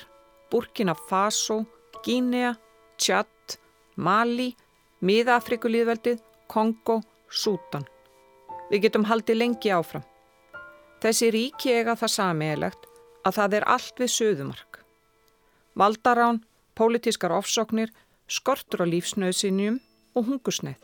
Burkina 0.51 0.95
Faso, 0.95 1.65
Gínea, 2.05 2.53
Tjatt, 2.97 3.57
Mali, 3.95 4.53
Miðafrikulíðveldið, 5.03 6.21
Kongo, 6.47 7.01
Sútan. 7.27 7.83
Við 8.71 8.85
getum 8.85 9.09
haldið 9.09 9.41
lengi 9.41 9.73
áfram. 9.75 10.05
Þessi 11.03 11.33
ríki 11.35 11.75
eiga 11.75 11.97
það 11.99 12.13
samiðilegt 12.15 12.87
að 13.27 13.35
það 13.41 13.57
er 13.59 13.67
allt 13.75 13.99
við 13.99 14.13
söðumark. 14.15 14.79
Valdarán, 15.75 16.39
pólitískar 16.79 17.35
ofsóknir, 17.35 17.91
skortur 18.31 18.85
á 18.85 18.87
lífsnöðsinjum 18.87 19.81
og 20.15 20.29
hungusneið. 20.29 20.79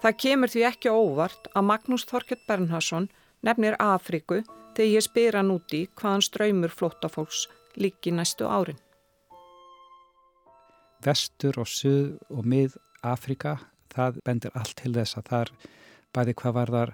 Það 0.00 0.20
kemur 0.24 0.56
því 0.56 0.68
ekki 0.70 0.88
óvart 0.88 1.52
að 1.52 1.68
Magnús 1.68 2.08
Þorkjörn 2.08 2.46
Bernharsson 2.48 3.10
nefnir 3.44 3.76
Afriku 3.76 4.40
þegar 4.78 4.94
ég 4.94 5.02
spyr 5.02 5.34
hann 5.34 5.50
úti 5.50 5.80
hvaðan 5.98 6.22
ströymur 6.22 6.70
flóttafólks 6.70 7.48
líki 7.78 8.12
næstu 8.14 8.46
árin. 8.46 8.78
Vestur 11.02 11.58
og 11.58 11.66
Suð 11.66 12.14
og 12.30 12.46
Mið 12.46 12.78
Afrika, 13.02 13.58
það 13.90 14.22
bendir 14.26 14.54
allt 14.58 14.76
til 14.78 14.94
þess 14.94 15.18
að 15.18 15.30
það 15.30 15.44
er 15.44 15.52
bæði 16.14 16.34
hvað 16.38 16.54
var 16.54 16.72
þar 16.74 16.92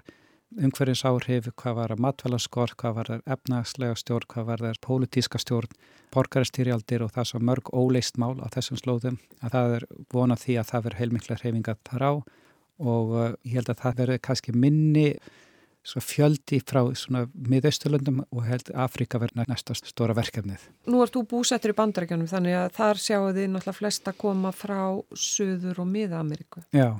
umhverjins 0.65 1.03
áhrif, 1.05 1.49
hvað 1.61 1.77
var 1.77 1.93
að 1.93 2.01
matvælaskort, 2.05 2.75
hvað 2.79 2.97
var 2.97 3.11
þar 3.11 3.23
efnagslega 3.35 3.99
stjórn, 4.01 4.27
hvað 4.33 4.49
var 4.49 4.65
þar 4.65 4.81
pólitíska 4.85 5.41
stjórn, 5.41 5.77
borgaristýrjaldir 6.13 7.05
og 7.05 7.13
það 7.13 7.29
svo 7.29 7.41
mörg 7.41 7.71
óleist 7.73 8.17
mál 8.21 8.37
á 8.41 8.47
þessum 8.53 8.81
slóðum 8.81 9.17
að 9.41 9.57
það 9.57 9.77
er 9.77 9.87
vonað 10.13 10.45
því 10.45 10.57
að 10.61 10.69
það 10.71 10.85
verður 10.85 11.01
heilmikla 11.01 11.39
hreyfinga 11.41 11.77
þar 11.89 12.05
á 12.05 12.13
og 12.75 13.11
uh, 13.15 13.33
ég 13.45 13.59
held 13.59 13.71
að 13.71 13.81
það 13.81 13.99
verður 14.01 14.23
kannski 14.27 14.55
minni 14.55 15.09
fjöldi 15.85 16.59
frá 16.65 16.81
miðausturlöndum 16.85 18.23
og 18.25 18.45
held 18.47 18.71
Afrika 18.73 19.19
verður 19.21 19.49
næsta 19.51 19.75
stóra 19.77 20.15
verkefnið. 20.17 20.63
Nú 20.89 21.01
ert 21.03 21.15
þú 21.15 21.25
búsettur 21.35 21.73
í 21.73 21.77
bandarækjanum 21.77 22.29
þannig 22.31 22.57
að 22.59 22.69
þar 22.77 23.01
sjáu 23.01 23.25
þið 23.29 23.49
náttúrulega 23.53 23.79
flesta 23.79 24.15
koma 24.17 24.53
frá 24.55 24.79
Suður 25.13 25.83
og 25.85 25.91
Miða-Ameríku. 25.93 26.65
Já. 26.75 26.97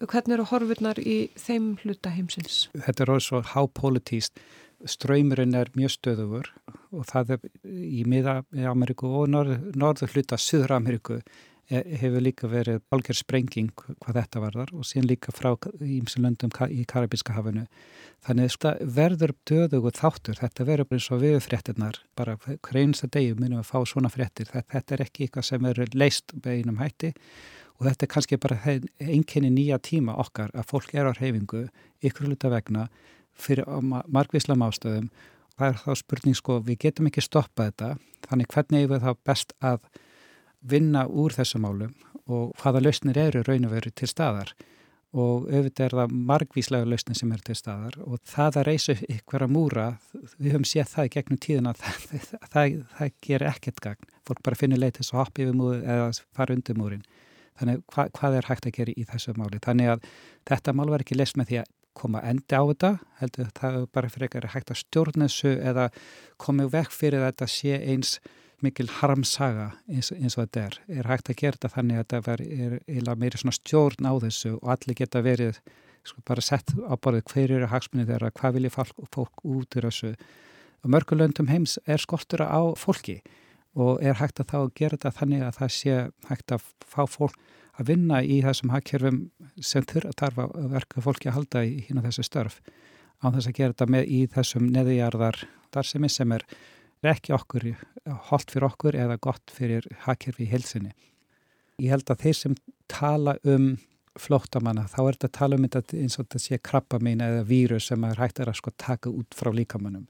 Hvernig 0.00 0.36
eru 0.38 0.48
horfurnar 0.48 0.98
í 1.02 1.16
þeim 1.38 1.76
hluta 1.82 2.12
heimsins? 2.14 2.66
Þetta 2.74 3.04
er 3.04 3.14
orðið 3.14 3.26
svo 3.28 3.42
hápolítíst. 3.52 4.44
Ströymurinn 4.82 5.54
er 5.54 5.68
mjög 5.78 5.92
stöðugur 5.94 6.48
og 6.90 7.04
það 7.06 7.36
er 7.36 7.44
í 7.70 8.02
Miða-Ameríku 8.10 9.06
og 9.20 9.28
norð, 9.30 9.68
norður 9.78 10.16
hluta 10.16 10.38
Suður-Ameríku 10.40 11.20
hefur 11.72 12.22
líka 12.22 12.48
verið 12.50 12.82
algjör 12.92 13.16
sprenging 13.16 13.70
hvað 13.76 14.18
þetta 14.18 14.42
varðar 14.42 14.72
og 14.76 14.86
síðan 14.86 15.08
líka 15.10 15.32
frá 15.34 15.50
ímsum 15.80 16.26
löndum 16.26 16.52
í 16.68 16.84
Karabíska 16.88 17.36
hafinu. 17.36 17.64
Þannig 18.22 18.56
að 18.68 18.82
verður 18.96 19.32
döðugu 19.48 19.92
þáttur, 19.96 20.38
þetta 20.38 20.66
verður 20.68 20.96
eins 20.98 21.08
og 21.10 21.22
viðfréttinnar, 21.22 21.98
bara 22.18 22.36
hverjumsta 22.38 23.08
degi 23.10 23.32
minnum 23.38 23.62
að 23.62 23.70
fá 23.72 23.80
svona 23.88 24.12
fréttir. 24.12 24.50
Þetta, 24.50 24.68
þetta 24.76 24.94
er 24.94 25.04
ekki 25.06 25.26
eitthvað 25.26 25.48
sem 25.48 25.66
verður 25.66 25.96
leist 25.96 26.36
beginum 26.44 26.78
hætti 26.82 27.12
og 27.78 27.88
þetta 27.88 28.06
er 28.06 28.12
kannski 28.12 28.38
bara 28.38 28.60
einkenni 29.00 29.50
nýja 29.50 29.80
tíma 29.82 30.14
okkar 30.22 30.52
að 30.54 30.68
fólk 30.70 30.94
er 30.94 31.10
á 31.10 31.12
reyfingu 31.16 31.66
ykkur 32.04 32.28
hluta 32.28 32.52
vegna 32.52 32.86
fyrir 33.32 33.66
margvíslam 34.12 34.62
ástöðum. 34.62 35.10
Það 35.58 35.68
er 35.68 35.82
þá 35.82 35.92
spurning 35.98 36.36
sko, 36.36 36.60
við 36.64 36.78
getum 36.86 37.08
ekki 37.10 37.24
stoppað 37.24 37.72
þetta, 37.72 37.90
þannig 38.28 38.54
hvernig 38.54 38.86
er 38.86 39.02
það 39.02 39.22
best 39.26 39.54
að 39.60 39.84
vinna 40.62 41.06
úr 41.08 41.34
þessum 41.34 41.66
málum 41.66 41.94
og 42.30 42.52
hvaða 42.60 42.84
lausnir 42.84 43.18
eru 43.18 43.42
raun 43.46 43.66
og 43.66 43.74
veru 43.74 43.90
til 43.94 44.08
staðar 44.10 44.52
og 45.12 45.48
auðvitað 45.50 45.84
er 45.84 45.94
það 45.98 46.14
margvíslega 46.30 46.88
lausnir 46.88 47.18
sem 47.18 47.32
eru 47.34 47.44
til 47.44 47.56
staðar 47.58 47.98
og 48.00 48.20
það 48.28 48.58
að 48.60 48.68
reysa 48.70 48.94
ykkur 49.12 49.44
að 49.44 49.52
múra, 49.52 49.86
við 50.38 50.54
höfum 50.54 50.68
séð 50.68 50.88
það 50.94 51.08
í 51.08 51.12
gegnum 51.16 51.40
tíðin 51.44 51.68
að 51.68 51.82
það, 51.82 51.98
það, 52.30 52.46
það, 52.54 52.78
það 52.96 53.12
ger 53.28 53.44
ekkert 53.50 53.82
gagn. 53.84 54.08
Fólk 54.28 54.42
bara 54.46 54.58
finnir 54.58 54.80
leið 54.80 54.96
til 54.96 55.04
að 55.04 55.18
hoppa 55.20 55.44
yfir 55.44 55.58
múri 55.58 55.82
eða 55.82 56.08
fara 56.32 56.56
undir 56.56 56.80
múrin. 56.80 57.04
Þannig 57.60 57.84
hva, 57.92 58.08
hvað 58.16 58.38
er 58.38 58.48
hægt 58.48 58.68
að 58.70 58.76
gera 58.78 58.96
í 58.96 59.06
þessu 59.10 59.36
máli? 59.36 59.60
Þannig 59.62 59.92
að 59.92 60.10
þetta 60.48 60.76
mál 60.78 60.88
var 60.94 61.04
ekki 61.04 61.18
leist 61.18 61.36
með 61.36 61.50
því 61.50 61.60
að 61.60 61.70
koma 62.00 62.22
endi 62.24 62.56
á 62.56 62.62
þetta, 62.64 62.92
heldur 63.20 63.50
það 63.58 63.74
bara 63.92 64.08
fyrir 64.08 64.30
eitthvað 64.30 64.54
hægt 64.54 64.72
að 64.72 64.80
stjórna 64.80 65.28
þessu 65.28 65.52
eða 65.60 65.90
komið 66.40 66.70
vekk 66.72 66.94
fyrir 66.96 67.26
þetta 67.26 67.50
sé 67.52 67.76
eins 67.76 68.14
mikil 68.64 68.88
harmsaga 69.00 69.70
eins, 69.90 70.12
eins 70.14 70.36
og 70.36 70.46
þetta 70.46 70.64
er. 70.66 70.78
Er 71.00 71.08
hægt 71.10 71.30
að 71.30 71.38
gera 71.42 71.58
þetta 71.58 71.72
þannig 71.76 72.00
að 72.00 72.04
þetta 72.14 72.34
er, 72.34 72.76
er 72.86 73.20
meiri 73.20 73.40
svona 73.40 73.56
stjórn 73.56 74.08
á 74.08 74.12
þessu 74.22 74.54
og 74.58 74.72
allir 74.74 74.98
geta 74.98 75.22
verið 75.24 75.60
sko, 76.06 76.22
bara 76.28 76.44
sett 76.44 76.74
á 76.74 76.94
borðið 76.94 77.32
hver 77.32 77.54
eru 77.58 77.70
hagsmunni 77.70 78.08
þeirra, 78.08 78.32
hvað 78.38 78.58
vilja 78.58 78.74
fólk, 78.74 79.06
fólk 79.14 79.44
út 79.44 79.78
úr 79.78 79.88
þessu. 79.88 80.12
Mörgulöndum 80.82 81.50
heims 81.50 81.78
er 81.86 82.02
skortur 82.02 82.42
á 82.42 82.62
fólki 82.78 83.20
og 83.78 84.02
er 84.04 84.18
hægt 84.18 84.42
að 84.42 84.50
þá 84.50 84.58
gera 84.76 84.96
þetta 84.96 85.16
þannig 85.18 85.44
að 85.46 85.58
það 85.60 85.74
sé 85.76 85.98
hægt 86.28 86.54
að 86.56 86.70
fá 86.82 87.04
fólk 87.08 87.38
að 87.80 87.88
vinna 87.88 88.20
í 88.20 88.42
þessum 88.44 88.72
hagkerfum 88.74 89.20
sem 89.64 89.84
þarf 89.88 90.40
að 90.44 90.68
verka 90.74 91.04
fólki 91.04 91.30
að 91.30 91.38
halda 91.38 91.64
í 91.64 91.78
hína 91.86 92.04
þessu 92.04 92.26
störf 92.26 92.58
á 93.22 93.30
þess 93.30 93.48
að 93.48 93.56
gera 93.58 93.72
þetta 93.72 93.88
með 93.94 94.12
í 94.12 94.20
þessum 94.34 94.68
neðijarðar 94.74 95.38
þar 95.72 95.88
sem 95.88 96.34
er 96.36 96.46
ekki 97.10 97.34
okkur, 97.34 97.64
holdt 98.30 98.52
fyrir 98.54 98.68
okkur 98.68 98.98
eða 98.98 99.18
gott 99.22 99.50
fyrir 99.50 99.86
hakkerfi 100.04 100.46
í 100.46 100.52
helsinni. 100.52 100.92
Ég 101.82 101.90
held 101.90 102.10
að 102.12 102.22
þeir 102.26 102.38
sem 102.38 102.54
tala 102.90 103.34
um 103.48 103.74
flóttamanna, 104.20 104.84
þá 104.92 104.98
er 105.00 105.16
þetta 105.16 105.28
að 105.28 105.36
tala 105.38 105.56
um 105.56 105.66
þetta 105.66 105.98
eins 105.98 106.18
og 106.18 106.26
þetta 106.26 106.40
sé 106.44 106.58
krabba 106.60 106.98
mín 107.02 107.22
eða 107.24 107.44
vírus 107.48 107.88
sem 107.88 108.04
er 108.04 108.20
hægt 108.20 108.42
að 108.44 108.52
sko 108.58 108.72
taka 108.76 109.10
út 109.10 109.34
frá 109.34 109.50
líkamannum. 109.56 110.04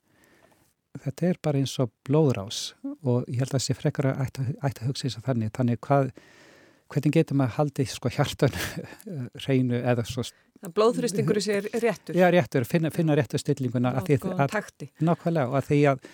Þetta 1.03 1.29
er 1.31 1.39
bara 1.41 1.61
eins 1.63 1.73
og 1.81 1.93
blóðrás 2.05 2.75
og 3.01 3.25
ég 3.31 3.41
held 3.41 3.53
að 3.53 3.57
það 3.57 3.65
sé 3.65 3.77
frekar 3.79 4.11
að 4.11 4.25
ætti 4.27 4.83
að 4.83 4.89
hugsa 4.91 5.07
þess 5.07 5.21
að 5.21 5.29
þannig. 5.31 5.53
Þannig 5.57 5.81
hvað, 5.87 6.11
hvernig 6.93 7.15
getur 7.17 7.39
maður 7.41 7.57
haldið 7.61 7.95
sko 7.95 8.13
hjartan 8.13 8.59
reynu 9.47 9.81
eða 9.81 10.05
svo... 10.11 10.27
Blóðþristingur 10.63 11.41
er 11.41 11.71
réttur. 11.83 12.19
Já, 12.19 12.27
réttur, 12.31 12.67
finna, 12.69 12.93
finna 12.95 13.17
réttur 13.19 13.41
stillinguna. 13.41 13.95
Nákvæmlega 14.03 15.49
og 15.49 15.57
að 15.59 15.71
því 15.71 15.81
að 15.95 16.05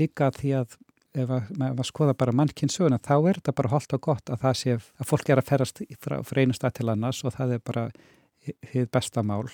líka 0.00 0.30
því 0.34 0.56
að 0.62 0.78
ef 1.12 1.32
maður 1.60 1.88
skoða 1.88 2.16
bara 2.16 2.32
mannkynnsöguna 2.36 2.98
þá 3.04 3.14
er 3.18 3.38
þetta 3.38 3.54
bara 3.58 3.72
holdt 3.74 3.94
og 3.96 4.02
gott 4.06 4.32
að 4.32 4.44
það 4.46 4.58
sé 4.62 4.76
að 4.78 5.08
fólk 5.10 5.28
er 5.28 5.42
að 5.42 5.48
ferast 5.50 5.82
frá, 6.00 6.16
frá 6.24 6.40
einu 6.40 6.56
stað 6.56 6.78
til 6.78 6.88
annars 6.88 7.20
og 7.26 7.34
það 7.36 7.56
er 7.56 7.64
bara 7.66 7.86
hið 8.72 8.88
besta 8.92 9.24
mál. 9.26 9.44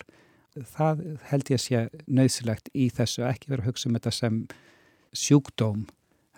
Það 0.55 1.03
held 1.29 1.51
ég 1.51 1.59
að 1.59 1.65
sé 1.65 2.03
nöðsilegt 2.07 2.71
í 2.75 2.89
þessu 2.95 3.27
ekki 3.27 3.51
verið 3.51 3.65
að 3.65 3.71
hugsa 3.73 3.89
um 3.91 3.99
þetta 3.99 4.15
sem 4.15 4.39
sjúkdóm 5.17 5.87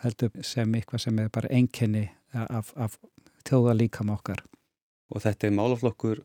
heldur 0.01 0.33
sem 0.47 0.75
eitthvað 0.75 1.05
sem 1.05 1.21
er 1.21 1.33
bara 1.33 1.53
enkenni 1.53 2.07
af, 2.33 2.73
af 2.77 2.97
þjóða 3.49 3.77
líkam 3.77 4.13
okkar. 4.15 4.43
Og 5.13 5.25
þetta 5.25 5.49
er 5.49 5.57
málaflokkur 5.57 6.23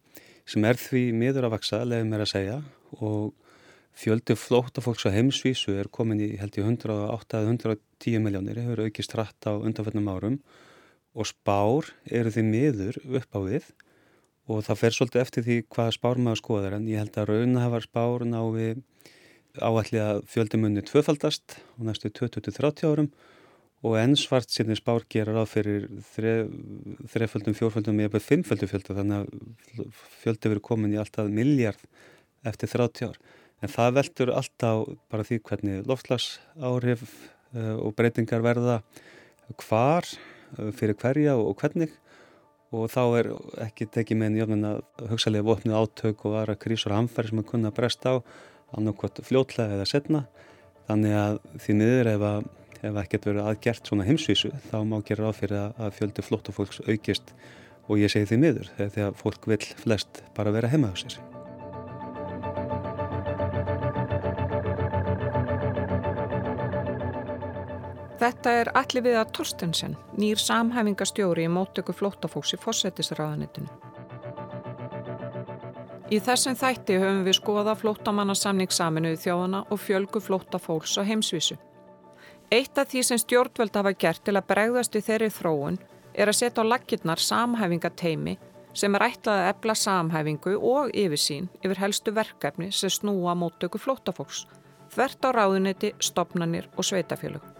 sem 0.47 0.65
er 0.67 0.79
því 0.79 1.09
miður 1.17 1.49
að 1.49 1.57
vaksa, 1.57 1.83
lefum 1.83 2.11
mér 2.13 2.23
að 2.23 2.31
segja 2.31 2.59
og 3.01 3.33
Fjöldi 3.95 4.35
flóttafólks 4.35 5.05
á 5.07 5.15
heimsvísu 5.15 5.77
er 5.79 5.87
komin 5.87 6.19
í 6.19 6.33
held 6.35 6.57
í 6.59 6.63
108-110 6.65 8.19
miljónir, 8.19 8.57
hefur 8.59 8.81
aukist 8.83 9.13
hratt 9.15 9.47
á 9.47 9.55
undanfennum 9.55 10.09
árum. 10.11 10.39
Og 11.15 11.29
spár 11.29 11.93
eru 12.03 12.33
því 12.35 12.43
miður 12.43 12.97
upp 13.21 13.31
á 13.31 13.39
við. 13.45 13.69
Og 14.51 14.65
það 14.67 14.81
fer 14.81 14.97
svolítið 14.97 15.21
eftir 15.23 15.45
því 15.45 15.55
hvað 15.71 15.93
spár 15.95 16.19
maður 16.19 16.41
skoðar 16.41 16.75
en 16.75 16.89
ég 16.91 16.99
held 16.99 17.15
að 17.21 17.29
raunahafar 17.31 17.85
spár 17.87 18.25
ná 18.27 18.41
við 18.51 18.83
áalli 19.63 20.01
að 20.03 20.19
fjöldimunni 20.27 20.83
tvöfaldast 20.83 21.55
á 21.55 21.79
næstu 21.87 22.11
20-30 22.11 22.91
árum. 22.91 23.09
Og 23.85 23.95
ennsvart 24.01 24.51
sérni 24.51 24.75
spár 24.75 25.07
gerar 25.07 25.39
á 25.39 25.45
fyrir 25.47 25.87
þreföldum, 26.11 27.55
fjórföldum 27.55 28.03
eða 28.03 28.19
fimmföldu 28.19 28.67
fjöldu 28.67 28.97
þannig 28.97 29.23
að 29.23 30.03
fjöldi 30.19 30.51
verið 30.51 30.67
komin 30.67 30.95
í 30.97 30.99
alltaf 30.99 31.31
miljard 31.31 31.79
eftir 32.43 32.75
30 32.75 33.13
ár. 33.13 33.19
En 33.63 33.71
það 33.71 33.99
veldur 33.99 34.31
alltaf 34.35 34.87
bara 35.11 35.25
því 35.25 35.39
hvernig 35.47 35.85
loftslags 35.89 36.39
áhrif 36.59 37.05
uh, 37.55 37.77
og 37.79 37.93
breytingar 37.97 38.43
verða 38.45 38.81
hvar, 39.61 40.07
uh, 40.57 40.71
fyrir 40.75 40.97
hverja 40.99 41.37
og, 41.37 41.53
og 41.53 41.61
hvernig. 41.63 41.93
Og 42.75 42.89
þá 42.91 43.01
er 43.21 43.31
ekki 43.67 43.87
tekið 43.93 44.19
með 44.19 44.35
njöfnum 44.35 44.67
að 44.67 45.07
hugsalega 45.13 45.47
vopnið 45.47 45.77
átök 45.79 46.25
og 46.27 46.39
aðra 46.41 46.57
krísur 46.59 46.95
hamfæri 46.95 47.31
sem 47.31 47.41
að 47.41 47.49
kunna 47.53 47.71
bresta 47.75 48.17
á 48.19 48.23
annarkot 48.75 49.21
fljótlega 49.23 49.77
eða 49.77 49.87
setna 49.87 50.25
þannig 50.89 51.15
að 51.17 51.37
því 51.63 51.75
miður 51.79 52.11
ef 52.11 52.25
að 52.29 52.49
ef 52.85 52.99
ekkert 53.01 53.29
verið 53.29 53.47
aðgert 53.49 53.89
svona 53.89 54.07
heimsvísu 54.07 54.51
þá 54.69 54.75
má 54.87 54.99
gera 55.05 55.25
ráð 55.25 55.39
fyrir 55.41 55.61
að 55.69 55.95
fjöldi 55.99 56.25
flóttafólks 56.25 56.83
aukist. 56.85 57.33
Og 57.85 58.01
ég 58.01 58.09
segi 58.09 58.29
því 58.31 58.41
miður 58.41 58.73
þegar 58.79 59.17
fólk 59.19 59.49
vil 59.49 59.61
flest 59.61 60.23
bara 60.37 60.53
vera 60.53 60.71
heima 60.73 60.93
á 60.93 60.95
sér. 60.97 61.34
Þetta 68.25 68.51
er 68.57 68.69
allir 68.73 69.03
við 69.05 69.15
að 69.19 69.33
Torstensen, 69.37 69.91
nýr 70.17 70.39
samhæfingastjóri 70.41 71.43
í 71.45 71.49
móttöku 71.51 71.93
flóttafólks 71.93 72.55
í 72.55 72.57
fósettisraðanitinu. 72.57 73.67
Í 76.09 76.17
þessum 76.25 76.57
þætti 76.57 76.97
höfum 77.03 77.21
við 77.27 77.37
skoða 77.37 77.75
flóttamannasamning 77.77 78.73
saminuði 78.73 79.19
þjóðana 79.27 79.61
og 79.69 79.81
fjölgu 79.83 80.23
flóttafólks 80.25 80.95
á 80.97 81.05
heimsvísu. 81.05 81.59
Eitt 82.49 82.81
af 82.81 82.89
því 82.89 83.03
sem 83.05 83.21
stjórnvöld 83.21 83.77
hafa 83.77 83.93
gert 83.93 84.25
til 84.25 84.33
að 84.39 84.47
bregðast 84.49 84.97
við 84.97 85.05
þeirri 85.11 85.31
þróun 85.37 85.77
er 86.15 86.31
að 86.31 86.39
setja 86.39 86.65
á 86.65 86.69
lakirnar 86.71 87.21
samhæfingateimi 87.21 88.39
sem 88.73 88.97
er 88.97 89.05
ætlað 89.11 89.43
að 89.43 89.51
ebla 89.51 89.75
samhæfingu 89.85 90.55
og 90.71 90.89
yfirsýn 90.97 91.51
yfir 91.61 91.83
helstu 91.83 92.15
verkefni 92.15 92.71
sem 92.73 92.89
snúa 92.89 93.37
móttöku 93.37 93.77
flóttafólks, 93.77 94.47
þvert 94.89 95.29
á 95.29 95.29
ráðuneti, 95.29 95.93
stopnanir 96.01 96.71
og 96.73 96.89
sveitafélög. 96.89 97.54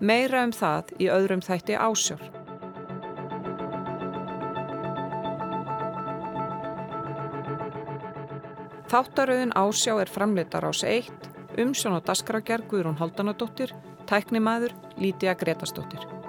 Meira 0.00 0.40
um 0.46 0.52
það 0.56 0.94
í 0.96 1.08
öðrum 1.12 1.42
þætti 1.44 1.74
ásjár. 1.76 2.22
Þáttaröðun 8.90 9.52
ásjá 9.54 9.98
er 10.00 10.10
framleitar 10.10 10.64
ás 10.66 10.80
1, 10.88 11.12
umsjón 11.60 11.98
og 11.98 12.06
dasgragerð 12.08 12.70
Guðrún 12.72 12.96
Haldanadóttir, 12.98 13.76
tæknimaður 14.08 14.72
Lítiða 14.96 15.36
Gretastóttir. 15.44 16.19